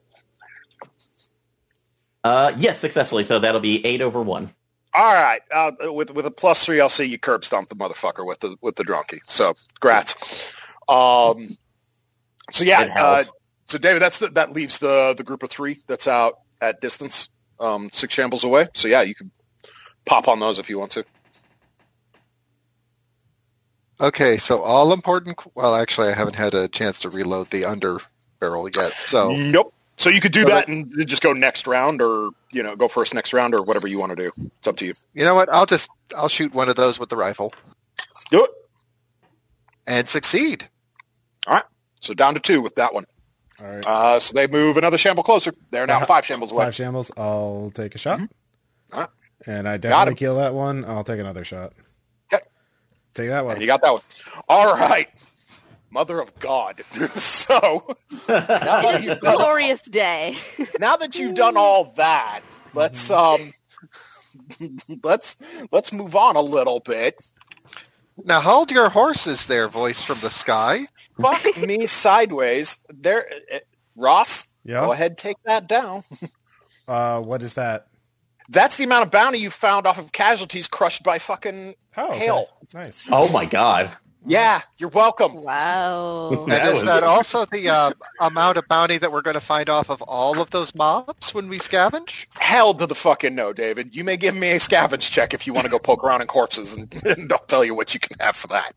[2.24, 3.24] Uh, yes, successfully.
[3.24, 4.52] So that'll be eight over one.
[4.94, 5.40] All right.
[5.50, 8.56] Uh, with with a plus three, I'll see you curb stomp the motherfucker with the
[8.60, 9.20] with the drunkie.
[9.26, 10.52] So, grats.
[10.88, 11.56] Um,
[12.50, 12.92] so yeah.
[12.96, 13.24] Uh,
[13.68, 17.28] so David, that's the, that leaves the the group of three that's out at distance,
[17.58, 18.68] um, six shambles away.
[18.74, 19.30] So yeah, you can
[20.04, 21.04] pop on those if you want to.
[24.00, 25.38] Okay, so all important.
[25.54, 27.98] Well, actually, I haven't had a chance to reload the under
[28.40, 28.92] barrel yet.
[28.92, 29.72] So Nope.
[29.96, 32.88] So you could do So that and just go next round, or you know, go
[32.88, 34.32] first next round, or whatever you want to do.
[34.58, 34.94] It's up to you.
[35.14, 35.48] you know what?
[35.52, 37.52] I'll just I'll shoot one of those with the rifle
[38.30, 38.50] Do it.
[39.86, 40.68] and succeed.
[41.46, 41.64] All right.
[42.00, 43.04] So down to two with that one.
[43.62, 43.86] All right.
[43.86, 45.52] Uh, so they move another shamble closer.
[45.70, 46.64] They're now five shambles away.
[46.64, 47.10] Five shambles.
[47.16, 48.20] I'll take a shot.
[48.92, 49.08] All right.
[49.46, 49.80] And I him.
[49.80, 50.84] definitely kill that one.
[50.84, 51.72] I'll take another shot.
[52.32, 52.42] Okay.
[53.14, 53.54] Take that one.
[53.54, 54.02] And you got that one.
[54.48, 55.08] All right.
[55.92, 56.82] Mother of God.
[57.16, 57.86] so
[58.28, 60.36] now that, you've done, Glorious day.
[60.80, 62.40] now that you've done all that,
[62.72, 63.52] let's um
[65.02, 65.36] let's
[65.70, 67.22] let's move on a little bit.
[68.24, 70.86] Now hold your horses, there, voice from the sky.
[71.20, 72.78] Fuck me sideways.
[72.88, 73.58] There uh,
[73.96, 74.80] Ross, Yeah?
[74.80, 76.04] go ahead take that down.
[76.88, 77.86] Uh, what is that?
[78.48, 82.18] That's the amount of bounty you found off of casualties crushed by fucking Oh, okay.
[82.18, 82.48] hail.
[82.74, 83.06] Nice.
[83.10, 83.90] Oh my god.
[84.26, 85.34] Yeah, you're welcome.
[85.34, 86.46] Wow.
[86.48, 89.90] And is that also the uh, amount of bounty that we're going to find off
[89.90, 92.26] of all of those mobs when we scavenge?
[92.38, 93.94] Hell to the fucking no, David.
[93.96, 96.28] You may give me a scavenge check if you want to go poke around in
[96.28, 98.72] corpses, and, and I'll tell you what you can have for that.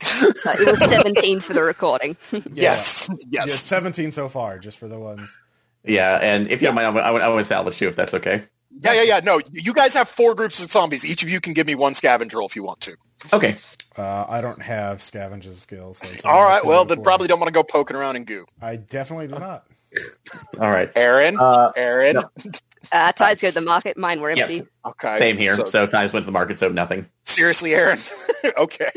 [0.45, 2.17] Uh, it was 17 for the recording.
[2.53, 3.53] yes, Yeah, yes.
[3.53, 5.37] 17 so far, just for the ones.
[5.83, 8.45] Yeah, and if you don't mind, I would- I would, salvage too if that's okay.
[8.81, 9.19] Yeah, yeah, yeah.
[9.21, 11.05] No, you guys have four groups of zombies.
[11.05, 12.95] Each of you can give me one scavenge roll if you want to.
[13.31, 13.55] Okay.
[13.97, 15.97] Uh, I don't have scavenges skills.
[15.99, 16.59] So All someone right.
[16.61, 18.45] can Well, do then probably don't want to go poking around in goo.
[18.61, 19.65] I definitely do not.
[20.59, 20.91] All right.
[20.95, 22.15] Aaron, Uh, Aaron.
[22.15, 22.29] no.
[22.91, 23.97] Uh, ties go to the market.
[23.97, 24.43] Mine were Yeah.
[24.43, 24.63] empty.
[24.85, 25.17] Okay.
[25.17, 25.55] Same here.
[25.55, 27.05] So, So, times went to the market, so nothing.
[27.23, 27.99] seriously, Aaron.
[28.57, 28.91] okay.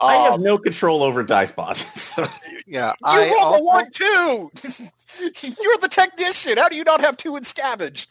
[0.00, 1.84] I have Um, no control over die spots.
[1.94, 2.26] So,
[2.66, 4.50] Yeah, you I rolled a one too.
[5.42, 6.56] You're the technician.
[6.58, 8.06] How do you not have two in scavenge?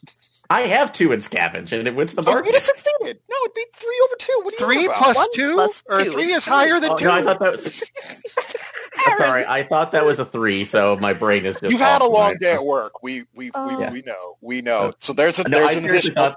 [0.50, 2.46] I have two in scavenge, and it went to the So market.
[2.46, 3.20] you'd have succeeded.
[3.28, 4.40] No, it'd be three over two.
[4.44, 4.98] What are you three on about?
[5.02, 5.58] plus One two,
[5.90, 7.04] or three is is higher than Oh, two.
[7.04, 7.84] no, I thought that was.
[9.06, 11.70] I'm sorry, I thought that was a three, so my brain is just.
[11.72, 13.02] You've had a long day at work.
[13.02, 13.66] We we Oh.
[13.76, 13.92] we, Yeah.
[13.92, 14.36] we know.
[14.40, 14.92] We know.
[14.98, 16.36] So there's a No, I there's an additional thought.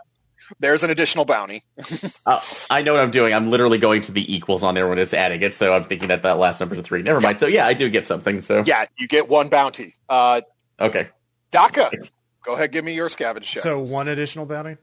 [0.59, 1.63] there's an additional bounty.
[2.25, 2.39] Uh,
[2.69, 3.33] I know what I'm doing.
[3.33, 6.09] I'm literally going to the equals on there when it's adding it, so I'm thinking
[6.09, 7.01] that that last number's a three.
[7.01, 7.39] Never mind.
[7.39, 8.41] So yeah, I do get something.
[8.41, 9.95] So Yeah, you get one bounty.
[10.07, 10.41] Uh,
[10.79, 11.09] okay.
[11.51, 12.09] DACA,
[12.43, 13.63] go ahead, give me your scavenge check.
[13.63, 14.77] So one additional bounty?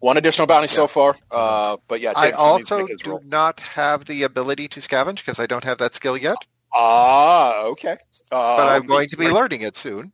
[0.00, 1.16] one additional bounty so far.
[1.30, 3.22] Uh, but yeah, I James still needs to also do roll.
[3.24, 6.36] not have the ability to scavenge because I don't have that skill yet.
[6.74, 7.96] Ah, okay.
[8.30, 10.12] Uh, But I'm going to be learning it soon,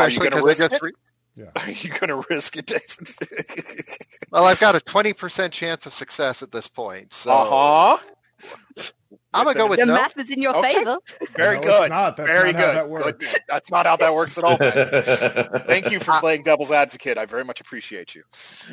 [0.00, 0.78] Are you especially going to because I risk get it?
[0.80, 0.92] three.
[1.56, 3.14] Are you going to risk it, David?
[4.32, 8.86] Well, I've got a 20% chance of success at this point, so uh huh.
[9.32, 9.94] I'm gonna go with The no.
[9.94, 10.74] math is in your Okay.
[10.74, 10.98] favor.
[11.36, 11.88] Very No, it's good.
[11.90, 12.16] not.
[12.16, 12.74] That's Very not how good.
[12.76, 13.32] that works.
[13.32, 13.40] Good.
[13.48, 14.56] That's not how that works at all.
[15.66, 17.16] Thank you for playing devil's advocate.
[17.18, 18.24] I very much appreciate you.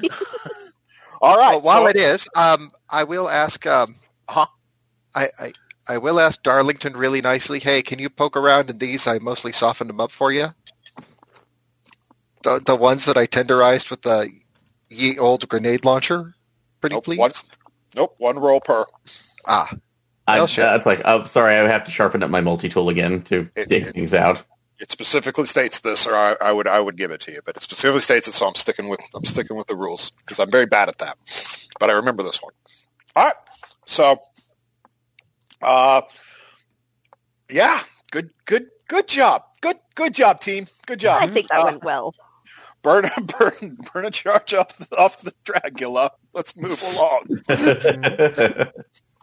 [1.21, 1.51] all right.
[1.51, 3.65] Well, while so- it is, um, I will ask.
[3.67, 3.95] Um,
[4.29, 4.45] Uh-huh.
[5.15, 5.53] I, I
[5.89, 7.59] I will ask Darlington really nicely.
[7.59, 9.07] Hey, can you poke around in these?
[9.07, 10.53] I mostly softened them up for you.
[12.43, 14.29] The the ones that I tenderized with the
[14.89, 16.33] ye old grenade launcher.
[16.81, 17.17] Pretty Nope, please.
[17.19, 17.31] one-
[17.95, 18.85] Nope, one roll per.
[19.47, 19.73] Ah,
[20.27, 20.63] I, Well, shit.
[20.63, 23.87] that's like, I'm sorry, I have to sharpen up my multi-tool again to It- dig
[23.87, 24.43] it- things out.
[24.79, 27.57] It specifically states this, or I, I would I would give it to you, but
[27.57, 30.51] it specifically states it, so I'm sticking with I'm sticking with the rules because I'm
[30.51, 31.17] very bad at that.
[31.79, 32.53] But I remember this one.
[33.15, 33.33] All right,
[33.87, 34.21] so,
[35.63, 36.01] uh,
[37.49, 37.81] yeah,
[38.11, 41.23] good good good job, good good job, team, good job.
[41.23, 42.13] I think that Uh, went well.
[42.83, 43.09] burn
[43.39, 46.11] burn burn a charge off the, off the Dragula.
[46.35, 47.41] Let's move along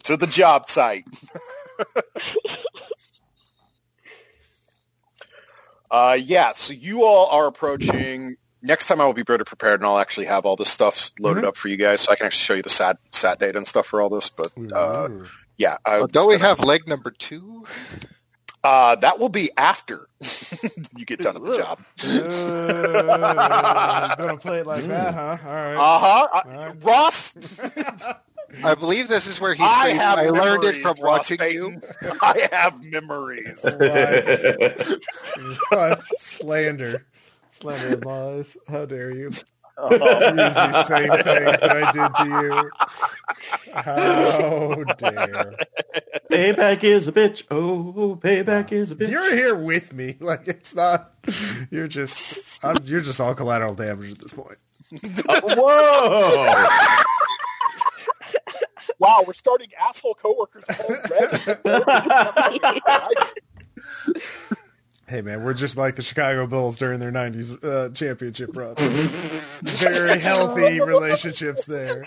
[0.04, 1.04] to the job site.
[5.90, 8.36] uh, yeah, so you all are approaching.
[8.62, 11.44] Next time I will be better prepared, and I'll actually have all this stuff loaded
[11.44, 13.66] up for you guys, so I can actually show you the sat sat data and
[13.66, 14.30] stuff for all this.
[14.30, 15.10] But uh,
[15.58, 17.66] yeah, I, well, don't we have leg number two?
[18.64, 20.08] Uh, that will be after
[20.96, 21.58] you get done with the Ooh.
[21.58, 21.78] job.
[22.02, 25.36] Uh, gonna play it like that, huh?
[25.44, 25.74] All right.
[25.74, 26.28] Uh huh.
[26.32, 26.82] Uh, Alright.
[26.82, 27.34] Ross,
[28.62, 31.40] I believe this is where he's I saying, have I learned it from Ross watching
[31.50, 31.80] you.
[32.22, 33.60] I have memories.
[33.78, 34.98] What?
[35.70, 36.02] What?
[36.18, 37.06] Slander.
[37.50, 38.56] Slander and lies.
[38.68, 39.30] How dare you?
[39.76, 42.70] Uh, Use these same things that I did to you.
[43.74, 45.56] How dare.
[46.30, 47.42] payback is a bitch.
[47.50, 49.10] Oh, payback is a bitch.
[49.10, 50.16] You're here with me.
[50.20, 51.12] Like it's not
[51.70, 54.56] you're just I'm, you're just all collateral damage at this point.
[55.42, 56.46] Whoa!
[58.98, 61.38] Wow, we're starting asshole coworkers already.
[65.06, 68.74] Hey man, we're just like the Chicago Bulls during their '90s uh, championship run.
[68.76, 72.02] Very healthy relationships there.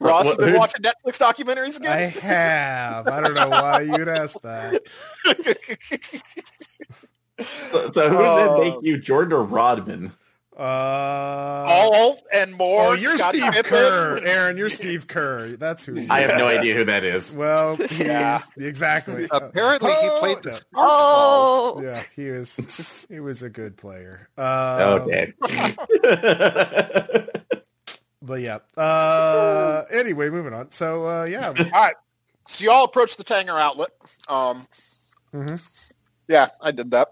[0.00, 1.92] Ross, you What- been watching Netflix documentaries again?
[1.92, 3.06] I have.
[3.06, 4.82] I don't know why you'd ask that.
[7.70, 10.12] so, so who does it make you, Jordan or Rodman?
[10.56, 12.82] Uh, All and more.
[12.82, 13.70] oh, you're Scottie Steve Pippen.
[13.70, 14.56] Kerr, Aaron.
[14.56, 15.56] You're Steve Kerr.
[15.56, 15.94] That's who.
[15.94, 17.34] He I have no idea who that is.
[17.34, 18.40] Well, Yeah.
[18.56, 19.26] exactly.
[19.32, 20.42] Apparently, he Oh, played no.
[20.42, 20.64] the sports.
[20.76, 23.06] Oh, Yeah, he was.
[23.10, 24.28] He was a good player.
[24.38, 25.32] Uh, Okay.
[28.22, 28.58] But yeah.
[28.76, 30.70] Uh, anyway, moving on.
[30.70, 31.94] So uh, yeah, All right.
[32.48, 33.90] So y'all approach the Tanger outlet.
[34.28, 34.66] Um,
[35.34, 35.60] Mhm.
[36.28, 37.08] Yeah, I did that.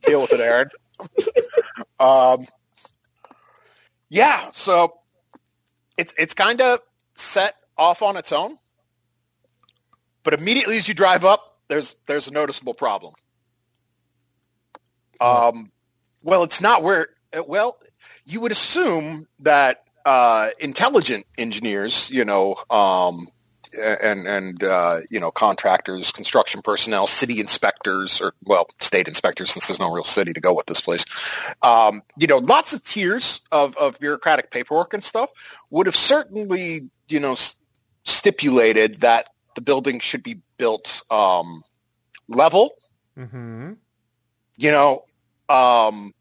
[0.00, 0.70] Deal with it, Aaron.
[2.00, 2.46] um,
[4.08, 4.98] yeah, so
[5.96, 6.80] it's it's kind of
[7.14, 8.56] set off on its own,
[10.22, 13.14] but immediately as you drive up, there's there's a noticeable problem.
[15.20, 15.72] Um,
[16.22, 17.08] well, it's not where.
[17.36, 17.78] uh, Well,
[18.24, 23.28] you would assume that uh, intelligent engineers, you know, um,
[23.80, 29.66] and and uh, you know, contractors, construction personnel, city inspectors, or well, state inspectors, since
[29.66, 31.04] there's no real city to go with this place.
[31.62, 35.30] Um, you know, lots of tiers of, of bureaucratic paperwork and stuff
[35.70, 37.56] would have certainly, you know, s-
[38.04, 41.62] stipulated that the building should be built um,
[42.28, 42.70] level
[43.16, 43.72] hmm
[44.56, 45.04] you know,
[45.48, 46.12] um,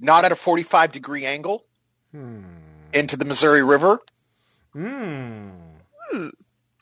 [0.00, 1.64] not at a 45 degree angle
[2.12, 2.42] Hmm.
[2.92, 3.98] into the Missouri River.
[4.72, 5.50] Hmm.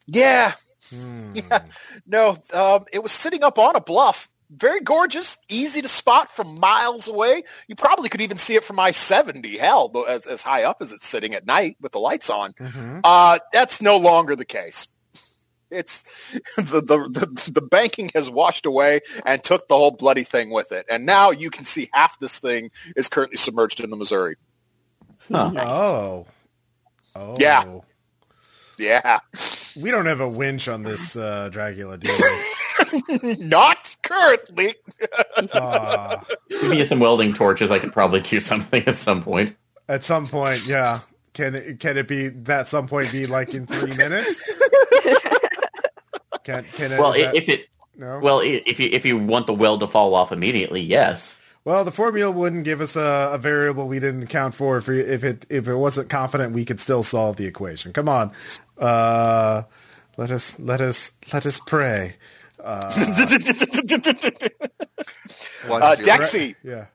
[0.14, 0.54] Yeah,
[0.90, 1.32] Hmm.
[1.34, 1.62] Yeah.
[2.06, 4.28] no, um, it was sitting up on a bluff.
[4.48, 7.42] Very gorgeous, easy to spot from miles away.
[7.66, 9.58] You probably could even see it from I-70.
[9.58, 12.52] Hell, as, as high up as it's sitting at night with the lights on.
[12.52, 13.00] Mhm.
[13.02, 14.86] Uh, that's no longer the case.
[15.68, 16.04] It's
[16.56, 20.70] the, the the the banking has washed away and took the whole bloody thing with
[20.70, 24.36] it, and now you can see half this thing is currently submerged in the Missouri.
[25.28, 25.50] Huh.
[25.50, 25.66] nice.
[25.66, 26.26] Oh.
[27.16, 27.34] Oh.
[27.40, 27.64] Yeah.
[28.78, 29.18] Yeah,
[29.80, 32.10] We don't have a winch on this uh, Dragula, do
[33.22, 33.34] we?
[33.44, 34.74] not currently.
[35.52, 36.24] Ah.
[36.48, 37.70] Give me some welding torches.
[37.70, 39.54] I could probably do something at some point.
[39.88, 41.00] At some point, yeah.
[41.34, 44.42] Can it, can it be that some point be like in three minutes?
[46.44, 46.98] Can can it?
[46.98, 48.18] Well, is that- if it no.
[48.20, 51.35] well, if you if you want the weld to fall off immediately, yes.
[51.66, 55.24] Well, the formula wouldn't give us a, a variable we didn't account for if, if
[55.24, 57.92] it if it wasn't confident we could still solve the equation.
[57.92, 58.30] Come on,
[58.78, 59.64] uh,
[60.16, 62.14] let us let us let us pray.
[62.58, 62.68] One
[65.82, 65.96] Uh.
[65.98, 66.86] Dexy, Yeah.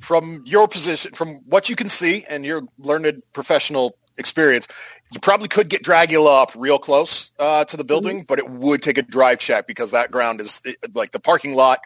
[0.00, 4.66] from your position, from what you can see and your learned professional experience,
[5.12, 8.80] you probably could get Dragula up real close uh, to the building, but it would
[8.80, 11.80] take a drive check because that ground is it- like the parking lot.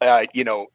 [0.00, 0.66] Uh, you know,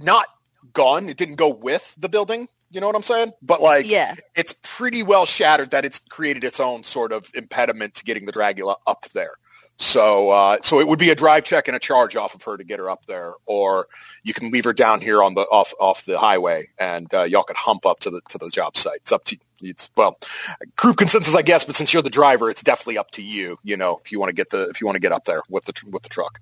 [0.00, 0.26] not
[0.72, 1.08] gone.
[1.08, 2.48] It didn't go with the building.
[2.70, 3.32] You know what I'm saying?
[3.42, 4.14] But like, Yeah.
[4.36, 8.32] it's pretty well shattered that it's created its own sort of impediment to getting the
[8.32, 9.32] Dragula up there.
[9.76, 12.58] So, uh, so it would be a drive check and a charge off of her
[12.58, 13.86] to get her up there, or
[14.22, 17.44] you can leave her down here on the off off the highway, and uh, y'all
[17.44, 18.96] could hump up to the to the job site.
[18.96, 20.18] It's up to it's well,
[20.76, 21.64] group consensus, I guess.
[21.64, 23.56] But since you're the driver, it's definitely up to you.
[23.62, 25.40] You know, if you want to get the if you want to get up there
[25.48, 26.40] with the with the truck.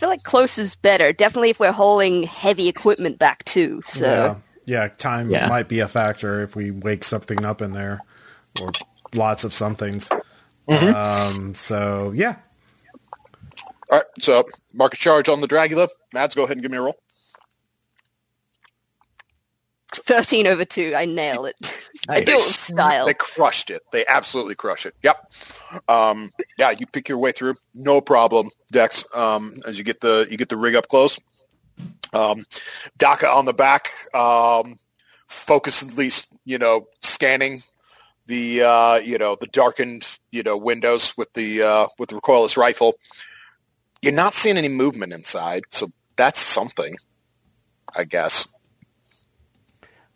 [0.00, 1.12] I feel like close is better.
[1.12, 3.82] Definitely if we're hauling heavy equipment back too.
[3.86, 4.36] So Yeah.
[4.64, 4.88] Yeah.
[4.88, 5.46] Time Yeah.
[5.46, 8.00] might be a factor if we wake something up in there,
[8.62, 8.70] or
[9.14, 10.08] lots of somethings.
[10.70, 10.94] Mm-hmm.
[10.94, 11.54] Um.
[11.54, 12.36] So yeah.
[13.90, 15.88] All right, so market charge on the Dragula.
[16.14, 16.96] Mads, go ahead and give me a roll.
[19.96, 21.56] Thirteen over two, I nail it.
[22.08, 23.06] I do it with style.
[23.06, 23.82] They crushed it.
[23.92, 24.94] They absolutely crushed it.
[25.02, 25.32] Yep.
[25.88, 29.04] Um, yeah, you pick your way through, no problem, Dex.
[29.14, 31.18] Um, as you get the you get the rig up close.
[32.12, 32.44] Um,
[32.98, 34.78] Daka on the back, um,
[35.28, 37.62] focusedly, you know, scanning
[38.26, 42.56] the uh, you know the darkened you know windows with the uh, with the recoilless
[42.56, 42.94] rifle.
[44.02, 46.96] You're not seeing any movement inside, so that's something,
[47.94, 48.48] I guess.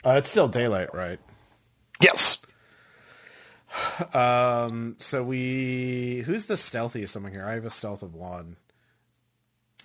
[0.04, 1.18] Uh, it's still daylight, right?
[2.00, 2.44] Yes.
[4.12, 4.96] Um.
[4.98, 6.22] So we.
[6.26, 7.44] Who's the stealthiest among here?
[7.44, 8.56] I have a stealth of one.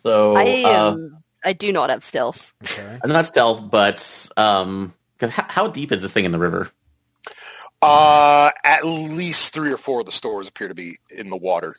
[0.03, 2.53] So I uh, um, I do not have stealth.
[2.63, 2.99] Okay.
[3.03, 6.69] I'm not stealth, but um, because how, how deep is this thing in the river?
[7.81, 11.75] Uh, at least three or four of the stores appear to be in the water.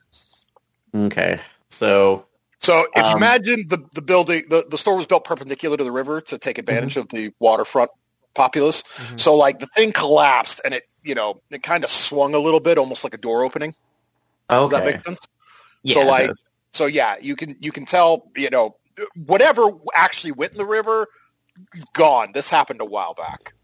[0.95, 1.39] Okay,
[1.69, 2.25] so
[2.61, 5.85] So if you Um, imagine the, the building, the, the store was built perpendicular to
[5.85, 7.91] the river to take advantage of the waterfront
[8.35, 8.83] populace.
[9.17, 12.61] So like the thing collapsed and it, you know, it kind of swung a little
[12.61, 13.75] bit, almost like a door opening.
[14.49, 14.93] Does that Okay.
[14.93, 15.21] make sense?
[15.83, 16.31] Yeah, so like,
[16.73, 18.77] so yeah, you can you can tell, you know,
[19.15, 21.07] whatever actually went in the river,
[21.95, 22.33] gone.
[22.35, 23.55] This happened a while back,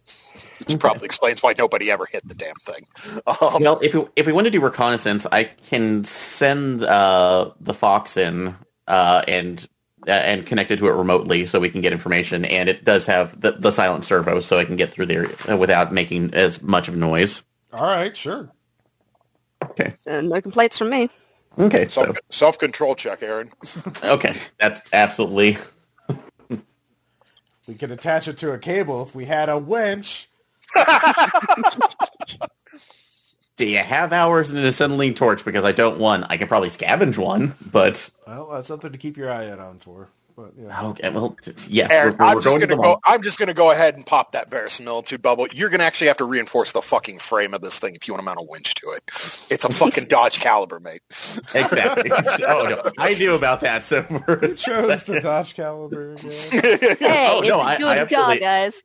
[0.58, 2.86] which probably explains why nobody ever hit the damn thing.
[3.40, 7.74] Um, well, if we, if we want to do reconnaissance, I can send uh, the
[7.74, 8.54] Fox in
[8.86, 9.66] uh, and
[10.06, 12.44] and connected to it remotely so we can get information.
[12.44, 15.56] And it does have the, the silent servo, so I can get through there uh,
[15.56, 17.42] without making as much of noise.
[17.72, 18.50] All right, sure.
[19.62, 19.94] Okay.
[20.06, 21.10] Uh, no complaints from me.
[21.58, 21.88] Okay.
[21.88, 23.50] So self self control check, Aaron.
[24.04, 25.58] okay, that's absolutely
[27.66, 30.28] We could attach it to a cable if we had a winch.
[33.56, 35.44] Do you have hours in an acetylene torch?
[35.44, 36.24] Because I don't one.
[36.24, 39.78] I can probably scavenge one, but Well, that's something to keep your eye out on
[39.78, 40.08] for.
[40.36, 40.82] But yeah.
[40.88, 41.08] okay.
[41.10, 42.82] Well, t- yes, Aaron, we're, we're I'm just going to go.
[42.82, 43.00] mall.
[43.06, 45.46] I'm just gonna go ahead and pop that verisimilitude bubble.
[45.50, 48.20] You're gonna actually have to reinforce the fucking frame of this thing if you want
[48.20, 49.02] to mount a winch to it.
[49.50, 51.00] It's a fucking Dodge Caliber, mate.
[51.54, 52.10] Exactly.
[52.46, 53.82] oh no, I knew about that.
[53.82, 56.30] So we're Chose the Dodge Caliber again.
[56.50, 58.82] Hey, Oh, it's no, a I- good I car, absolutely- guys.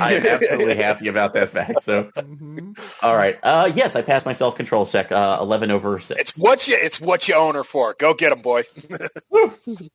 [0.00, 1.82] I'm absolutely happy about that fact.
[1.84, 2.76] So, Mhm.
[3.02, 3.38] all right.
[3.42, 5.12] Uh, yes, I passed my self control check.
[5.12, 6.20] Uh, Eleven over six.
[6.20, 6.76] It's what you.
[6.80, 7.94] It's what you own her for.
[7.98, 8.64] Go get him, boy.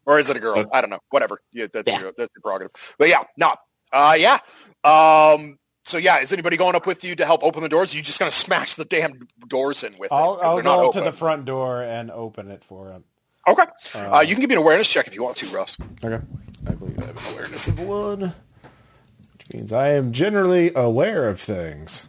[0.06, 0.66] or is it a girl?
[0.72, 0.93] I don't know.
[1.10, 1.42] Whatever.
[1.52, 2.00] Yeah, that's Yeah.
[2.02, 2.72] your that's your prerogative.
[2.98, 3.56] But yeah, no.
[3.92, 4.40] Uh, yeah.
[4.84, 5.58] Um.
[5.86, 7.94] So yeah, is anybody going up with you to help open the doors?
[7.94, 10.16] Are you just gonna smash the damn doors in with it?
[10.16, 13.04] I'll, 'Cause I'll go to the front door and open it for him.
[13.48, 13.64] Okay.
[13.94, 15.76] Uh, Uh, you can give me an awareness check if you want to, Russ.
[16.04, 16.24] Okay.
[16.66, 18.34] I believe I have an awareness of one,
[19.34, 22.08] which means I am generally aware of things.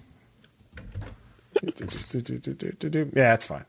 [1.63, 3.65] Yeah, it's fine.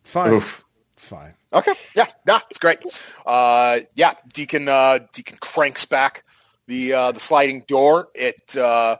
[0.00, 0.32] It's fine.
[0.32, 0.64] Oof.
[0.94, 1.34] It's fine.
[1.54, 1.74] Okay.
[1.96, 2.06] Yeah.
[2.26, 2.80] Nah, it's great.
[3.24, 4.14] Uh, yeah.
[4.32, 4.68] Deacon.
[4.68, 6.24] Uh, Deacon cranks back
[6.66, 8.08] the uh, the sliding door.
[8.14, 8.96] It, uh,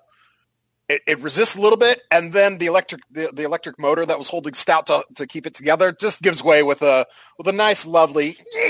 [0.88, 4.18] it it resists a little bit, and then the electric the, the electric motor that
[4.18, 7.06] was holding stout to, to keep it together just gives way with a
[7.38, 8.36] with a nice, lovely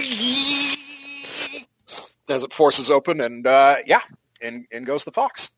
[2.29, 4.01] as it forces open, and uh, yeah,
[4.41, 5.51] and in goes the fox.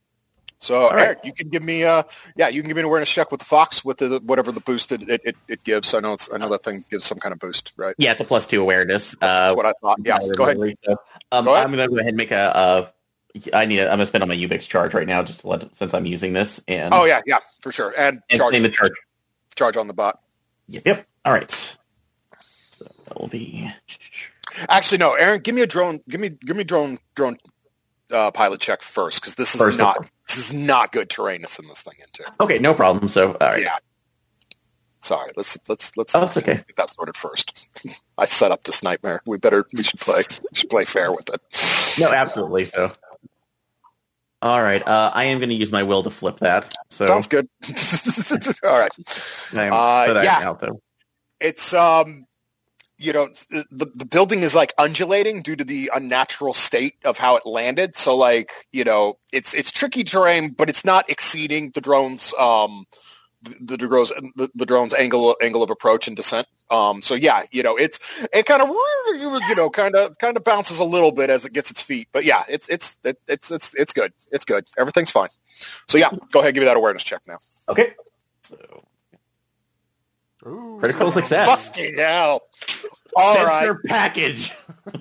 [0.58, 1.08] So right.
[1.08, 2.02] Eric, you can give me uh
[2.36, 4.60] yeah, you can give me an awareness check with the fox with the whatever the
[4.60, 5.92] boost it, it, it, gives.
[5.92, 7.94] I know it's I know that thing gives some kind of boost, right?
[7.98, 9.14] Yeah, it's a plus two awareness.
[9.20, 9.98] Uh, what I thought.
[10.04, 10.78] Yeah, go ahead.
[10.84, 10.96] So,
[11.32, 11.64] um, Go ahead.
[11.64, 12.56] I'm going to go ahead and make a.
[12.56, 12.88] Uh,
[13.52, 13.80] I need.
[13.80, 15.92] A, I'm going to spend on my Ubix charge right now, just to let since
[15.92, 16.62] I'm using this.
[16.68, 17.92] And Oh yeah, yeah, for sure.
[17.96, 18.92] And and charge the charge.
[19.56, 20.20] charge on the bot.
[20.68, 20.82] Yep.
[20.86, 21.06] yep.
[21.24, 21.50] All right.
[21.50, 21.76] So
[23.06, 23.70] that will be.
[24.68, 26.00] Actually, no, Aaron, give me a drone.
[26.08, 27.36] Give me give me drone drone
[28.10, 30.08] uh, pilot check first because this is First, not.
[30.28, 32.30] This is not good terrain to send this thing into.
[32.40, 33.08] Okay, no problem.
[33.08, 33.62] So, all right.
[33.62, 33.76] Yeah.
[35.02, 36.54] Sorry, let's let's let's, Oh, it's okay.
[36.54, 37.68] get that sorted first.
[38.18, 39.20] I set up this nightmare.
[39.24, 41.40] We better we should play we should play fair with it.
[42.00, 42.64] No, absolutely.
[42.64, 42.90] So,
[44.42, 44.86] all right.
[44.86, 46.74] Uh, I am going to use my will to flip that.
[46.90, 47.48] So, Sounds good.
[48.64, 48.90] All right.
[49.54, 50.40] I am Uh, yeah.
[50.42, 50.80] out though.
[51.40, 52.25] it's um
[52.98, 57.36] you know the the building is like undulating due to the unnatural state of how
[57.36, 57.96] it landed.
[57.96, 62.86] So like you know it's it's tricky terrain but it's not exceeding the drone's um
[63.60, 66.46] the, drone's the, the drone's angle angle of approach and descent.
[66.70, 67.98] Um so yeah you know it's
[68.32, 71.52] it kind of you know kind of kind of bounces a little bit as it
[71.52, 72.08] gets its feet.
[72.12, 74.12] But yeah it's it's it, it's it's it's good.
[74.32, 74.66] It's good.
[74.78, 75.28] Everything's fine.
[75.86, 77.38] So yeah go ahead give me that awareness check now.
[77.68, 77.92] Okay.
[78.42, 78.56] So,
[80.46, 80.78] Ooh.
[80.78, 81.66] critical success.
[81.68, 82.42] fucking hell
[83.16, 84.52] all right Sensor package.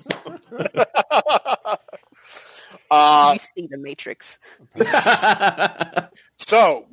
[2.90, 4.38] uh you see the Matrix.
[6.38, 6.86] So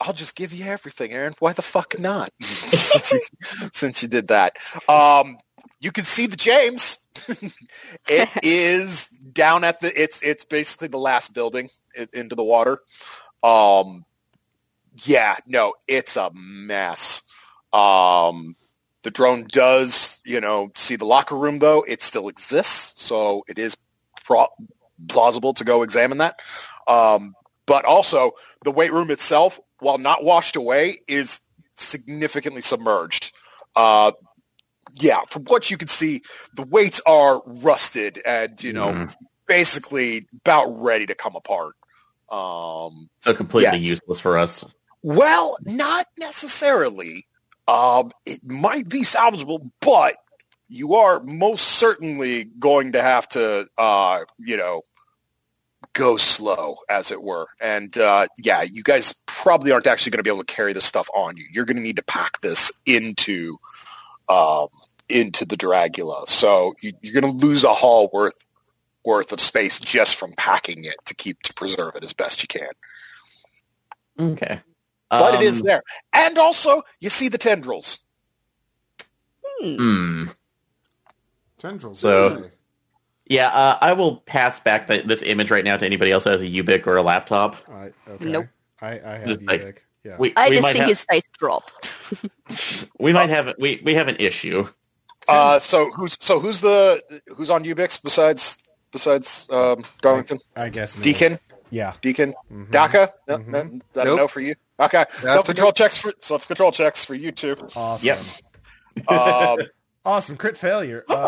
[0.00, 1.34] I'll just give you everything, Aaron.
[1.38, 2.30] Why the fuck not?
[2.40, 4.56] since, you, did that.
[4.88, 5.38] Um,
[5.80, 6.98] you can see the James.
[8.08, 11.68] it is down at the it's it's basically the last building
[12.12, 12.78] into the water.
[13.42, 14.04] Um
[15.02, 17.22] yeah, no, it's a mess.
[17.74, 18.56] Um
[19.02, 21.84] the drone does, you know, see the locker room though.
[21.86, 23.76] It still exists, so it is
[24.24, 24.48] pro-
[25.08, 26.40] plausible to go examine that.
[26.88, 27.34] Um,
[27.66, 28.32] but also
[28.64, 31.40] the weight room itself, while not washed away, is
[31.76, 33.32] significantly submerged.
[33.76, 34.12] Uh,
[34.94, 36.22] yeah, from what you can see,
[36.54, 39.14] the weights are rusted and you know Mhm.
[39.46, 41.74] basically about ready to come apart.
[42.30, 44.64] Um, so completely useless for us.
[45.02, 47.26] well, not necessarily.
[47.66, 50.16] Um, it might be salvageable, but
[50.68, 54.82] you are most certainly going to have to, uh, you know,
[55.92, 57.46] go slow, as it were.
[57.60, 60.84] And uh, yeah, you guys probably aren't actually going to be able to carry this
[60.84, 61.46] stuff on you.
[61.52, 63.56] You're going to need to pack this into
[64.28, 64.68] um,
[65.08, 66.28] into the Dragula.
[66.28, 68.34] So you, you're going to lose a haul worth
[69.04, 72.48] worth of space just from packing it to keep to preserve it as best you
[72.48, 72.70] can.
[74.18, 74.60] Okay.
[75.20, 75.82] But it is Um, there,
[76.12, 77.98] and also you see the tendrils.
[79.60, 80.26] hmm.
[81.58, 81.98] Tendrils.
[82.00, 82.50] So-
[83.26, 86.32] Yeah, uh, I will pass back the, this image right now to anybody else that
[86.32, 87.56] has a Ubic or a laptop.
[87.70, 88.24] I, okay.
[88.26, 88.46] Nope.
[88.82, 89.76] I, I have Just like- Ubic.
[90.04, 90.16] Yeah.
[90.18, 91.70] We, I we just might see have, his face drop.
[92.98, 94.68] we might have we, we have an issue.
[95.26, 97.02] Uh, so who's so who's the
[97.34, 98.58] who's on Ubix besides
[98.92, 100.40] besides um, Darlington?
[100.54, 101.04] I guess me.
[101.04, 101.38] Deacon,
[101.70, 101.94] Yeah.
[102.02, 102.66] Deacon, Mhm.
[102.70, 103.12] DACA.
[103.26, 103.46] No, Mhm.
[103.48, 104.16] no, is that a Nope.
[104.18, 104.56] no for you?
[104.80, 107.56] Okay, self control checks for self control checks for you two.
[107.76, 108.06] Awesome.
[108.06, 108.18] Yep.
[109.10, 109.58] Um,
[110.06, 110.36] Awesome.
[110.36, 111.02] Crit failure.
[111.08, 111.14] Uh,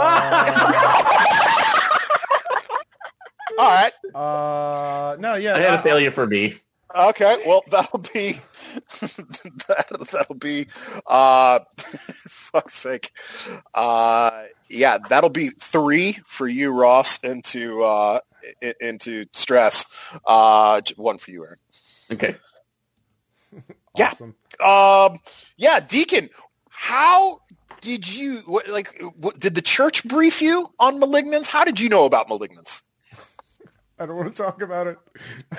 [3.58, 5.54] all right, uh, no, yeah.
[5.56, 6.56] I had uh, a failure for me.
[6.94, 7.42] okay.
[7.46, 8.38] Well, that'll be
[9.00, 10.66] that, that'll be
[11.06, 11.60] uh,
[12.28, 13.12] fuck's sake.
[13.72, 18.20] Uh, yeah, that'll be three for you, Ross, into uh,
[18.80, 19.86] into stress.
[20.26, 21.58] Uh, one for you, Aaron.
[22.12, 22.36] Okay.
[23.96, 24.12] Yeah.
[24.64, 25.18] Um,
[25.56, 26.30] yeah, Deacon,
[26.68, 27.40] how
[27.80, 29.00] did you what, like?
[29.16, 31.46] What, did the church brief you on malignants?
[31.46, 32.82] How did you know about malignants?
[33.98, 34.98] I don't want to talk about it.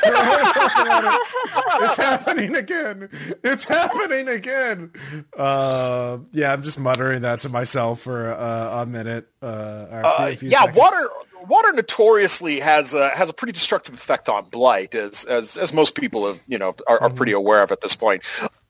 [0.03, 1.83] I don't want to talk about it.
[1.89, 3.09] It's happening again.
[3.43, 4.91] It's happening again.
[5.35, 9.27] Uh, yeah, I'm just muttering that to myself for uh, a minute.
[9.41, 10.77] Uh, a few- Uh, a few yeah, seconds.
[10.77, 11.09] water
[11.47, 15.95] water notoriously has a, has a pretty destructive effect on blight, as as, as most
[15.95, 18.21] people have, you know are, are pretty aware of at this point.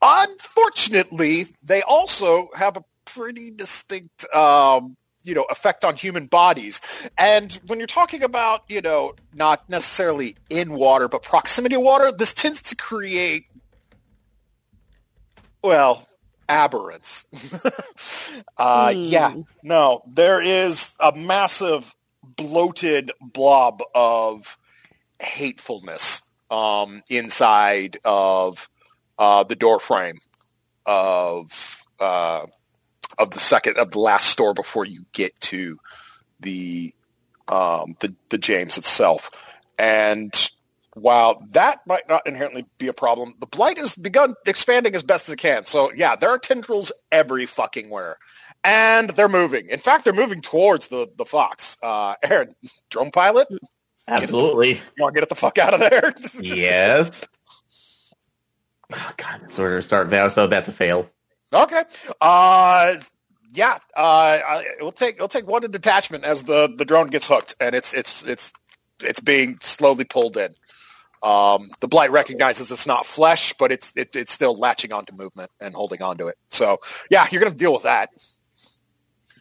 [0.01, 4.25] Unfortunately, they also have a pretty distinct.
[4.33, 6.79] Um, you know, effect on human bodies.
[7.17, 12.13] And when you're talking about, you know, not necessarily in water, but proximity to water,
[12.13, 13.43] this tends to create,
[15.61, 16.07] well,
[16.47, 17.25] aberrance.
[18.57, 18.99] uh, Hmm.
[18.99, 21.93] Yeah, no, there is a massive
[22.37, 24.57] bloated blob of
[25.19, 28.69] hatefulness um, inside of
[29.17, 30.19] uh, the door frame
[30.85, 32.45] of uh,
[33.17, 35.77] of the second of the last store before you get to
[36.39, 36.93] the
[37.47, 39.29] um, the the James itself.
[39.79, 40.33] And
[40.93, 45.27] while that might not inherently be a problem, the blight has begun expanding as best
[45.27, 45.65] as it can.
[45.65, 48.17] So yeah, there are tendrils every fucking where.
[48.63, 49.69] And they're moving.
[49.69, 51.77] In fact, they're moving towards the, the fox.
[51.81, 52.55] Uh, Aaron,
[52.89, 53.47] drone pilot,
[54.07, 54.69] absolutely.
[54.69, 54.81] you Absolutely.
[54.99, 56.13] want to get it the fuck out of there?
[56.41, 57.23] yes.
[58.93, 61.09] Oh, God, this order start now, so that's a fail.
[61.53, 61.83] Okay.
[62.21, 62.95] Uh,
[63.53, 63.79] yeah.
[63.95, 67.75] Uh, I- it'll take it'll take one detachment as the, the drone gets hooked, and
[67.75, 68.51] it's it's it's
[69.01, 70.53] it's being slowly pulled in.
[71.23, 75.51] Um, the blight recognizes it's not flesh, but it's it, it's still latching onto movement
[75.59, 76.37] and holding onto it.
[76.49, 76.79] So
[77.09, 78.09] yeah, you're gonna deal with that.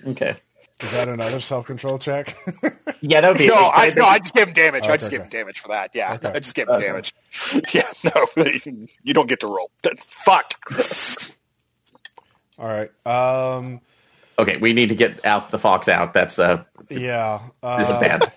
[0.07, 0.37] Okay.
[0.83, 2.37] Is that another self-control check?
[3.03, 3.49] Yeah, that would be.
[3.49, 4.89] No, I no, I just gave him damage.
[4.89, 5.91] I Okay, just gave him damage for that.
[5.95, 6.33] Yeah, Okay.
[6.35, 6.87] I just gave him Okay.
[6.87, 7.15] damage.
[7.75, 8.27] Yeah, no,
[9.03, 9.71] you don't get to roll.
[10.01, 10.55] Fuck.
[12.59, 12.91] All right.
[13.07, 13.81] Um,
[14.39, 16.15] okay, we need to get out the fox out.
[16.15, 17.41] That's uh, yeah.
[17.63, 18.33] Uh, this is bad.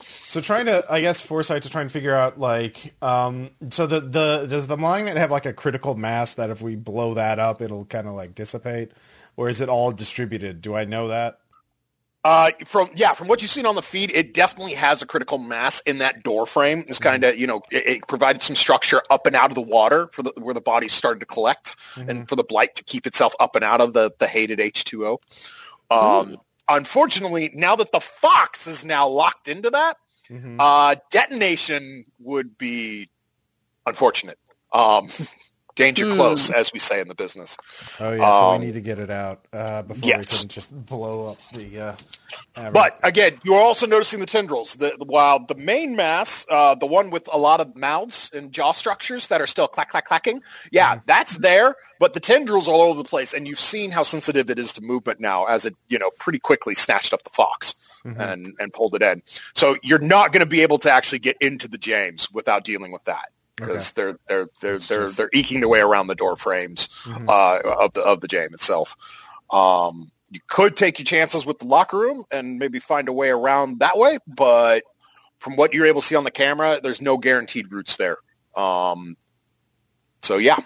[0.00, 4.00] So trying to, I guess, foresight to try and figure out like, um, so the
[4.00, 7.60] the does the malignant have like a critical mass that if we blow that up,
[7.62, 8.92] it'll kind of like dissipate,
[9.36, 10.60] or is it all distributed?
[10.60, 11.38] Do I know that?
[12.24, 15.38] Uh, from yeah, from what you've seen on the feed, it definitely has a critical
[15.38, 16.84] mass in that door frame.
[16.86, 19.60] It's kind of you know it, it provided some structure up and out of the
[19.62, 23.08] water for the where the body started to collect, and for the blight to keep
[23.08, 25.20] itself up and out of the the hated H two O.
[25.90, 26.36] Um,
[26.68, 29.96] unfortunately, now that the fox is now locked into that,
[30.30, 30.56] Mhm.
[30.60, 33.10] uh, detonation would be
[33.84, 34.38] unfortunate.
[34.72, 35.08] Um,
[35.74, 36.14] danger Hmm.
[36.14, 37.56] close, as we say in the business.
[38.00, 40.18] Oh yeah, so Um, we need to get it out uh, before yes.
[40.32, 41.96] we can just blow up the.
[42.56, 42.70] Uh.
[42.70, 44.74] But again, you're also noticing the tendrils.
[44.76, 48.72] The, while the main mass, uh, the one with a lot of mouths and jaw
[48.72, 51.76] structures that are still clack clack clacking, yeah, that's there.
[51.98, 54.80] But the tendrils all over the place, and you've seen how sensitive it is to
[54.82, 57.74] movement now, as it you know pretty quickly snatched up the fox
[58.04, 59.22] and and pulled it in.
[59.54, 62.90] So you're not going to be able to actually get into the James without dealing
[62.90, 63.26] with that
[63.66, 66.88] because they're they're they're It's they're just- they're eking their way around the door frames
[67.04, 67.28] Mhm.
[67.28, 68.96] uh, of the of the James itself.
[69.50, 73.28] Um, you could take your chances with the locker room and maybe find a way
[73.30, 74.82] around that way, but
[75.38, 78.16] from what you're able to see on the camera, there's no guaranteed routes there.
[78.56, 79.16] Um,
[80.22, 80.56] so yeah,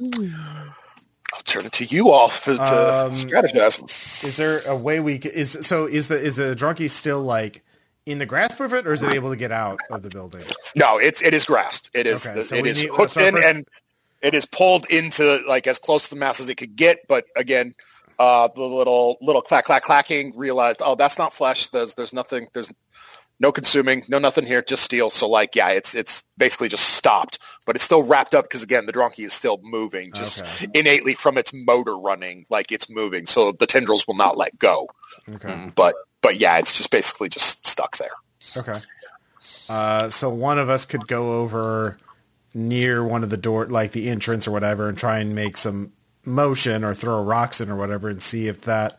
[0.00, 2.62] I'll turn it to you all to, to
[3.06, 4.24] Um, strategize.
[4.24, 7.62] is there a way we is so is the is the drunkie still like
[8.06, 10.44] in the grasp of it, or is it able to get out of the building?
[10.74, 11.90] No, it's it is grasped.
[11.94, 13.68] It is Okay, so it is need- hooked so in first- and
[14.22, 16.98] it is pulled into like as close to the mass as it could get.
[17.08, 17.74] But again,
[18.18, 21.68] uh, the little little clack clack clacking realized, oh, that's not flesh.
[21.68, 22.48] There's there's nothing.
[22.52, 22.70] There's
[23.42, 25.08] no consuming, no nothing here, just steel.
[25.08, 28.84] So like, yeah, it's it's basically just stopped, but it's still wrapped up because again,
[28.84, 30.66] the donkey is still moving, just Okay.
[30.74, 33.24] innately from its motor running, like it's moving.
[33.24, 34.88] So the tendrils will not let go.
[35.36, 35.70] Okay.
[35.74, 38.10] But but yeah, it's just basically just stuck there.
[38.56, 38.80] Okay.
[39.68, 41.98] Uh, so one of us could go over
[42.54, 45.92] near one of the door, like the entrance or whatever, and try and make some
[46.24, 48.98] motion or throw rocks in or whatever, and see if that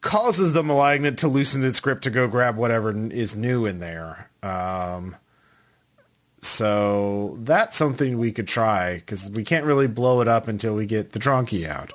[0.00, 4.30] causes the malignant to loosen its grip to go grab whatever is new in there.
[4.42, 5.16] Um,
[6.40, 10.86] so that's something we could try because we can't really blow it up until we
[10.86, 11.92] get the drunkie out.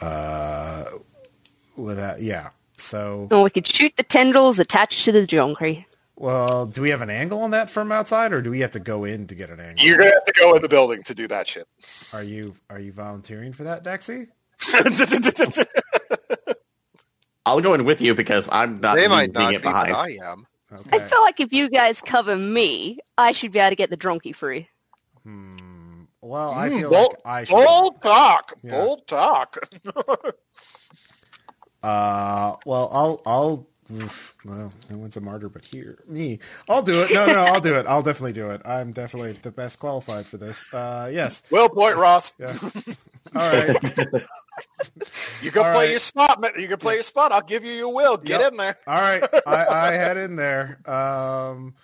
[0.00, 0.84] Uh,
[1.76, 2.50] with that, yeah.
[2.76, 5.86] So Or we could shoot the tendrils attached to the donkey.
[6.16, 8.80] Well, do we have an angle on that from outside, or do we have to
[8.80, 9.84] go in to get an angle?
[9.84, 11.66] You're gonna have to go in the building to do that shit.
[12.12, 14.28] Are you are you volunteering for that, Dexy?
[17.46, 19.92] I'll go in with you because I'm not they might not it be, but behind.
[19.92, 20.46] I am.
[20.92, 23.96] I feel like if you guys cover me, I should be able to get the
[23.96, 24.68] donkey free.
[25.22, 26.04] Hmm.
[26.20, 27.54] Well, I Mm, feel bold- like I should.
[27.54, 28.54] Bold talk.
[28.62, 28.70] Yeah.
[28.70, 29.68] Bold talk.
[31.84, 33.66] Uh, well, I'll I'll.
[34.46, 36.38] Well, no one's a martyr but here me.
[36.70, 37.12] I'll do it.
[37.12, 37.86] No, no, I'll do it.
[37.86, 38.62] I'll definitely do it.
[38.64, 40.64] I'm definitely the best qualified for this.
[40.72, 41.42] Uh, yes.
[41.50, 42.32] Well point, Ross.
[42.38, 42.56] Yeah.
[43.36, 43.76] All right.
[45.42, 45.90] You can All play right.
[45.90, 46.40] your spot.
[46.40, 46.52] man.
[46.58, 47.32] You can play your spot.
[47.32, 48.16] I'll give you your will.
[48.16, 48.52] Get Yep.
[48.52, 48.76] in there.
[48.86, 49.22] All right.
[49.46, 50.78] I, I head in there.
[50.90, 51.74] Um,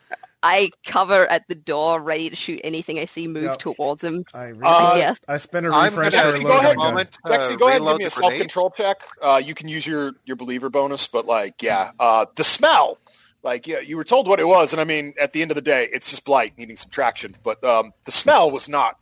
[0.42, 3.58] I cover at the door, ready to shoot anything I see move Yep.
[3.58, 4.24] towards him.
[4.32, 5.18] I really, Uh, yes.
[5.28, 6.76] I spent a I'm going refresher to go ahead.
[6.76, 8.96] a a moment to Lexi, go ahead and give me a the self-control check.
[9.20, 12.98] Uh, you can use your, your believer bonus, but like, yeah, uh, the smell,
[13.42, 15.56] like, yeah, you were told what it was, and I mean, at the end of
[15.56, 17.34] the day, it's just blight needing some traction.
[17.42, 18.96] But um, the smell was not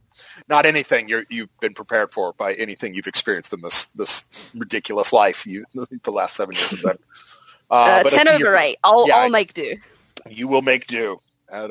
[0.48, 4.24] not anything you're, you've been prepared for by anything you've experienced in this this
[4.56, 5.65] ridiculous life you
[6.02, 6.98] the last seven years have been.
[7.70, 8.78] Uh, Uh, but ten over eight.
[8.82, 9.77] I'll yeah, I'll make do.
[10.28, 11.20] you will make do.
[11.51, 11.70] Add,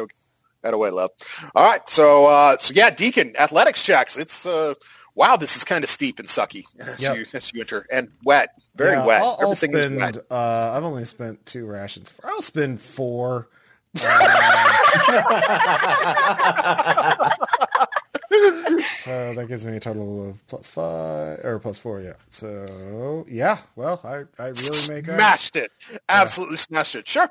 [0.64, 1.12] add away, love.
[1.56, 4.18] All right, so uh, so yeah, Deacon athletics checks.
[4.18, 4.74] It's uh,
[5.16, 7.16] wow, this is kind of steep and sucky as, Yep.
[7.18, 9.22] you, as you enter, and wet, very Yeah, wet.
[9.22, 9.98] I'll, I'll spend.
[9.98, 10.18] wet.
[10.30, 12.10] Uh, I've only spent two rations.
[12.12, 13.50] For, I'll spend four.
[18.98, 22.02] so that gives me a total of plus five or plus four.
[22.02, 22.14] Yeah.
[22.30, 23.58] So yeah.
[23.76, 25.72] Well, I I really make a, Smashed it,
[26.10, 27.08] absolutely smashed it.
[27.08, 27.30] Sure,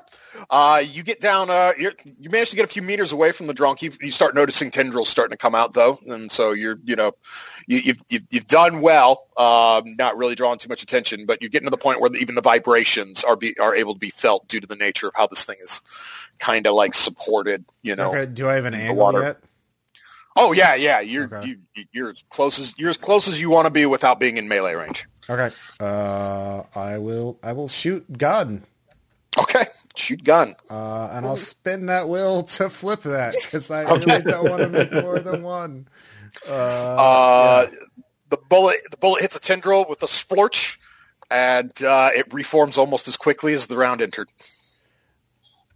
[0.49, 1.49] uh, you get down.
[1.49, 3.81] Uh, you're, you manage to get a few meters away from the drunk.
[3.81, 7.11] You, you start noticing tendrils starting to come out, though, and so you're, you know,
[7.67, 9.27] you, you've, you've you've done well.
[9.37, 12.33] Um, not really drawing too much attention, but you're getting to the point where even
[12.35, 15.27] the vibrations are be are able to be felt due to the nature of how
[15.27, 15.81] this thing is
[16.39, 17.65] kind of like supported.
[17.83, 18.25] You know, Okay.
[18.25, 19.21] Do I have an angle water.
[19.21, 19.37] yet?
[20.37, 20.99] Oh yeah, yeah.
[20.99, 21.47] You're Okay.
[21.75, 24.37] you, you're as close as you're as close as you want to be without being
[24.37, 25.05] in melee range.
[25.29, 25.53] Okay.
[25.79, 27.39] Uh, I will.
[27.43, 28.63] I will shoot gun.
[29.37, 29.65] Okay,
[29.95, 30.55] shoot gun.
[30.69, 34.69] Uh, and I'll spin that will to flip that because I really don't want to
[34.69, 35.87] make more than one.
[36.49, 37.67] Uh, Uh,
[38.29, 40.77] The bullet the bullet hits a tendril with a splorch,
[41.29, 44.29] and uh, it reforms almost as quickly as the round entered.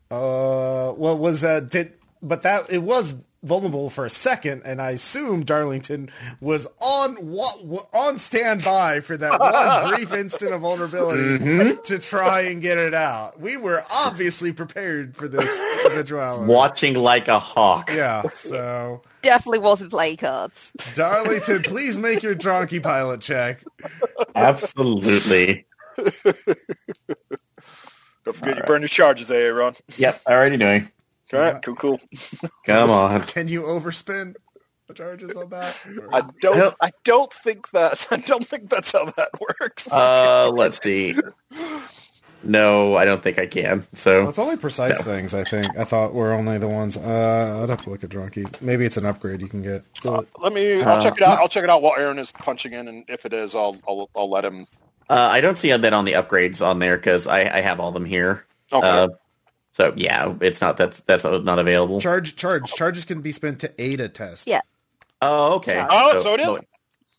[0.10, 1.94] Uh, well, was that did?
[2.22, 6.10] But that it was vulnerable for a second, and I assume Darlington
[6.40, 11.82] was on wa- on standby for that one brief instant of vulnerability mm-hmm.
[11.82, 13.40] to try and get it out.
[13.40, 15.50] We were obviously prepared for this
[15.86, 16.52] eventuality.
[16.52, 17.90] Watching like a hawk.
[17.92, 18.24] Yeah.
[18.30, 20.72] So, Definitely wasn't playing cards.
[20.96, 23.64] Darlington, please make your donkey pilot check.
[24.36, 25.66] Absolutely.
[28.24, 29.76] Don't forget you burn your charges, Aaron.
[29.98, 30.90] Yep, already doing.
[31.34, 32.02] All right, cool, cool.
[32.66, 33.24] Come on.
[33.24, 34.36] Can you overspin
[34.88, 35.78] the charges on that?
[36.14, 36.76] I don't.
[36.82, 38.06] I don't think that.
[38.12, 39.30] I don't think that's how that
[39.60, 39.92] works.
[39.92, 41.16] Uh, let's see.
[42.44, 43.80] No, I don't think I can.
[43.80, 45.14] Well, So it's only precise No.
[45.14, 45.36] things.
[45.36, 46.98] I think I thought were only the ones.
[46.98, 48.60] Uh, I'd have to look at Drunky.
[48.62, 49.84] Maybe it's an upgrade you can get.
[50.04, 50.82] Uh, let me.
[50.82, 51.38] I'll Uh, check it out.
[51.38, 54.10] I'll check it out while Aaron is punching in, and if it is, I'll I'll,
[54.16, 54.66] I'll let him.
[55.08, 57.92] uh, I don't see that on the upgrades on there because I, I have all
[57.92, 58.48] them here.
[58.74, 59.08] Okay.
[59.74, 62.02] So yeah, it's not that's that's not available.
[62.02, 64.48] Charge, charge, charges can be spent to aid a test.
[64.48, 64.62] Yeah.
[65.22, 65.86] Oh, okay.
[65.90, 66.58] Oh, so it is.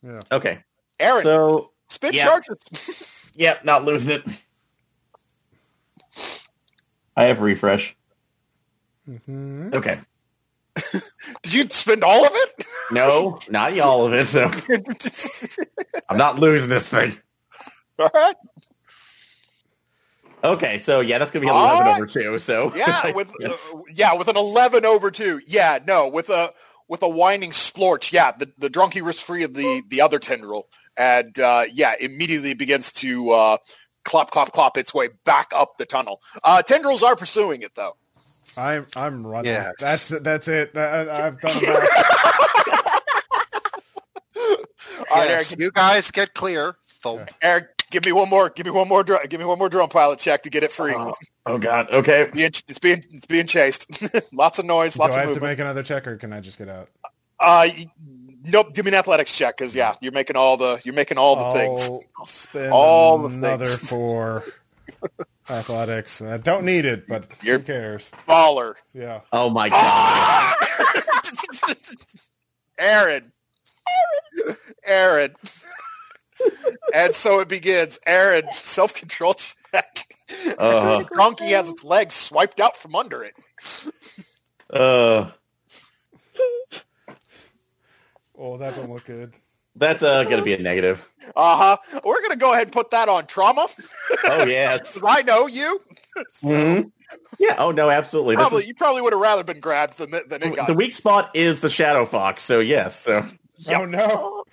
[0.03, 0.19] Yeah.
[0.31, 0.63] Okay.
[0.99, 2.25] Aaron, So spin yeah.
[2.25, 3.31] charges.
[3.35, 4.25] Yep, not losing it.
[7.17, 7.95] I have refresh.
[9.09, 9.73] Mhm.
[9.73, 9.99] Okay.
[11.43, 12.65] Did you spend all of it?
[12.91, 14.27] No, not all of it.
[14.27, 14.51] So
[16.09, 17.17] I'm not losing this thing.
[17.99, 18.35] all right.
[20.43, 21.95] Okay, so yeah, that's gonna be All eleven right.
[21.95, 22.37] over two.
[22.39, 23.53] So Yeah, with uh,
[23.93, 25.39] yeah, with an eleven over two.
[25.47, 26.51] Yeah, no, with a
[26.87, 28.11] with a whining splorch.
[28.11, 30.67] Yeah, the the drunkie was free of the the other tendril,
[30.97, 33.57] and uh, yeah, immediately begins to uh,
[34.03, 36.21] clop, clop, clop its way back up the tunnel.
[36.43, 37.95] Uh, tendrils are pursuing it though.
[38.57, 39.51] I'm I'm running.
[39.53, 39.73] Yes.
[39.79, 40.73] That's that's it.
[40.73, 41.89] That- I've done enough.
[45.11, 46.75] All right, Yes, Eric, you guys get clear.
[47.01, 47.29] Thump.
[47.41, 48.49] Eric, give me one more.
[48.49, 49.03] Give me one more.
[49.03, 50.93] Dr- give me one more drone pilot check to get it free.
[50.93, 51.13] Oh,
[51.45, 51.89] oh God.
[51.91, 52.29] Okay.
[52.33, 53.85] Being- it's being it's being chased.
[54.33, 54.97] lots of noise.
[54.97, 56.67] Lots Do Lots I of have to make another check, or can I just get
[56.67, 56.89] out?
[57.39, 57.67] Uh,
[58.43, 58.73] nope.
[58.73, 61.57] Give me an athletics check because yeah, you're making all the you're making all the
[61.59, 61.89] things.
[62.19, 63.89] I'll spend All the another things.
[63.89, 64.43] for
[65.49, 66.21] athletics.
[66.21, 68.11] I don't need it, but You're- who cares?
[68.27, 68.73] Baller.
[68.93, 69.21] Yeah.
[69.31, 70.55] Oh my God.
[72.79, 73.31] Aaron.
[73.87, 74.55] Aaron.
[74.85, 75.35] Aaron.
[76.93, 77.99] And so it begins.
[78.05, 80.07] Aaron, self-control check.
[80.57, 83.33] Uh, Donkey has its legs swiped out from under it.
[84.69, 85.29] uh,
[88.37, 89.31] Oh, that don't look good.
[89.75, 91.03] that's uh, gonna be a negative.
[91.35, 91.77] Uh-huh.
[92.03, 93.67] We're going to go ahead and put that on trauma.
[94.25, 94.93] Oh yes.
[94.99, 95.79] 'cause I know you.
[96.43, 96.91] Mhm.
[97.39, 97.55] Yeah.
[97.57, 97.89] Oh no.
[97.89, 98.35] Absolutely.
[98.35, 100.67] Probably, is- you probably would have rather been grabbed than, than it got.
[100.67, 102.43] the weak spot is the shadow fox.
[102.43, 102.99] So yes.
[102.99, 103.25] So.
[103.59, 103.79] Yep.
[103.79, 104.43] Oh no.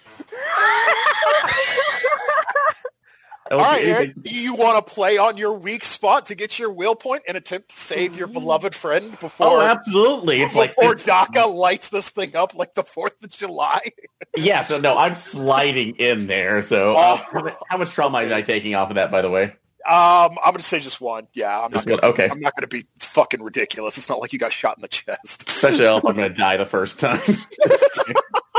[3.51, 6.71] All right, Aaron, do you want to play on your weak spot to get your
[6.71, 9.47] will point and attempt to save your beloved friend before?
[9.49, 10.41] Oh, absolutely.
[10.41, 13.81] It's like before it's- Daka lights this thing up like the 4th of July?
[14.37, 16.63] Yeah, so no, I'm sliding in there.
[16.63, 17.41] So uh, Oh.
[17.41, 19.45] how, how much trauma am I taking off of that, by the way?
[19.45, 21.27] Um, I'm going to say just one.
[21.33, 22.29] Yeah, I'm not Just gonna, okay.
[22.31, 23.99] I'm not going to be fucking ridiculous.
[23.99, 25.49] It's not like you got shot in the chest.
[25.49, 27.19] Especially if I'm going to die the first time.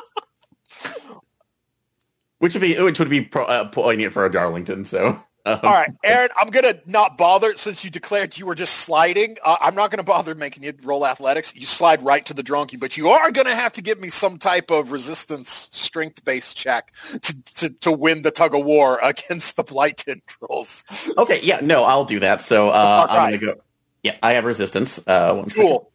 [2.41, 4.85] which would be which would be pro, uh, poignant for a Darlington.
[4.85, 8.55] So um, All right, Aaron, I'm going to not bother since you declared you were
[8.55, 9.37] just sliding.
[9.45, 11.55] Uh, I'm not going to bother making you roll athletics.
[11.55, 14.09] You slide right to the drunkie, but you are going to have to give me
[14.09, 19.55] some type of resistance strength-based check to, to, to win the tug of war against
[19.55, 20.83] the blight tendrils.
[21.17, 22.41] okay, yeah, no, I'll do that.
[22.41, 23.29] So uh, All I'm right.
[23.29, 23.61] going to go.
[24.03, 24.99] Yeah, I have resistance.
[25.07, 25.63] Uh, one second.
[25.67, 25.91] Cool.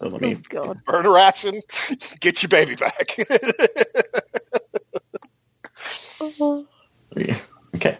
[0.00, 0.42] So let Oh, me.
[0.50, 0.80] God.
[0.86, 1.62] Burn a ration.
[2.20, 3.16] Get your baby back.
[7.76, 7.98] Okay.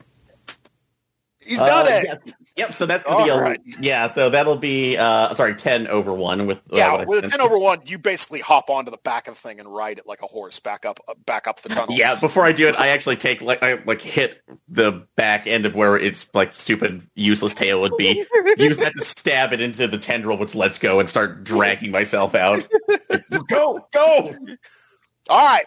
[1.45, 2.05] He's done Uh, it.
[2.05, 2.19] yes.
[2.57, 2.73] Yep.
[2.75, 3.61] So that's gonna be a All right.
[3.81, 4.09] yeah.
[4.09, 7.57] So that'll be uh sorry ten over one with uh, Yeah, what with ten over
[7.57, 10.27] one, you basically hop onto the back of the thing and ride it like a
[10.27, 11.95] horse back up, uh, back up the tunnel.
[11.97, 15.65] Yeah, before I do it, I actually take like I like hit the back end
[15.65, 18.27] of where its like stupid useless tail would be.
[18.59, 22.35] Use that to stab it into the tendril, which lets go and start dragging myself
[22.35, 22.67] out.
[23.49, 24.37] go, go!
[25.31, 25.67] All right.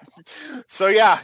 [0.67, 1.19] So yeah,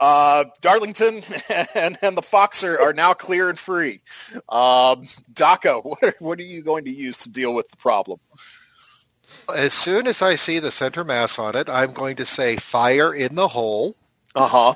[0.00, 1.22] uh, Darlington
[1.74, 4.00] and, and the Fox are, are now clear and free.
[4.48, 8.18] Um, Daka, what are, what are you going to use to deal with the problem?
[9.54, 13.14] As soon as I see the center mass on it, I'm going to say fire
[13.14, 13.96] in the hole,
[14.34, 14.74] Uh huh.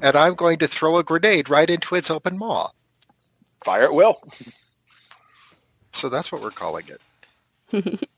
[0.00, 2.70] and I'm going to throw a grenade right into its open maw.
[3.64, 4.22] Fire at will.
[5.92, 7.00] So that's what we're calling it.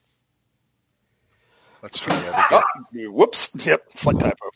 [1.82, 2.62] Let's try that again.
[3.06, 3.50] Oh, whoops.
[3.54, 3.84] Yep.
[3.94, 4.50] Slight typo.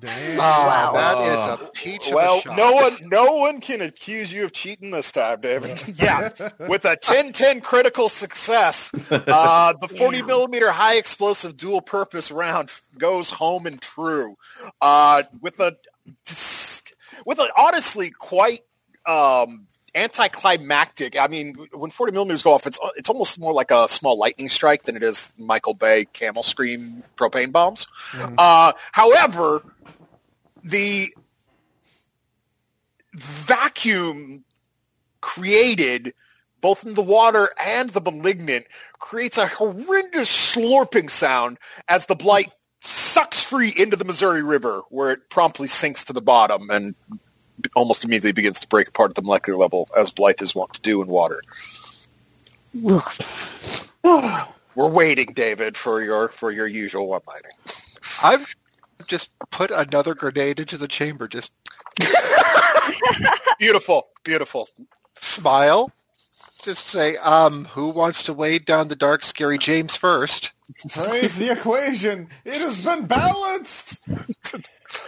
[0.00, 0.40] Damn.
[0.40, 0.92] Ah, Wow.
[0.94, 2.56] that is a peach of Well, a shot.
[2.56, 5.80] no one, no one can accuse you of cheating this time, David.
[5.96, 6.30] yeah,
[6.66, 13.30] with a 10-10 critical success, uh, the 40 millimeter high explosive dual purpose round goes
[13.30, 14.34] home and true.
[14.80, 15.76] Uh, with a,
[17.24, 18.60] with a honestly quite
[19.06, 21.18] um, anticlimactic.
[21.18, 24.48] I mean, when 40 millimeters go off, it's it's almost more like a small lightning
[24.48, 27.86] strike than it is Michael Bay Camel Scream propane bombs.
[28.38, 29.62] Uh, however,
[30.64, 31.12] the
[33.14, 34.44] vacuum
[35.20, 36.14] created
[36.60, 38.66] both in the water and the malignant
[38.98, 41.58] creates a horrendous slurping sound
[41.88, 42.50] as the blight
[42.80, 46.94] sucks free into the Missouri River where it promptly sinks to the bottom and
[47.74, 50.80] almost immediately begins to break apart at the molecular level as blight is wont to
[50.80, 51.42] do in water.
[54.74, 57.52] We're waiting, David, for your for your usual one-lining.
[58.22, 58.54] I've
[59.06, 61.28] just put another grenade into the chamber.
[61.28, 61.52] Just
[63.58, 64.68] Beautiful, beautiful.
[65.16, 65.92] smile.
[66.62, 70.52] Just say, um, who wants to wade down the dark, scary James first?
[70.90, 72.28] Praise the equation.
[72.44, 73.98] It has been balanced.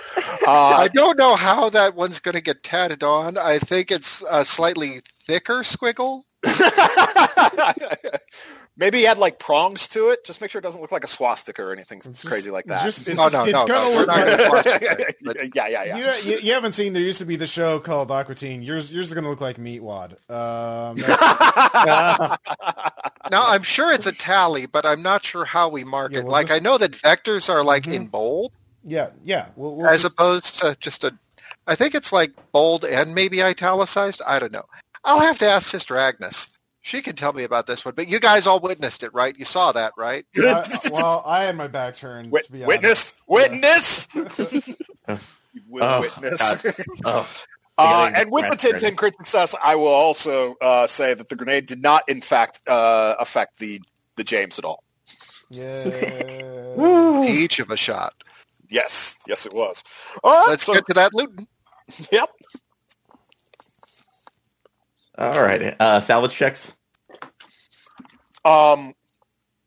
[0.47, 3.39] Uh, I don't know how that one's going to get tatted on.
[3.39, 6.25] I think it's a slightly thicker squiggle.
[8.77, 10.25] Maybe add like prongs to it.
[10.27, 12.65] Just make sure it doesn't look like a swastika or anything It's just- crazy like
[12.67, 12.83] that.
[12.83, 14.83] Just, it's, Oh, no, it's no, gonna no, look like.
[14.83, 15.97] it, but- yeah, yeah, yeah.
[16.19, 16.93] You, you, you haven't seen.
[16.93, 18.63] There used to be the show called Aqua Teen.
[18.63, 20.19] Yours, yours is going to look like Meatwad.
[20.31, 20.97] Um,
[23.31, 26.25] Now, I'm sure it's a tally, but I'm not sure how we mark Yeah, it.
[26.25, 27.95] we'll like, just- I know that vectors are, like, Mhm.
[27.95, 28.53] in bold.
[28.85, 29.47] Yeah, yeah.
[29.57, 31.17] We'll, we'll as just- opposed to just a.
[31.67, 34.21] I think it's like bold and maybe italicized.
[34.27, 34.65] I don't know.
[35.05, 36.49] I'll have to ask Sister Agnes.
[36.83, 37.95] She can tell me about this one.
[37.95, 39.35] But you guys all witnessed it, right?
[39.39, 40.27] You saw that, right?
[40.37, 42.31] I- well, I had my back turned.
[42.31, 43.15] Wit- to be honest.
[43.27, 44.79] witness, witness,
[45.81, 46.67] Oh, witness.
[47.07, 47.29] Oh,
[47.79, 51.13] Uh, and with the with 10 Brad 10 crit success, I will also uh, say
[51.15, 53.81] that the grenade did not, in fact, uh, affect the
[54.17, 54.85] the James at all.
[55.51, 55.85] Yeah.
[57.27, 58.15] Peach of a shot.
[58.71, 59.83] Yes, yes, it was.
[60.23, 61.47] All right, Let's so, get to that Luton.
[62.11, 62.31] yep.
[65.19, 65.77] all right.
[65.81, 66.73] Uh, salvage checks.
[68.45, 68.95] Um,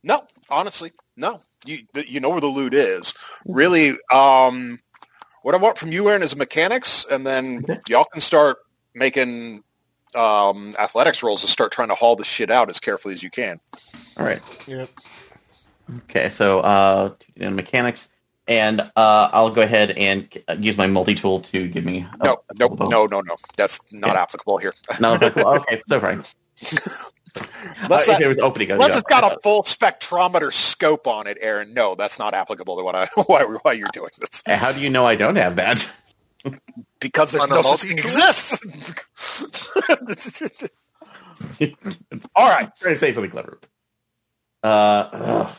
[0.03, 1.41] no, honestly, no.
[1.65, 3.14] You you know where the loot is.
[3.45, 4.80] Really, um,
[5.41, 7.80] what I want from you, Aaron, is mechanics, and then Okay.
[7.90, 8.57] y'all can start
[8.94, 9.64] making
[10.15, 13.30] um, athletics rolls to start trying to haul the shit out as carefully as you
[13.30, 13.60] can.
[14.18, 14.41] All right.
[14.68, 14.90] Yep.
[16.03, 18.10] Okay, so uh, in mechanics,
[18.48, 18.90] and uh,
[19.34, 22.06] I'll go ahead and uh, use my multi tool to give me.
[22.22, 23.36] a- No, no, no, no, no.
[23.57, 24.19] That's not Okay.
[24.19, 24.74] applicable here.
[24.99, 25.14] no.
[25.15, 26.24] okay, okay, so fine.
[27.82, 31.28] Unless Uh, that- if it was opening, Unless it's got a full spectrometer scope on
[31.28, 31.74] it, Aaron.
[31.74, 34.41] No, that's not applicable to what I why, why you're doing this.
[34.48, 35.90] Uh, How do you know I don't have that?
[36.99, 38.24] Because there's On no such thing multi-tool?
[38.24, 38.60] exists.
[42.36, 42.69] All right.
[42.80, 43.60] trying to say something clever.
[44.64, 45.49] Uh,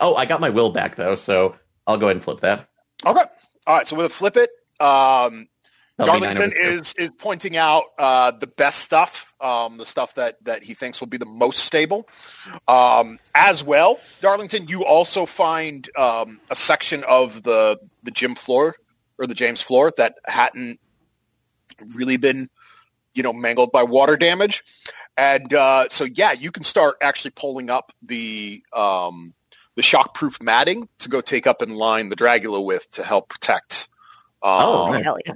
[0.00, 1.56] oh, I got my will back though, so
[1.86, 2.68] I'll go ahead and flip that.
[3.04, 3.24] Okay.
[3.66, 3.86] All right.
[3.86, 4.50] So with a flip it,
[4.80, 5.48] um,
[5.98, 10.14] That'll be nine Darlington is is pointing out uh, the best stuff, um, the stuff
[10.16, 12.06] that that he thinks will be the most stable.
[12.68, 18.76] Um, as well, Darlington, you also find um, a section of the the gym floor
[19.18, 20.80] or the James floor that hadn't
[21.94, 22.50] really been,
[23.14, 24.64] you know, mangled by water damage,
[25.16, 29.32] and uh, so yeah, you can start actually pulling up the um,
[29.76, 33.88] the shockproof matting to go take up and line the Dragula with to help protect.
[34.42, 34.92] Um, Oh.
[34.92, 35.32] Hell yeah.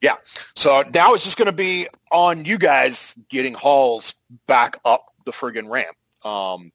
[0.00, 0.14] Yeah.
[0.54, 4.14] so now it's just going to be on you guys getting hauls
[4.46, 5.96] back up the friggin' ramp.
[6.24, 6.70] Um,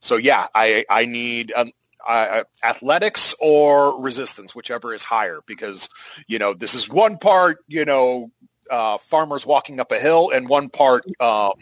[0.00, 1.72] so yeah, I I need um,
[2.06, 5.88] I, I- athletics or resistance, whichever is higher, because
[6.26, 8.30] you know this is one part you know
[8.70, 11.52] uh, farmers walking up a hill, and one part um,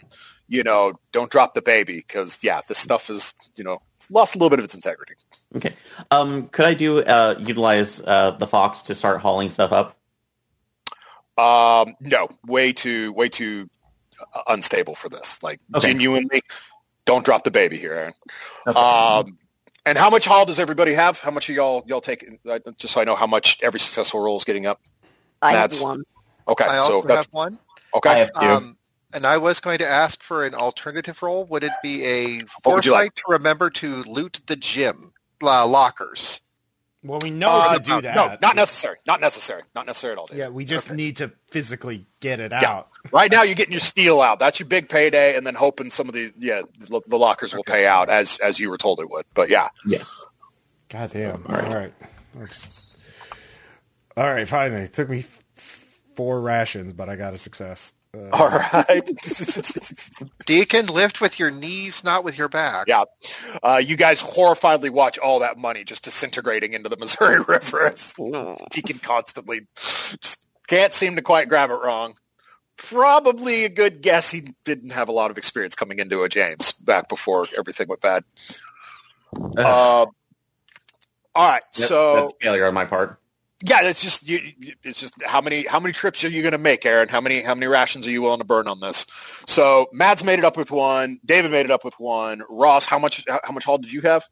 [0.47, 3.79] you know don't drop the baby, because yeah, this stuff is you know
[4.09, 5.13] lost a little bit of its integrity.
[5.55, 5.73] Okay.
[6.11, 9.95] Um, could I do uh, utilize uh, the fox to start hauling stuff up?
[11.37, 13.69] Um, no, way too way too
[14.33, 15.41] uh, unstable for this.
[15.43, 15.89] Like Okay.
[15.89, 16.41] genuinely,
[17.05, 18.13] don't drop the baby here, Aaron.
[18.67, 18.79] Okay.
[18.79, 19.37] Um,
[19.85, 21.19] and how much haul does everybody have?
[21.19, 22.25] How much are y'all y'all take?
[22.49, 24.81] uh, Just so I know how much every successful roll is getting up.
[25.41, 26.03] I That's- have one.
[26.47, 27.59] Okay, I so also that's have one.
[27.93, 28.09] okay.
[28.09, 28.39] I have two.
[28.39, 28.76] Um,
[29.13, 31.45] and I was going to ask for an alternative role.
[31.45, 33.15] Would it be a What would you foresight like?
[33.15, 36.41] to remember to loot the gym uh, lockers?
[37.03, 38.15] Well, we know Uh, to do that.
[38.15, 38.97] No, not necessary.
[39.05, 39.61] Not necessary.
[39.75, 40.25] Not necessary at all.
[40.27, 40.37] Dave.
[40.39, 42.69] Yeah, we just need to physically get it Yeah.
[42.79, 42.89] out.
[43.11, 44.39] Right now, you're getting your steel out.
[44.39, 47.63] That's your big payday, and then hoping some of the yeah the, the lockers will
[47.63, 49.25] pay out as as you were told it would.
[49.33, 49.69] But yeah,
[50.89, 51.45] God damn.
[51.47, 51.73] All All right.
[51.73, 51.93] right.
[52.35, 52.69] All right.
[54.17, 54.81] All right, finally.
[54.81, 55.23] It took me
[56.15, 57.93] four rations, but I got a success.
[58.17, 59.01] Uh, all right.
[60.45, 62.87] Deacon, lift with your knees, not with your back.
[62.87, 63.03] Yeah.
[63.61, 67.93] Uh, you guys horrifiedly watch all that money just disintegrating into the Missouri River.
[68.71, 72.15] Deacon constantly just can't seem to quite grab it wrong.
[72.77, 76.73] Probably a good guess he didn't have a lot of experience coming into a James
[76.73, 78.23] back before everything went bad.
[79.35, 79.57] Ugh.
[79.57, 80.05] Uh,
[81.35, 83.19] all right, That- so that's failure on my part.
[83.63, 86.51] Yeah, it's just you, you- it's just how many how many trips are you going
[86.53, 87.09] to make, Aaron?
[87.09, 89.05] How many how many rations are you willing to burn on this?
[89.47, 91.19] So Mads made it up with one.
[91.25, 92.43] David made it up with one.
[92.49, 94.23] Ross, how much how how much haul did you have?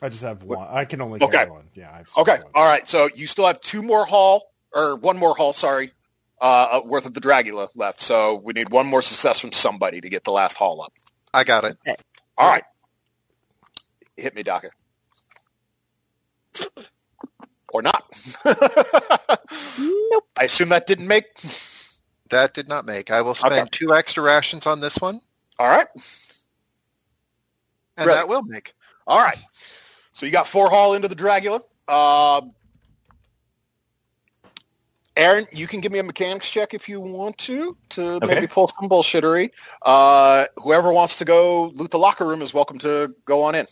[0.00, 0.66] I just have one.
[0.70, 1.32] I can only Okay.
[1.38, 1.68] carry one.
[1.74, 1.90] Yeah.
[1.92, 2.38] I have Okay.
[2.40, 2.52] one.
[2.54, 2.86] All right.
[2.88, 5.92] So you still have two more haul or one more haul, sorry,
[6.40, 8.00] uh, worth of the Dragula left.
[8.00, 10.92] So we need one more success from somebody to get the last haul up.
[11.34, 11.76] I got it.
[12.36, 12.62] All right.
[14.16, 14.70] Hit me, Daka.
[17.72, 18.04] Or not.
[19.78, 20.24] Nope.
[20.36, 21.26] I assume that didn't make.
[22.30, 23.10] That did not make.
[23.10, 23.68] I will spend Okay.
[23.72, 25.20] two extra rations on this one,
[25.58, 25.86] All right.
[27.96, 28.16] and Really?
[28.18, 28.74] that will make.
[29.06, 29.38] All right.
[30.12, 31.60] So you got four haul into the Dragula.
[31.88, 32.52] Um,
[35.16, 38.26] Aaron, you can give me a mechanics check if you want to, to Okay.
[38.26, 39.50] maybe pull some bullshittery.
[39.82, 43.66] Uh, whoever wants to go loot the locker room is welcome to go on in.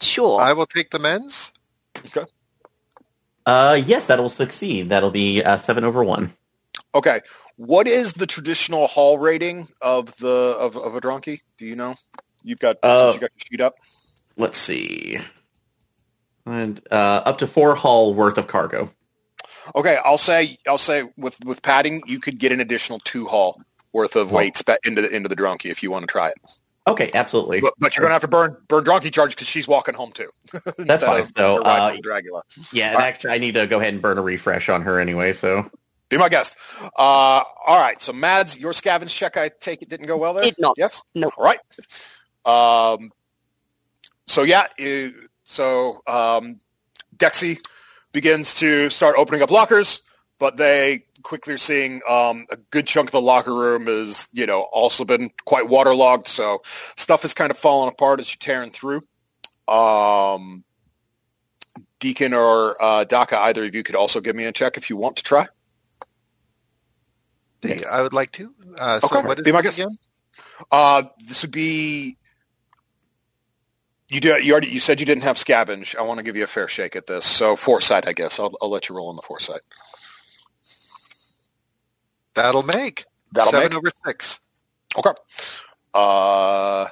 [0.00, 0.40] Sure.
[0.40, 1.52] I will take the men's.
[2.06, 2.24] Okay.
[3.46, 4.88] Uh, yes, that'll succeed.
[4.90, 6.32] That'll be uh, seven over one.
[6.94, 7.20] Okay.
[7.56, 10.28] What is the traditional haul rating of the
[10.60, 11.42] of, of a donkey?
[11.56, 11.94] Do you know?
[12.44, 13.74] You've got Uh, you got your sheet up.
[14.36, 15.18] Let's see.
[16.46, 18.90] and uh, up to four hull worth of cargo.
[19.74, 23.60] Okay, I'll say I'll say with with padding, you could get an additional two hull
[23.92, 26.36] worth of weights into the into the drunkie if you want to try it.
[26.92, 27.60] Okay, absolutely.
[27.60, 30.30] But, but you're gonna have to burn burn drunkie charge because she's walking home too.
[30.78, 31.24] That's fine.
[31.36, 32.42] So, uh, Dragula.
[32.72, 35.32] yeah, and actually, I need to go ahead and burn a refresh on her anyway.
[35.32, 35.70] So
[36.08, 36.56] Be my guest.
[36.82, 37.44] Uh, all
[37.80, 38.00] right.
[38.00, 40.44] So Mads, your scavenge check, I take it didn't go well there.
[40.44, 40.74] Did not.
[40.76, 41.02] Yes.
[41.14, 41.30] No.
[41.36, 41.60] All right.
[42.44, 43.12] Um.
[44.26, 44.66] So yeah.
[44.78, 46.60] you- so um,
[47.16, 47.58] Dexy
[48.12, 50.02] begins to start opening up lockers,
[50.38, 54.62] but they quickly seeing um, a good chunk of the locker room is you know
[54.72, 56.28] also been quite waterlogged.
[56.28, 56.62] So
[56.96, 59.02] stuff is kind of falling apart as you're tearing through.
[59.68, 60.64] Um.
[62.00, 64.96] Deacon or uh, Daka, either of you could also give me a check if you
[64.96, 65.48] want to try.
[67.90, 68.54] I would like to.
[68.78, 69.26] Uh, so Okay.
[69.26, 69.78] what is Be my guest.
[69.80, 69.98] again?
[70.70, 72.16] Uh, this would be.
[74.08, 74.40] You do.
[74.40, 74.68] You already.
[74.68, 75.96] You said you didn't have scavenge.
[75.96, 77.24] I want to give you a fair shake at this.
[77.24, 78.38] So foresight, I guess.
[78.38, 79.62] I'll, I'll let you roll on the foresight.
[82.38, 83.04] That'll make.
[83.32, 83.78] That'll Seven make.
[83.78, 84.38] over six.
[84.96, 85.10] Okay.
[85.92, 86.86] Uh,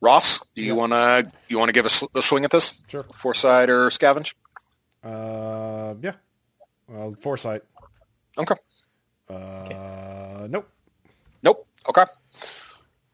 [0.00, 0.72] Ross, do you Yeah.
[0.74, 3.04] want to you want to give a, sl- a swing at this Sure.
[3.14, 4.34] foresight or scavenge?
[5.02, 6.12] Uh, yeah.
[6.88, 7.62] Well, foresight.
[8.38, 8.54] Okay.
[9.28, 10.68] Uh, nope.
[11.42, 11.66] Nope.
[11.88, 12.04] Okay.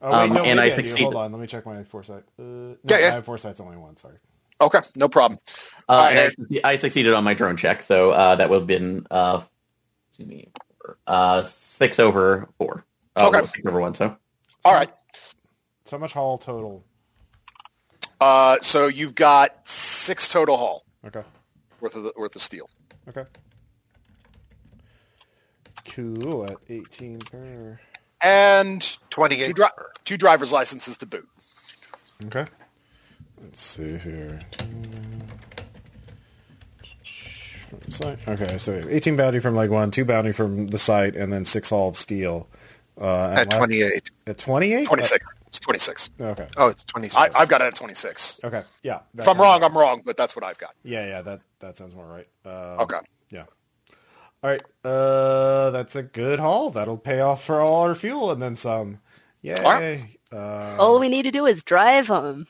[0.03, 2.24] Oh, wait, Um, no, and I I succeed- Hold on, let me check my foresight.
[2.39, 3.07] Uh, no, Yeah, yeah.
[3.09, 3.97] I have foresight's only one.
[3.97, 4.16] Sorry.
[4.61, 4.81] Okay.
[4.97, 5.41] No problem.
[5.89, 6.35] uh, All right.
[6.65, 9.41] I, I succeeded on my drone check, so uh, that would have been uh,
[10.20, 10.48] excuse me,
[11.06, 12.84] uh, six over four.
[13.16, 13.47] Uh, Okay.
[13.47, 13.94] six over one.
[13.94, 14.16] So
[14.64, 14.90] All right.
[15.84, 16.84] So much haul total.
[18.20, 21.22] Uh, so you've got six total haul Okay.
[21.80, 22.68] worth of the, worth of steel.
[23.09, 23.24] Okay.
[25.86, 26.44] Cool.
[26.47, 27.80] At 18 per.
[28.20, 29.56] And two, Twenty-eight.
[29.56, 29.66] dri-
[30.05, 31.26] two driver's licenses to boot.
[32.26, 32.44] Okay.
[33.42, 34.40] Let's see here.
[37.88, 38.18] Site.
[38.28, 41.70] Okay, so 18 bounty from leg one, two bounty from the site, and then six
[41.70, 42.48] haul of steel.
[43.01, 44.10] Uh, At Oh, la- twenty-eight.
[44.26, 44.86] At 28?
[44.86, 45.26] 26.
[45.47, 46.10] It's 26.
[46.20, 46.47] Okay.
[46.56, 47.16] Oh, it's twenty-six.
[47.16, 48.40] I, I've got it at 26.
[48.44, 48.62] Okay.
[48.82, 49.01] Yeah.
[49.18, 49.70] If I'm wrong, right.
[49.70, 50.74] I'm wrong, but that's what I've got.
[50.84, 52.28] Yeah, yeah, that, that sounds more right.
[52.44, 52.98] Um, Okay.
[53.30, 53.44] Yeah.
[54.44, 54.62] All right.
[54.84, 56.70] Uh, that's a good haul.
[56.70, 59.01] That'll pay off for all our fuel and then some.
[59.42, 59.55] Yay.
[59.62, 60.05] right.
[60.32, 62.47] Uh, All we need to do is drive home.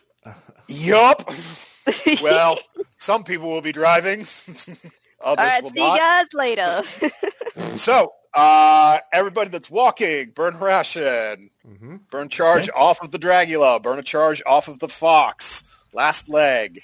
[0.68, 1.30] Yup.
[2.22, 2.58] Well,
[2.98, 4.24] some people will be driving.
[5.20, 6.82] All Others right, will see you guys later.
[7.76, 11.50] So, uh, everybody that's walking, burn ration.
[11.66, 13.82] hmm Burn charge off of the Dragula.
[13.82, 15.62] Burn a charge off of the Fox.
[15.92, 16.82] Last leg.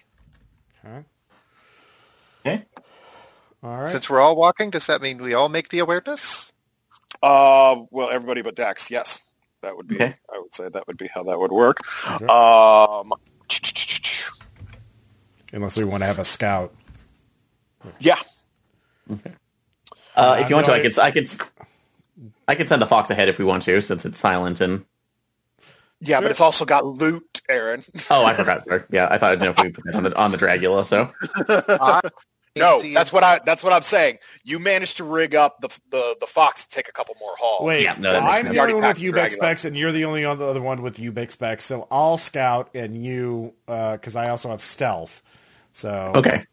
[0.85, 1.05] Okay.
[2.45, 2.65] okay.
[3.63, 3.93] All right.
[3.93, 6.53] Since we're all walking, does that mean we all make the awareness?
[7.23, 8.91] Uh, well, everybody but Dax.
[8.91, 9.21] Yes,
[9.63, 9.97] that would be.
[9.97, 10.15] Okay.
[10.33, 11.79] I would say that would be how that would work.
[12.15, 12.27] Okay.
[12.27, 13.13] Um,
[15.53, 16.75] Unless we want to have a scout.
[17.99, 18.19] Yeah.
[19.11, 19.17] Uh,
[20.17, 21.29] Uh, if you want no, to, I I- could, I could,
[22.49, 24.85] I could send the fox ahead if we want to, since it's silent and.
[26.01, 26.23] Yeah, Sure.
[26.23, 27.83] but it's also got loot, Aaron.
[28.11, 28.65] Oh, I forgot.
[28.69, 28.83] Sorry.
[28.91, 30.87] Yeah, I thought I'd know if we put that on the on the Dragula.
[30.87, 31.11] So
[32.57, 33.41] No, that's what I.
[33.45, 34.19] That's what I'm saying.
[34.45, 37.67] You managed to rig up the the, the Fox to take a couple more hauls.
[37.67, 39.93] Wait, Yeah, no, that makes I'm the only one with packed UBEX specs, and you're
[39.93, 41.65] the only other one with UBEX specs.
[41.65, 45.23] So I'll scout, and you, because I also have stealth.
[45.73, 46.45] So okay,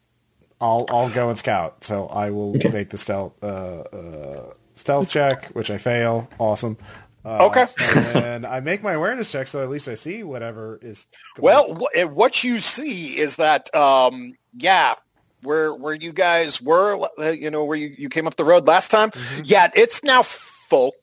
[0.63, 1.85] I'll I'll go and scout.
[1.85, 6.29] So I will make the stealth uh, uh, stealth check, which I fail.
[6.39, 6.77] Awesome.
[7.25, 7.67] Uh, Okay.
[7.79, 11.07] and I make my awareness check, so at least I see whatever is.
[11.35, 14.95] going Well, wh- eh, what you see is that, um, yeah,
[15.43, 18.67] where where you guys were, uh, you know, where you, you came up the road
[18.67, 19.11] last time.
[19.43, 20.93] Yeah, it's now full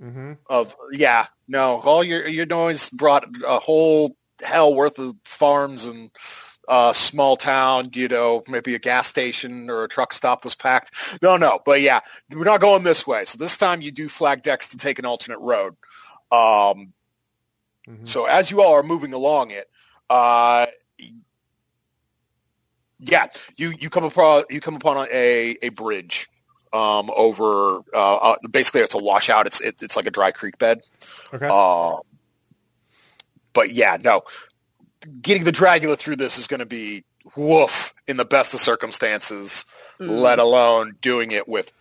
[0.00, 0.76] hmm of.
[0.92, 6.10] Yeah, no, all your your noise brought a whole hell worth of farms and
[6.70, 7.90] uh, small town.
[7.92, 10.94] You know, maybe a gas station or a truck stop was packed.
[11.20, 13.24] No, no, but yeah, we're not going this way.
[13.26, 15.74] So this time you do flag decks to take an alternate road.
[16.32, 16.94] Um,
[17.86, 19.68] hmm so as you all are moving along it,
[20.08, 20.66] uh,
[23.00, 23.26] yeah,
[23.56, 26.28] you, you come upon you come upon a, a bridge
[26.72, 27.78] um, over.
[27.92, 29.46] Uh, uh, basically, it's a washout.
[29.46, 30.82] It's it, it's like a dry creek bed.
[31.32, 31.48] Okay.
[31.50, 31.96] Uh,
[33.52, 34.22] but yeah, no,
[35.22, 37.04] getting the Dragula through this is going to be
[37.36, 39.64] woof in the best of circumstances.
[40.00, 40.20] Mm.
[40.20, 41.72] Let alone doing it with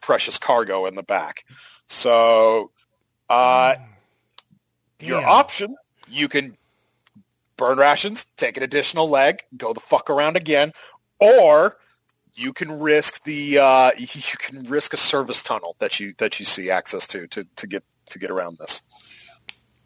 [0.00, 1.44] precious cargo in the back.
[1.86, 2.70] So,
[3.28, 3.76] uh,
[5.00, 5.76] your option,
[6.08, 6.56] you can
[7.56, 10.72] burn rations, take an additional leg, go the fuck around again,
[11.20, 11.76] or
[12.34, 16.46] you can risk the uh, you can risk a service tunnel that you that you
[16.46, 18.80] see access to to, to get to get around this,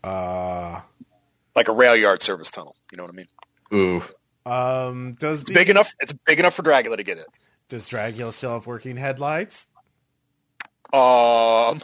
[0.04, 0.80] Uh,
[1.54, 2.76] like a rail yard service tunnel.
[2.90, 3.26] You know what I mean?
[3.74, 4.02] ooh,
[4.50, 5.92] Um, does It's the, big enough.
[6.00, 7.24] It's big enough for Dragula to get in.
[7.68, 9.68] Does Dragula still have working headlights?
[10.92, 11.80] Um,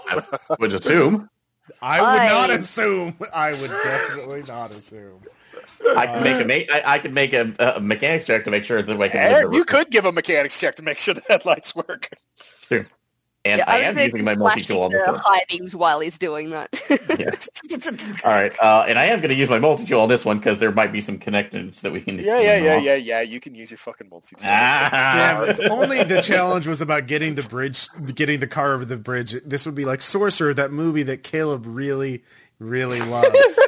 [0.59, 1.29] Would assume.
[1.83, 3.17] I would not assume.
[3.35, 5.21] I would definitely not assume.
[5.97, 8.65] I can make a ma- I, I can make a, a mechanics check to make
[8.65, 9.21] sure that I can.
[9.21, 12.09] Aaron, you could give a mechanics check to make sure the headlights work.
[13.45, 15.21] And Yeah, I was am using my flash multi tool on the this one.
[15.25, 16.69] high beams while he's doing that.
[17.19, 17.49] Yes.
[18.25, 20.39] All right, uh, and I am going to use my multi tool on this one
[20.39, 22.19] because there might be some connections that we can.
[22.19, 23.21] Yeah, yeah, yeah, yeah, yeah.
[23.21, 24.37] You can use your fucking multi.
[24.45, 28.85] Ah, Damn, if only the challenge was about getting the bridge, getting the car over
[28.85, 29.33] the bridge.
[29.45, 32.25] This would be like Sorcerer, that movie that Caleb really,
[32.59, 33.59] really loves.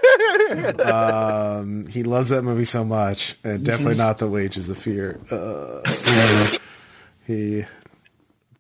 [0.85, 5.21] um, he loves that movie so much, and definitely not the Wages of Fear.
[5.31, 5.81] Uh,
[7.27, 7.65] he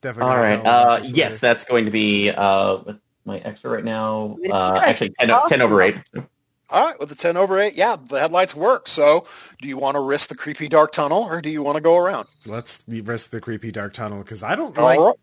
[0.00, 0.30] definitely.
[0.30, 0.64] All not right.
[0.64, 4.38] that one, Uh, yes, that's going to be uh, with my extra right now.
[4.50, 5.96] Uh, actually, 10, o- 10 over eight.
[6.72, 8.86] All right, with the ten over eight, yeah, the headlights work.
[8.86, 9.26] So,
[9.60, 11.96] do you want to risk the creepy dark tunnel, or do you want to go
[11.96, 12.28] around?
[12.46, 14.98] Let's risk the creepy dark tunnel because I don't All like.
[14.98, 15.14] right.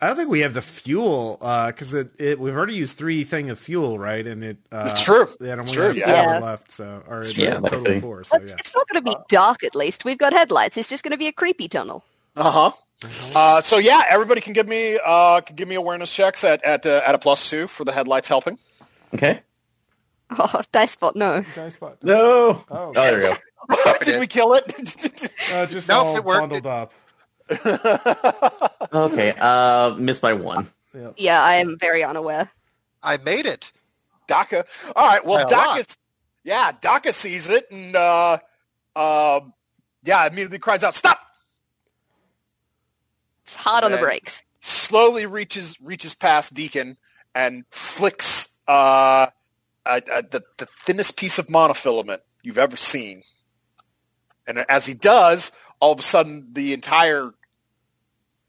[0.00, 3.50] I don't think we have the fuel because it, it we've already used three thing
[3.50, 4.24] of fuel, right?
[4.26, 5.28] And it uh, It's true.
[5.40, 6.22] Yeah, and It's we true, have yeah.
[6.24, 6.38] four Yeah.
[6.40, 8.24] left, so or Yeah, a that total four.
[8.24, 9.64] So yeah, it's not going to be dark.
[9.64, 10.76] At least we've got headlights.
[10.76, 12.04] It's just going to be a creepy tunnel.
[12.36, 12.70] Uh-huh.
[13.34, 16.84] Uh So yeah, everybody can give me uh can give me awareness checks at at
[16.86, 18.58] uh, at a plus two for the headlights helping.
[19.14, 19.40] Okay.
[20.38, 21.42] Oh, dice spot, no.
[21.54, 21.96] Dice spot.
[22.02, 22.62] No.
[22.70, 23.22] Oh, Oh, there we
[23.76, 23.94] go.
[24.04, 25.32] Did we kill it?
[25.54, 26.40] uh, just Nope, all it worked.
[26.50, 26.92] bundled up.
[28.92, 29.34] Okay.
[29.40, 30.68] Uh, missed by one.
[31.16, 32.50] Yeah, I am very unaware.
[33.02, 33.72] I made it.
[34.26, 34.66] Daka.
[34.94, 35.24] All right.
[35.24, 35.76] Well, By a.
[35.82, 35.94] Daka.
[36.44, 38.38] Yeah, Daka sees it and uh,
[38.94, 39.40] uh,
[40.04, 41.20] yeah, immediately cries out, "Stop!"
[43.48, 44.42] It's hard on the brakes.
[44.60, 46.98] Slowly reaches reaches past Deacon
[47.34, 49.28] and flicks uh,
[49.86, 53.22] uh, uh, the the thinnest piece of monofilament you've ever seen.
[54.46, 55.50] And as he does,
[55.80, 57.30] all of a sudden, the entire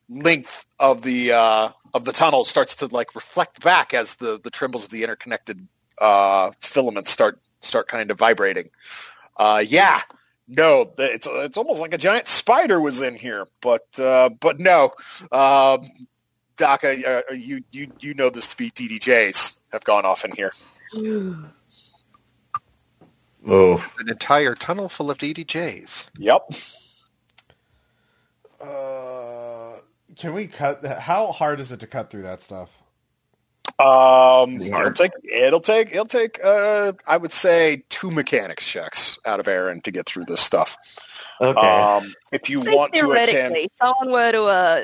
[0.10, 4.50] length of the uh, of the tunnel starts to like reflect back as the the
[4.50, 5.66] trembles of the interconnected
[6.00, 8.70] uh, filaments start start kind of vibrating.
[9.38, 10.02] Uh, yeah,
[10.50, 14.92] no, it's it's almost like a giant spider was in here, but uh, but no,
[15.32, 15.88] um,
[16.58, 20.52] Daka, uh, you you you know this to be DDJs have gone off in here.
[23.48, 23.94] Oh.
[24.00, 26.08] An entire tunnel full of DDJs.
[26.18, 26.52] Yep.
[28.62, 29.78] Uh,
[30.18, 30.84] can we cut?
[30.84, 32.82] How hard is it to cut through that stuff?
[33.80, 39.40] Um, it'll take it'll take it'll take uh, I would say two mechanics checks out
[39.40, 40.76] of Aaron to get through this stuff.
[41.42, 41.60] Okay.
[41.62, 44.82] Um, if you Say want to attend, theoretically, someone were to uh,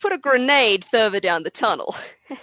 [0.00, 1.96] put a grenade further down the tunnel.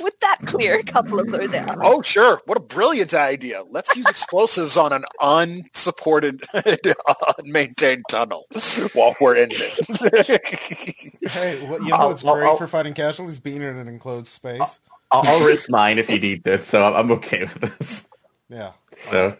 [0.00, 1.76] Would that clear a couple of those out?
[1.80, 3.62] oh sure, what a brilliant idea!
[3.70, 8.46] Let's use explosives on an unsupported, unmaintained tunnel
[8.94, 11.30] while we're in it.
[11.30, 13.38] Hey, well, you know I'll- what's I'll- great I'll- for fighting casualties?
[13.38, 14.80] Being in an enclosed space.
[15.14, 18.08] I'll, I'll risk mine if you need this, so I'm, I'm okay with this.
[18.48, 18.72] Yeah.
[19.10, 19.36] So,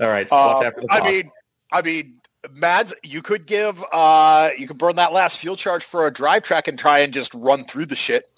[0.00, 0.24] all right.
[0.24, 1.30] Just watch Uh, after the I mean,
[1.72, 2.14] I mean,
[2.52, 6.42] Mads, you could give, uh, you could burn that last fuel charge for a drive
[6.42, 8.30] track and try and just run through the shit.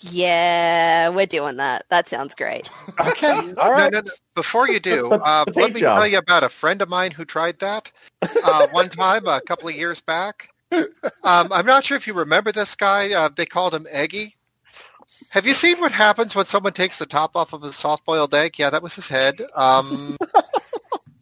[0.00, 1.86] Yeah, we're doing that.
[1.88, 2.70] That sounds great.
[3.00, 4.12] Okay, all No, no, no.
[4.34, 5.98] Before you do, uh, let me job.
[5.98, 7.90] tell you about a friend of mine who tried that
[8.22, 10.48] uh, one time a couple of years back.
[10.72, 10.88] Um,
[11.52, 13.12] I'm not sure if you remember this guy.
[13.12, 14.36] Uh, they called him Eggy.
[15.34, 18.56] Have you seen what happens when someone takes the top off of a soft-boiled egg?
[18.56, 19.42] Yeah, that was his head.
[19.56, 20.16] Um,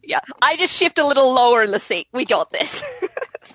[0.03, 2.07] Yeah, I just shift a little lower in the seat.
[2.11, 2.83] We got this.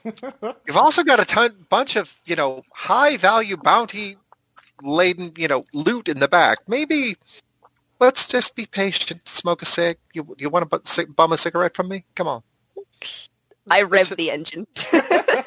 [0.05, 6.19] you've also got a ton, bunch of you know high-value bounty-laden you know loot in
[6.19, 6.59] the back.
[6.67, 7.17] Maybe
[8.01, 9.29] let's just be patient.
[9.29, 9.99] Smoke a cig.
[10.15, 12.05] You you want to bu- ci- bum a cigarette from me?
[12.17, 12.43] Come on.
[13.71, 14.67] I rev the engine.
[14.93, 15.45] I,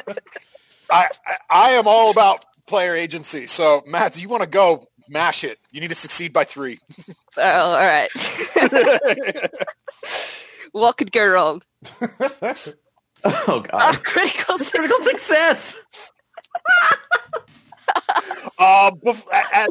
[0.91, 1.07] I,
[1.49, 3.47] I am all about player agency.
[3.47, 5.59] So, Matt, do you want to go mash it.
[5.71, 6.79] You need to succeed by three.
[7.37, 8.09] oh, all right.
[10.71, 11.61] what could go wrong?
[12.01, 12.67] oh
[13.23, 14.03] A god.
[14.03, 14.71] critical success.
[14.71, 15.75] Critical success.
[18.57, 19.69] Uh, bef- as,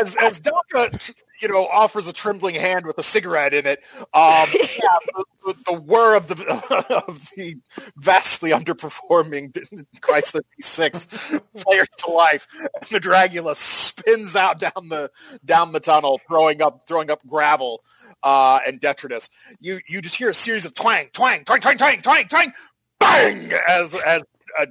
[0.00, 0.98] as, as Delta,
[1.40, 5.72] you know, offers a trembling hand with a cigarette in it, um, yeah, the, the,
[5.72, 6.34] whir of the
[7.06, 7.56] of the
[7.96, 9.52] vastly underperforming
[10.00, 15.10] Chrysler P6 flares to life, and the Dragula spins out down the
[15.44, 17.82] down the tunnel, throwing up throwing up gravel
[18.22, 19.28] uh, and detritus.
[19.60, 22.52] You you just hear a series of twang, twang, twang, twang, twang, twang, twang,
[23.00, 24.22] bang, as as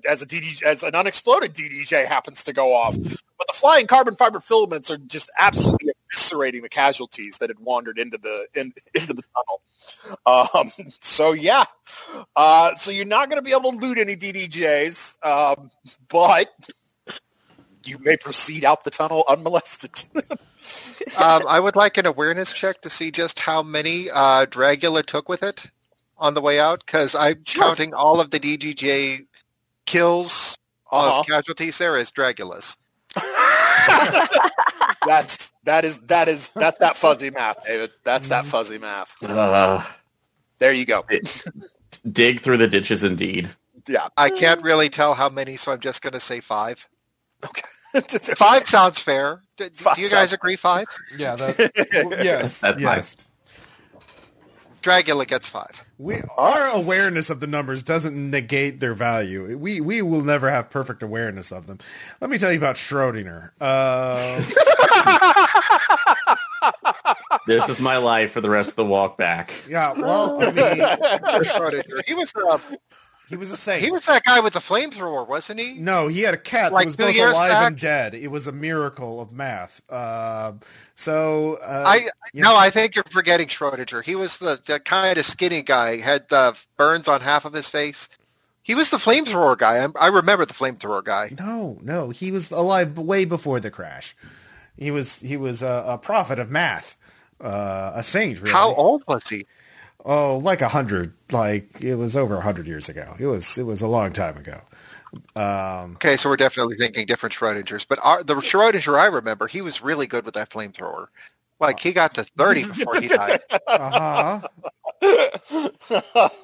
[0.08, 2.96] as a DDJ, as an unexploded DDJ happens to go off.
[2.96, 7.98] But the flying carbon fiber filaments are just absolutely eviscerating the casualties that had wandered
[8.00, 9.62] into the in, into the tunnel.
[10.26, 11.66] Um, so yeah,
[12.36, 15.72] uh, so you're not going to be able to loot any DDJs, um,
[16.10, 16.50] but
[17.86, 19.92] you may proceed out the tunnel unmolested.
[21.18, 25.28] um, I would like an awareness check to see just how many uh, Dragula took
[25.28, 25.68] with it
[26.18, 27.64] on the way out, because I'm Sure.
[27.64, 29.26] counting all of the DDJ
[29.86, 30.58] kills
[30.92, 31.20] Uh-huh.
[31.20, 32.78] of casualties there as Dragulas.
[35.06, 37.92] that's that is that is that's that fuzzy math, David.
[38.04, 39.16] That's that fuzzy math.
[39.22, 39.84] Uh,
[40.60, 41.06] There you go.
[42.12, 43.50] dig through the ditches, indeed.
[43.88, 44.08] Yeah.
[44.18, 46.88] I can't really tell how many, so I'm just going to say five.
[47.46, 47.64] Okay.
[48.38, 49.44] Five sounds fair.
[49.56, 50.88] Do, do you guys agree five?
[51.16, 51.58] Yeah, that,
[51.94, 53.18] well, yes, That's yes.
[54.82, 55.84] Dragula gets five.
[56.04, 59.58] We our awareness of the numbers doesn't negate their value.
[59.58, 61.80] We we will never have perfect awareness of them.
[62.20, 63.52] Let me tell you about Schrodinger.
[63.62, 64.44] Uh,
[67.46, 69.54] This is my life for the rest of the walk back.
[69.68, 70.54] yeah, well, I mean,
[71.44, 72.02] Schrodinger.
[72.08, 72.58] He was uh,
[73.34, 73.84] he was a saint.
[73.84, 75.80] he was that guy with the flamethrower, wasn't he?
[75.80, 77.68] No, he had a cat Like that was both alive back?
[77.68, 78.14] and dead.
[78.16, 79.82] It was a miracle of math.
[79.92, 80.60] Um
[80.96, 84.04] so uh, I no, I think you're forgetting Schrodinger.
[84.04, 87.70] He was the, the kind of skinny guy, had the burns on half of his
[87.70, 88.08] face.
[88.62, 89.84] He was the flamethrower guy.
[89.84, 91.32] I, I remember the flamethrower guy.
[91.38, 94.16] no, no, he was alive way before the crash.
[94.78, 96.96] He was he was a, a prophet of math,
[97.42, 98.40] uh, a saint.
[98.40, 98.54] Really.
[98.54, 99.46] How old was he?
[100.04, 101.14] Oh, like a hundred.
[101.32, 103.16] Like it was over a hundred years ago.
[103.20, 104.62] It was it was a long time ago.
[105.36, 107.86] Um, Okay, so we're definitely thinking different Schrodingers.
[107.88, 111.08] But our, the Schrodinger I remember, he was really good with that flamethrower.
[111.60, 113.42] Like he got to thirty before he died.
[113.68, 114.42] uh-huh.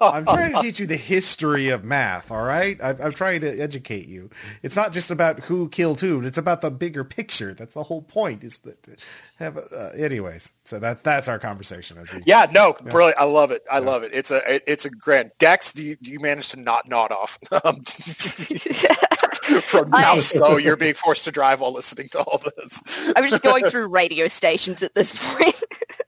[0.02, 2.32] I'm trying to teach you the history of math.
[2.32, 4.30] All right, I'm, I'm trying to educate you.
[4.64, 6.24] It's not just about who killed who.
[6.26, 7.54] It's about the bigger picture.
[7.54, 8.44] That's the whole point.
[8.44, 8.78] Is that
[9.40, 10.52] have uh, anyways.
[10.66, 11.98] So that's that's our conversation.
[11.98, 12.24] I think.
[12.26, 13.20] Yeah, no, brilliant.
[13.20, 13.64] I love it.
[13.72, 14.12] I love it.
[14.14, 15.32] It's a it- it's a grand.
[15.40, 17.38] Dex, do you, do you manage to not nod off?
[17.64, 17.82] Um,
[19.62, 22.82] From now, so you're being forced to drive while listening to all this.
[23.16, 25.56] I'm just going through radio stations at this point.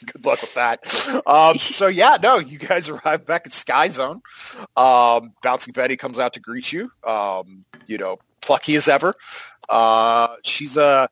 [0.12, 0.80] Good luck with that.
[1.26, 4.22] Um, so yeah, no, you guys arrive back at Sky Zone.
[4.76, 6.90] Um, Bouncing Betty comes out to greet you.
[7.04, 9.14] Um, you know, plucky as ever.
[9.68, 11.08] Uh, she's a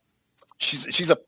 [0.59, 1.19] she's she's a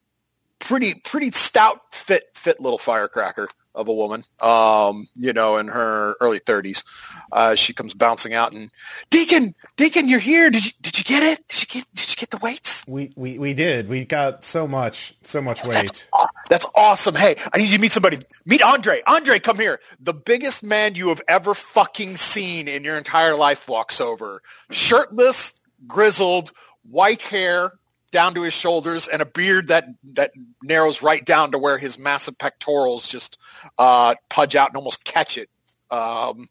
[0.58, 4.24] pretty pretty stout, fit fit little firecracker of a woman.
[4.42, 6.84] Um, you know, in her early thirties.
[7.32, 8.70] Uh, she comes bouncing out and
[9.10, 10.50] Deacon, Deacon, you're here.
[10.50, 11.46] Did you did you get it?
[11.48, 12.84] Did you get did you get the weights?
[12.86, 13.88] We, we we did.
[13.88, 16.08] We got so much so much weight.
[16.12, 17.14] Aw, That's awesome.
[17.14, 18.18] Hey, I need you to meet somebody.
[18.44, 19.02] Meet Andre.
[19.06, 19.80] Andre, come here.
[20.00, 24.42] The biggest man you have ever fucking seen in your entire life walks over.
[24.70, 25.54] Shirtless,
[25.86, 26.52] grizzled,
[26.82, 27.72] white hair
[28.10, 30.32] down to his shoulders, and a beard that, that
[30.62, 33.38] narrows right down to where his massive pectorals just
[33.78, 35.48] uh, pudge out and almost catch it.
[35.90, 36.48] Um,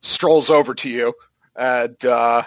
[0.00, 1.12] strolls over to you
[1.58, 2.44] and uh,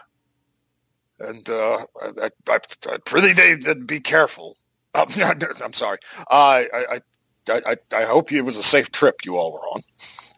[1.19, 2.59] and uh, I, I,
[2.89, 4.57] I need be careful.
[4.95, 5.07] Um,
[5.63, 5.99] I'm sorry.
[6.29, 7.01] I,
[7.47, 9.81] I, I hope it was a safe trip you all were on.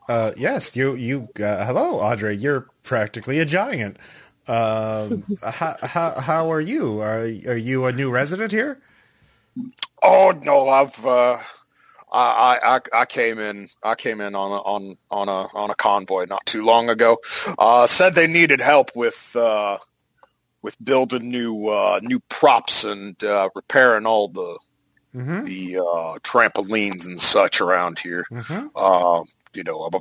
[0.09, 1.27] Uh, yes, you you.
[1.39, 2.35] Uh, hello, Audrey.
[2.35, 3.97] You're practically a giant.
[4.47, 6.99] Um, how, how how are you?
[7.01, 8.79] Are are you a new resident here?
[10.01, 11.37] Oh no, I've uh,
[12.11, 15.75] I, I I came in I came in on a, on on a on a
[15.75, 17.17] convoy not too long ago.
[17.57, 19.77] Uh, said they needed help with uh,
[20.61, 24.59] with building new uh, new props and uh, repairing all the
[25.15, 25.45] Mm-hmm.
[25.45, 28.25] the uh, trampolines and such around here.
[28.31, 28.69] Mm-hmm.
[28.75, 29.99] Uh, you know, I'm a,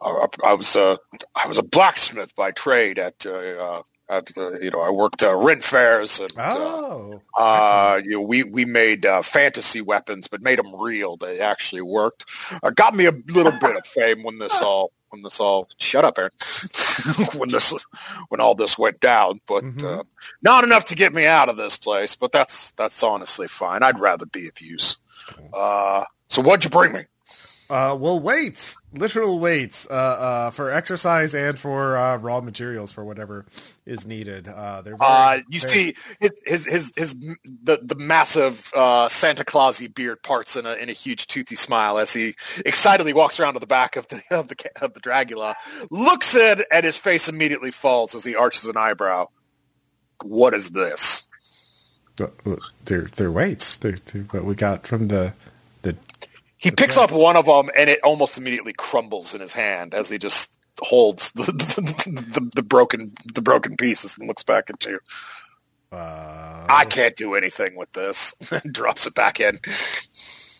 [0.00, 0.98] I, I was a
[1.34, 5.22] I was a blacksmith by trade at uh, uh, at uh, you know I worked
[5.22, 10.28] uh, Ren fairs and uh, Oh, uh, you know, we we made uh, fantasy weapons,
[10.28, 11.16] but made them real.
[11.16, 12.24] They actually worked.
[12.62, 16.04] Uh, got me a little bit of fame when this all when this all shut
[16.04, 16.30] up, Aaron.
[17.34, 17.74] when this
[18.28, 20.00] when all this went down, but Mhm.
[20.00, 20.02] uh,
[20.42, 22.14] not enough to get me out of this place.
[22.16, 23.82] But that's that's honestly fine.
[23.82, 24.96] I'd rather be of use.
[25.52, 27.04] Uh, so what'd you bring me?
[27.70, 33.04] Uh, well, weights, literal weights, uh, uh, for exercise and for uh, raw materials for
[33.04, 33.44] whatever
[33.84, 34.48] is needed.
[34.48, 37.14] Uh, they're very, Uh, you very- see his his his, his
[37.62, 41.98] the the massive uh, Santa Clausy beard parts in a in a huge toothy smile
[41.98, 42.34] as he
[42.64, 45.54] excitedly walks around to the back of the of the of the Dragula,
[45.90, 49.26] looks at and his face immediately falls as he arches an eyebrow.
[50.22, 51.22] What is this?
[52.16, 53.76] They're they're weights.
[53.76, 55.34] They're, they're what we got from the.
[56.58, 60.08] He picks up one of them and it almost immediately crumbles in his hand as
[60.08, 64.84] he just holds the the, the, the broken the broken pieces and looks back at
[64.84, 64.98] you.
[65.90, 68.34] Uh, I can't do anything with this.
[68.70, 69.58] drops it back in.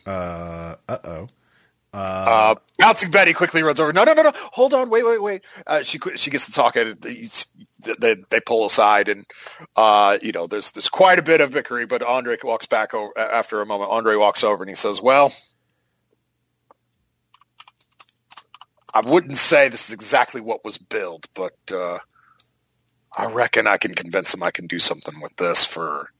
[0.05, 1.27] Uh uh oh.
[1.91, 3.91] Uh, Uh, bouncing Betty quickly runs over.
[3.91, 4.31] No, no, no, no.
[4.53, 4.89] Hold on.
[4.89, 5.41] Wait, wait, wait.
[5.65, 9.25] Uh, she she gets to talk and they they pull aside and
[9.75, 11.87] uh, you know there's there's quite a bit of bickering.
[11.87, 13.91] But Andre walks back over after a moment.
[13.91, 15.33] Andre walks over and he says, "Well,
[18.93, 21.99] I wouldn't say this is exactly what was billed, but uh,
[23.17, 26.11] I reckon I can convince him I can do something with this for."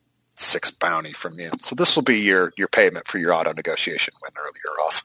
[0.42, 4.14] Six bounty from you, so this will be your your payment for your auto negotiation
[4.24, 5.04] win earlier, Ross.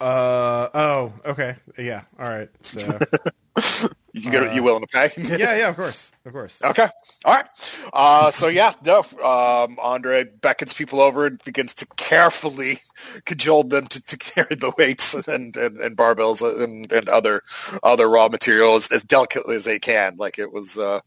[0.00, 1.56] uh, oh, okay.
[1.76, 2.02] Yeah.
[2.16, 2.48] All right.
[2.62, 2.86] So,
[4.12, 5.12] You can get, Uh, you willing to pay?
[5.38, 6.12] yeah, yeah, of course.
[6.24, 6.60] Of course.
[6.62, 6.88] Okay.
[7.24, 7.46] All right.
[7.92, 9.00] Uh, so yeah, no.
[9.22, 12.80] Um, Andre beckons people over and begins to carefully
[13.24, 17.42] cajole them to, to carry the weights and, and, and barbells and, and other
[17.84, 20.16] other raw materials as delicately as they can.
[20.16, 21.00] Like it was, uh,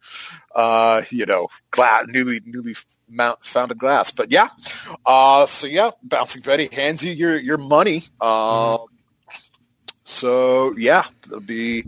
[0.56, 2.76] uh, you know, glass, newly newly
[3.10, 4.12] mount, founded glass.
[4.12, 4.48] But yeah.
[5.06, 8.04] Uh, so yeah, bouncing Betty hands you your your money.
[8.22, 8.86] Um,
[10.04, 11.84] so yeah, it'll be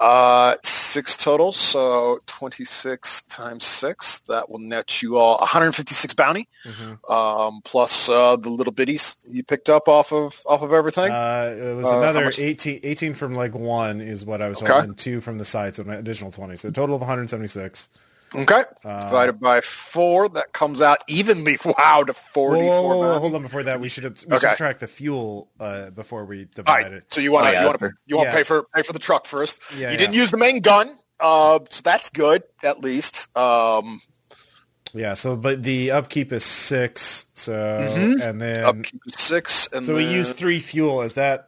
[0.00, 4.20] uh, six total, so 26 times six.
[4.28, 7.10] That will net you all 156 bounty, Mhm.
[7.10, 11.10] um, plus uh, the little bitties you picked up off of off of everything.
[11.10, 14.72] Uh, it was Uh, another 18, 18 from like one is what I was Okay.
[14.72, 16.56] holding, two from the side, so an additional 20.
[16.56, 17.88] So total of 176.
[18.34, 21.58] Okay, Uh, divided by four, that comes out evenly.
[21.64, 23.42] Wow, to Whoa, 44 whoa, whoa, whoa, hold on.
[23.42, 24.48] Before that, we should we Okay.
[24.48, 27.12] subtract the fuel uh, before we All divide right, it.
[27.12, 28.38] so you want to Oh, yeah, you want to you want to Yeah.
[28.38, 29.60] pay for pay for the truck first.
[29.76, 33.28] Yeah, you didn't use the main gun, uh, so that's good at least.
[33.36, 34.00] Um,
[34.94, 35.14] Yeah.
[35.14, 37.26] So, but the upkeep is six.
[37.34, 38.20] So, Mhm.
[38.22, 41.02] and then upkeep is six, and so we use three fuel.
[41.02, 41.47] Is that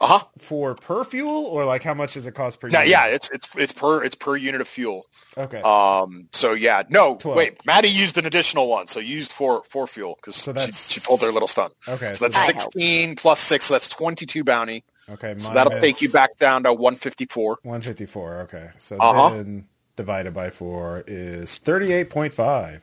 [0.00, 0.24] uh-huh.
[0.38, 2.68] for per fuel or like how much does it cost per?
[2.68, 2.90] No, unit?
[2.90, 5.04] yeah, it's it's it's per it's per unit of fuel.
[5.36, 5.60] Okay.
[5.62, 6.28] Um.
[6.32, 7.16] So yeah, no.
[7.16, 7.36] 12.
[7.36, 11.00] Wait, Maddie used an additional one, so used four four fuel because So she, she
[11.00, 11.72] pulled their little stunt.
[11.88, 12.12] okay.
[12.14, 12.46] So that's I help.
[12.60, 13.66] sixteen plus six.
[13.66, 14.84] So that's twenty two bounty.
[15.10, 15.34] okay.
[15.38, 17.58] So that'll take you back down to one fifty four.
[17.62, 18.40] 154.
[18.42, 18.70] Okay.
[18.78, 19.34] So Uh-huh.
[19.36, 22.80] then divided by four is 38.5.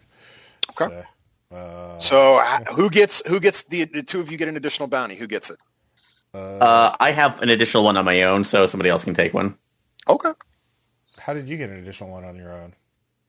[0.81, 1.03] Okay.
[1.49, 2.39] So, uh, So
[2.75, 5.15] who gets who gets the the two of you get an additional bounty?
[5.15, 5.57] Who gets it?
[6.33, 9.33] Uh, Uh, I have an additional one on my own, so somebody else can take
[9.33, 9.55] one.
[10.07, 10.31] Okay.
[11.19, 12.73] how did you get an additional one on your own?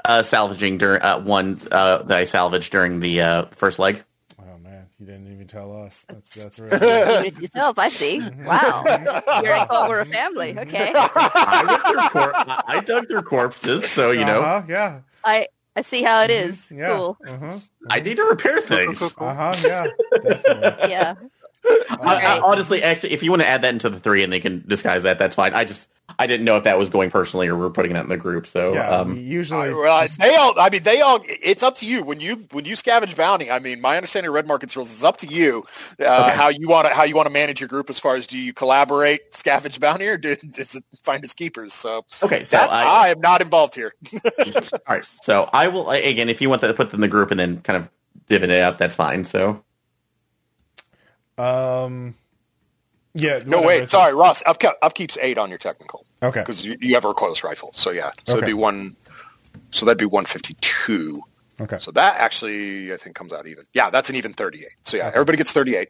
[0.04, 4.02] Uh, salvaging dur- uh, one uh, that I salvaged during the uh, first leg.
[4.40, 6.04] Oh man, you didn't even tell us.
[6.08, 6.74] That's that's really.
[6.74, 8.18] You did it yourself, I see.
[8.20, 8.82] Wow.
[9.42, 10.58] You're I thought we're a family.
[10.58, 10.92] Okay.
[10.96, 11.64] I
[11.94, 15.00] went cor- I I dug their corpses, so you know Uh-huh, yeah.
[15.24, 15.46] I
[15.76, 16.68] I see how it is.
[16.74, 16.88] Yeah.
[16.96, 17.16] Cool.
[17.28, 17.58] Uh-huh.
[17.90, 19.00] I need to repair things.
[19.02, 19.86] Uh-huh, yeah.
[20.20, 20.90] Definitely.
[20.90, 21.14] Yeah.
[21.64, 24.40] I, I, honestly, actually, if you want to add that into the three and they
[24.40, 25.54] can disguise that, that's fine.
[25.54, 28.08] I just I didn't know if that was going personally or we're putting it in
[28.08, 28.46] the group.
[28.46, 30.58] So Yeah, um, usually Uh, well, just- they all.
[30.58, 31.20] I mean, they all.
[31.24, 33.50] It's up to you when you when you scavenge bounty.
[33.50, 35.64] I mean, my understanding of red markets rules is up to you
[36.00, 36.36] uh, Okay.
[36.36, 37.88] how you want to how you want to manage your group.
[37.88, 41.72] As far as do you collaborate, scavenge bounty, or do, is it find its keepers?
[41.72, 43.94] So okay, so that, I, I am not involved here.
[44.14, 45.04] all right.
[45.22, 47.60] So I will again, if you want to put them in the group and then
[47.62, 47.90] kind of
[48.26, 49.24] divvy it up, that's fine.
[49.24, 49.62] So
[51.42, 52.14] um
[53.14, 53.40] yeah.
[53.44, 54.42] No, wait, it's- sorry, Ross.
[54.46, 56.40] Upkeep, upkeep's eight on your technical Okay.
[56.40, 57.70] because you, you have a recoilless rifle.
[57.74, 58.96] So yeah, so it'd be one.
[59.70, 61.22] So that'd be one fifty two.
[61.60, 61.76] Okay.
[61.78, 63.64] So that actually, I think, comes out even.
[63.74, 64.66] Yeah, that's an even 38.
[64.82, 65.88] So yeah, everybody gets 38.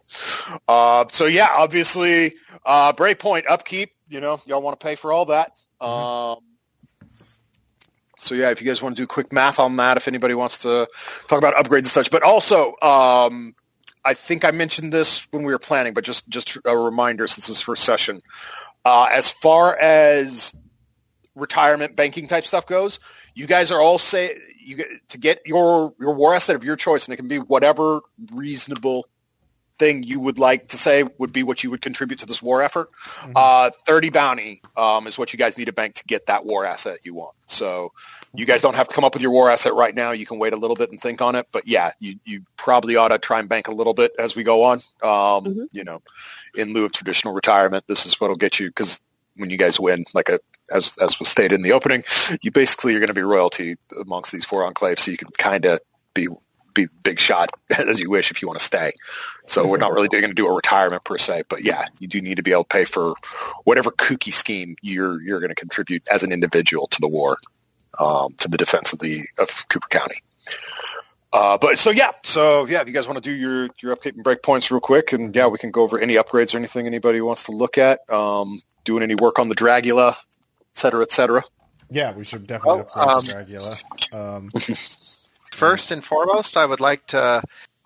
[0.68, 2.34] Uh, so yeah, obviously,
[2.66, 3.92] uh, Breakpoint upkeep.
[4.08, 5.52] You know, y'all want to pay for all that.
[5.80, 6.38] Um,
[8.18, 10.58] so yeah, if you guys want to do quick math on that, if anybody wants
[10.58, 10.88] to
[11.28, 13.54] talk about upgrades and such, but also, um,
[14.04, 17.46] I think I mentioned this when we were planning, but just just a reminder since
[17.46, 18.22] this is first session.
[18.84, 20.54] Uh, as far as
[21.34, 22.98] retirement banking type stuff goes,
[23.34, 27.06] you guys are all say you to get your your war asset of your choice,
[27.06, 28.00] and it can be whatever
[28.32, 29.06] reasonable
[29.78, 32.62] thing you would like to say would be what you would contribute to this war
[32.62, 32.90] effort.
[33.35, 36.65] Uh, Thirty bounty um, is what you guys need to bank to get that war
[36.65, 37.35] asset you want.
[37.47, 37.93] So
[38.35, 40.12] you guys don't have to come up with your war asset right now.
[40.12, 41.47] You can wait a little bit and think on it.
[41.53, 44.43] But yeah, you, you probably ought to try and bank a little bit as we
[44.43, 44.78] go on.
[45.03, 45.66] Um, Mhm.
[45.73, 46.03] You know,
[46.55, 49.01] in lieu of traditional retirement, this is what'll get you because
[49.36, 50.39] when you guys win, like a
[50.70, 52.05] as as was stated in the opening,
[52.43, 55.65] you basically you're going to be royalty amongst these four enclaves, so you can kind
[55.66, 55.81] of
[56.15, 56.28] be
[56.74, 58.93] be big shot as you wish if you want to stay.
[59.47, 62.20] So we're not really going to do a retirement per se, but yeah, you do
[62.20, 63.15] need to be able to pay for
[63.65, 67.39] whatever kooky scheme you're you're going to contribute as an individual to the war,
[67.99, 70.23] um, to the defense of the of Cooper County.
[71.32, 74.15] Uh, but so yeah, so yeah, if you guys want to do your your upkeep
[74.15, 76.86] and break points real quick, and yeah, we can go over any upgrades or anything
[76.86, 78.01] anybody wants to look at.
[78.11, 80.16] Um, doing any work on the Dragula, et
[80.74, 81.43] cetera, et cetera.
[81.90, 83.32] Yeah, we should definitely Oh, upgrade um, the
[84.12, 84.36] Dragula.
[84.36, 84.49] Um,
[85.52, 87.42] First and foremost, I would like to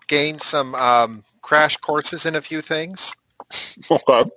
[0.07, 3.13] gain some um, crash courses in a few things.
[3.89, 4.29] Okay.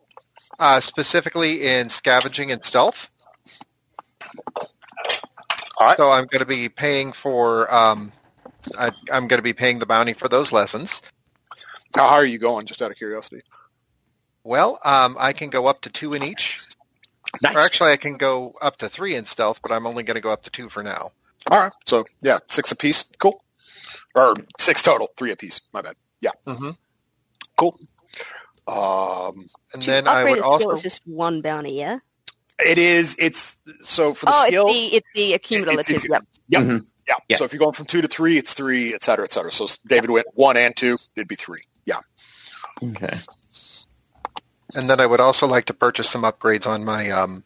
[0.60, 3.08] uh, specifically in scavenging and stealth.
[4.56, 4.66] All
[5.80, 5.96] right.
[5.96, 7.72] So I'm going to be paying for.
[7.74, 8.12] Um,
[8.78, 11.00] I, I'm going to be paying the bounty for those lessons.
[11.96, 12.66] How high are you going?
[12.66, 13.42] Just out of curiosity.
[14.44, 16.60] Well, um, I can go up to two in each.
[17.42, 17.56] Nice.
[17.56, 20.20] Or actually, I can go up to three in stealth, but I'm only going to
[20.20, 21.12] go up to two for now.
[21.50, 21.72] All right.
[21.86, 23.04] So yeah, six apiece.
[23.18, 23.42] Cool.
[24.14, 25.08] Or six total.
[25.16, 25.60] Three apiece.
[25.72, 25.94] My bad.
[26.20, 26.32] Yeah.
[26.46, 26.70] hmm
[27.56, 27.78] Cool.
[28.66, 30.70] Um, And then I would skill also.
[30.72, 31.98] is just one bounty, yeah?
[32.64, 33.16] it is.
[33.18, 34.66] It's so for the oh, skill.
[34.68, 36.04] it's the it's the accumulative.
[36.08, 36.24] yep.
[36.48, 36.62] Yep.
[36.62, 36.86] Mhm.
[37.08, 37.14] Yeah.
[37.28, 37.36] Yeah.
[37.38, 39.50] So if you're going from two to three, it's three, et cetera, et cetera.
[39.50, 40.98] So David went one and two.
[41.16, 41.62] It'd be three.
[41.86, 42.00] Yeah.
[42.82, 43.16] Okay.
[44.74, 47.10] And then I would also like to purchase some upgrades on my.
[47.10, 47.42] Um,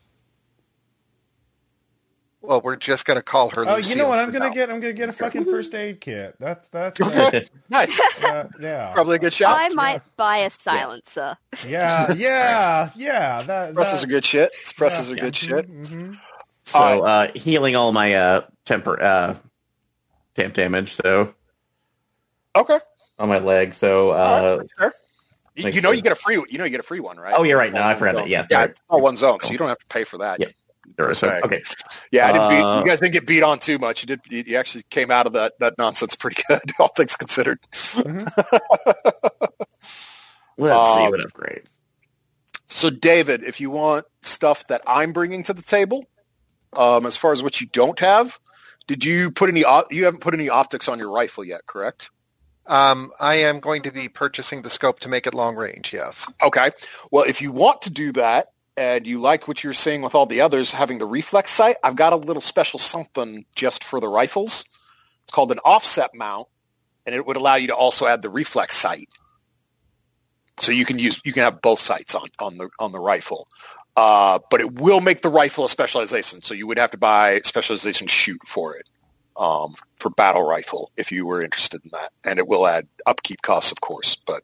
[2.47, 3.65] well, we're just going to call her.
[3.67, 4.19] Oh, you know what?
[4.19, 4.53] I'm gonna now.
[4.53, 4.71] get.
[4.71, 6.37] I'm gonna get a fucking first aid kit.
[6.39, 7.01] That's that's.
[7.01, 7.41] Uh,
[7.71, 7.99] Nice.
[8.23, 8.93] uh, yeah.
[8.93, 9.57] Probably a good shot.
[9.59, 11.37] I might buy a silencer.
[11.67, 12.13] Yeah.
[12.17, 12.91] Yeah.
[12.97, 13.43] Yeah.
[13.43, 13.75] That.
[13.75, 14.53] Presses that are good shit.
[14.77, 15.15] Presses yeah.
[15.15, 15.71] are good shit.
[15.71, 16.19] Mhm.
[16.65, 19.37] So uh, healing all my uh, temper uh,
[20.35, 20.95] temp damage.
[20.95, 21.35] So
[22.57, 22.79] Okay.
[23.19, 23.75] on my leg.
[23.75, 24.93] So All uh, right, fair.
[25.57, 26.35] You, makes you know you get a free.
[26.35, 27.35] You know you get a free one, right?
[27.37, 27.73] oh, you're right.
[27.73, 28.23] No, I One forgot zone.
[28.23, 28.29] that.
[28.29, 28.47] Yeah.
[28.51, 28.71] Yeah, right.
[28.71, 30.41] it's all one zone, so you don't have to pay for that.
[30.41, 30.47] Yeah.
[30.99, 31.41] Sure, so, Okay.
[31.45, 31.63] okay.
[32.13, 34.03] Yeah, I didn't beat, Uh, you guys didn't get beat on too much.
[34.03, 34.21] You did.
[34.31, 37.59] You, you actually came out of that, that nonsense pretty good, all things considered.
[40.59, 41.71] Let's see Um, what upgrades.
[42.69, 46.05] So, David, if you want stuff that I'm bringing to the table,
[46.77, 48.39] um, as far as what you don't have,
[48.89, 49.65] did you put any?
[49.65, 52.11] op- You haven't put any optics on your rifle yet, correct?
[52.67, 55.93] Um, I am going to be purchasing the scope to make it long range.
[55.93, 56.27] Yes.
[56.43, 56.71] Okay.
[57.13, 60.27] Well, if you want to do that and you like what you're seeing with all
[60.27, 64.09] the others having the reflex sight, I've got a little special something just for the
[64.09, 64.65] rifles.
[65.25, 66.49] It's called an offset mount,
[67.07, 69.09] and it would allow you to also add the reflex sight.
[70.61, 73.49] So you can use you can have both sights on on the on the rifle.
[73.97, 77.41] Uh, but it will make the rifle a specialization, so you would have to buy
[77.45, 78.89] specialization shoot for it
[79.37, 83.43] um, for battle rifle if you were interested in that, and it will add upkeep
[83.43, 84.17] costs, of course.
[84.27, 84.43] But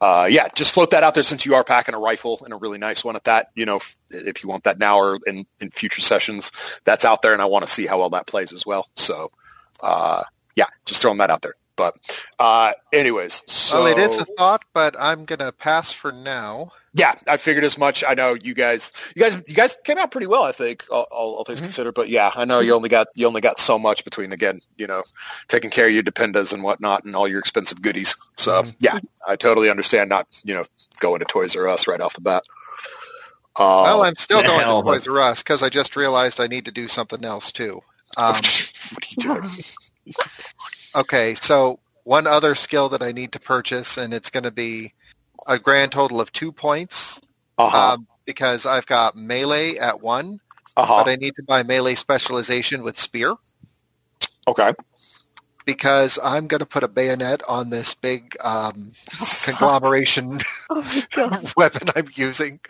[0.00, 2.56] uh, yeah, just float that out there since you are packing a rifle and a
[2.56, 3.48] really nice one at that.
[3.54, 6.50] You know, if, if you want that now or in, in future sessions,
[6.84, 8.88] that's out there, and I want to see how well that plays as well.
[8.94, 9.30] So,
[9.80, 10.22] uh,
[10.54, 11.54] yeah, just throwing that out there.
[11.76, 11.94] But
[12.38, 16.72] uh, anyways, so well, it is a thought, but I'm going to pass for now.
[16.96, 18.04] Yeah, I figured as much.
[18.08, 21.06] I know you guys, you guys, you guys came out pretty well, I think, all,
[21.12, 21.64] all, all things Mhm.
[21.64, 21.94] considered.
[21.94, 24.88] But yeah, I know you only got you only got so much between again, you
[24.88, 25.04] know,
[25.48, 28.16] taking care of your dependas and whatnot, and all your expensive goodies.
[28.38, 28.76] So Mhm.
[28.80, 28.98] yeah,
[29.28, 30.64] I totally understand not you know
[31.00, 32.44] going to Toys R Us right off the bat.
[33.82, 36.48] well, Uh, I'm still going hell to Toys R Us because I just realized I
[36.48, 37.82] need to do something else too.
[38.16, 38.34] Um,
[38.90, 39.44] what are you doing?
[40.96, 44.94] okay, so one other skill that I need to purchase, and it's going to be
[45.46, 47.20] a grand total of two points
[47.58, 47.94] Uh-huh.
[47.94, 50.40] um, because I've got melee at one,
[50.76, 51.04] uh-huh.
[51.04, 53.36] but I need to buy melee specialization with spear
[54.48, 54.74] Okay.
[55.66, 58.92] because I'm going to put a bayonet on this big um,
[59.42, 60.40] conglomeration
[60.70, 60.82] Oh
[61.56, 62.60] weapon I'm using.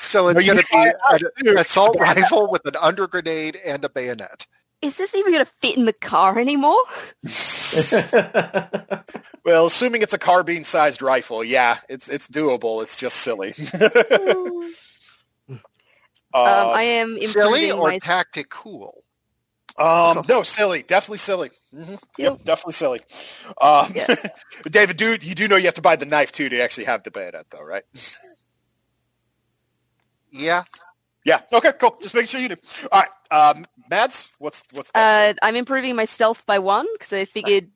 [0.00, 3.84] So it's No, going to be an, an assault rifle with an under grenade and
[3.84, 4.46] a bayonet.
[4.82, 6.80] Is this even going to fit in the car anymore?
[9.44, 12.82] Well, assuming it's a carbine-sized rifle, yeah, it's it's doable.
[12.82, 13.54] It's just silly.
[13.72, 14.74] um,
[16.34, 19.02] Uh, I am improving Silly or my tactic cool?
[19.78, 21.50] Um, no, silly, definitely silly.
[21.72, 22.44] hmm Yep, Yep.
[22.44, 23.00] definitely silly.
[23.60, 24.06] Um, Yeah.
[24.62, 26.84] but David, do you do know you have to buy the knife too to actually
[26.84, 27.84] have the bayonet, though, right?
[30.30, 30.64] Yeah.
[31.24, 31.40] Yeah.
[31.52, 31.72] Okay.
[31.80, 31.96] Cool.
[32.02, 32.56] Just making sure you do.
[32.92, 33.10] All right,
[33.56, 35.38] um, Mads, what's what's Uh, that?
[35.42, 37.68] I'm improving my stealth by one because I figured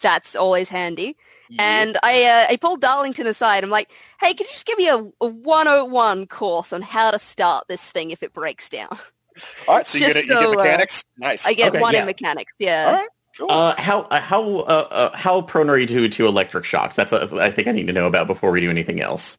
[0.00, 1.16] that's always handy.
[1.50, 1.62] Yeah.
[1.80, 3.64] And I uh, I pulled Darlington aside.
[3.64, 3.90] I'm like,
[4.20, 7.90] hey, could you just give me a, a 101 course on how to start this
[7.90, 8.88] thing if it breaks down?
[9.68, 11.04] all right, so you just get you so, get uh, mechanics.
[11.18, 11.46] nice.
[11.46, 12.00] I get Okay, one yeah.
[12.00, 12.52] in mechanics.
[12.58, 12.84] Yeah.
[12.86, 13.08] All right.
[13.38, 13.50] Cool.
[13.50, 16.94] uh, how uh, how uh, uh, how prone are you to to electric shocks?
[16.96, 19.38] That's a, I think I need to know about before we do anything else.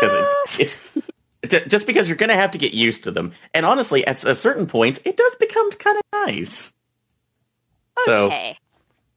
[0.00, 0.26] Because Uh,
[0.58, 1.02] it's, it's ju-
[1.44, 4.34] just because you're going to have to get used to them, and honestly, at a
[4.34, 6.72] certain points, it does become kind of nice.
[8.04, 8.58] So okay.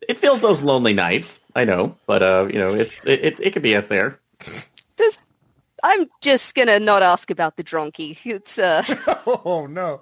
[0.07, 1.39] it feels those lonely nights.
[1.55, 4.19] I know, but uh, you know, it's it it, it could be up there.
[4.95, 5.17] This,
[5.83, 8.17] I'm just gonna not ask about the donkey.
[8.23, 8.83] It's uh,
[9.27, 10.01] Oh no.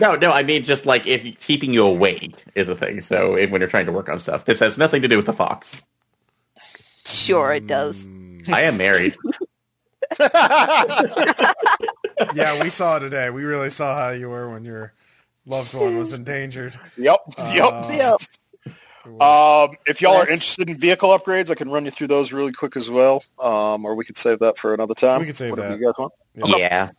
[0.00, 3.00] No, no, I mean just like if keeping you awake is a thing.
[3.00, 5.26] So if, when you're trying to work on stuff, this has nothing to do with
[5.26, 5.82] the fox.
[7.04, 8.06] sure it does.
[8.48, 9.16] I am married.
[12.34, 13.28] Yeah, we saw today.
[13.30, 14.94] We really saw how you were when your
[15.44, 16.78] loved one was endangered.
[16.96, 17.18] Yep.
[17.36, 17.90] Uh, yep.
[17.90, 19.20] Yep.
[19.20, 22.52] Um, if y'all are interested in vehicle upgrades, I can run you through those really
[22.52, 23.22] quick as well.
[23.40, 25.20] Um, or we could save that for another time.
[25.20, 25.78] We could save Whatever that.
[25.78, 26.12] You guys want?
[26.58, 26.90] Yeah.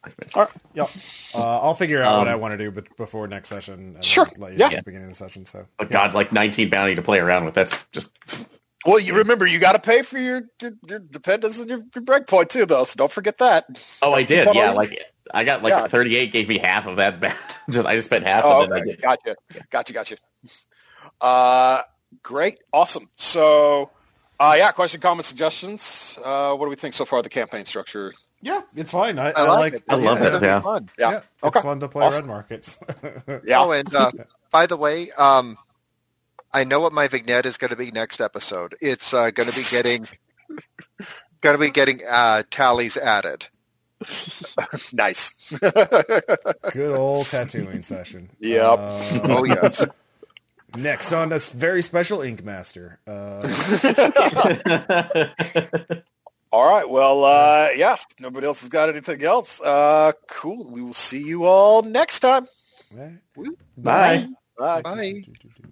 [0.76, 0.90] Yep.
[1.36, 3.74] Uh, I'll figure out what Um, I want to do but before next session.
[3.96, 4.30] And Sure.
[4.38, 4.68] Let you Yeah.
[4.70, 5.46] know at the beginning of the session.
[5.46, 5.66] So.
[5.78, 7.56] But God, like 19 bounty to play around with.
[7.56, 8.12] That's just
[8.86, 12.04] Well, you remember you got to pay for your, your, your dependents and your, your
[12.04, 12.84] breakpoint too, though.
[12.84, 13.66] So don't forget that.
[14.02, 14.48] Oh, I did.
[14.54, 14.98] Yeah, like
[15.34, 15.88] I got like Yeah.
[15.88, 17.20] 38 gave me half of that.
[17.20, 17.36] ba-
[17.70, 18.82] just I just spent half Oh, of it.
[18.82, 18.96] okay.
[19.02, 19.36] Gotcha.
[19.72, 19.94] Gotcha.
[19.94, 20.18] Gotcha.
[21.20, 21.82] Uh,
[22.24, 22.60] great.
[22.72, 23.10] Awesome.
[23.16, 23.90] So,
[24.40, 26.18] uh, yeah, question, comments, suggestions.
[26.24, 28.14] Uh, what do we think so far of the campaign structure?
[28.42, 29.18] Yeah, it's fine.
[29.18, 29.74] I, I, I like, like.
[29.74, 29.84] it.
[29.90, 30.60] I love yeah, it, yeah.
[30.62, 30.90] fun.
[31.00, 31.12] Yeah.
[31.12, 31.60] Yeah, Okay.
[31.60, 32.26] it's fun to play Awesome.
[32.26, 32.80] red markets.
[33.44, 33.62] Yeah.
[33.62, 34.12] Oh, and uh,
[34.52, 35.58] by the way, um,
[36.54, 38.76] I know what my vignette is going to be next episode.
[38.82, 40.08] It's uh, going to be getting
[41.42, 43.48] going to be getting uh, tallies added.
[44.94, 45.32] nice.
[46.72, 48.30] Good old tattooing session.
[48.40, 48.80] Yep.
[48.80, 49.86] Uh, Oh yes,
[50.76, 53.00] next on this very special Ink Master.
[53.08, 53.42] Uh,
[56.52, 56.90] All right.
[56.90, 57.98] Well, uh, yeah.
[58.20, 59.60] Nobody else has got anything else.
[59.60, 60.70] Uh, cool.
[60.70, 62.48] We will see you all next time.
[62.98, 63.10] eh,
[63.78, 64.28] Bye.
[64.58, 64.82] Bye.
[64.82, 65.12] bye.
[65.12, 65.70] do, do, do.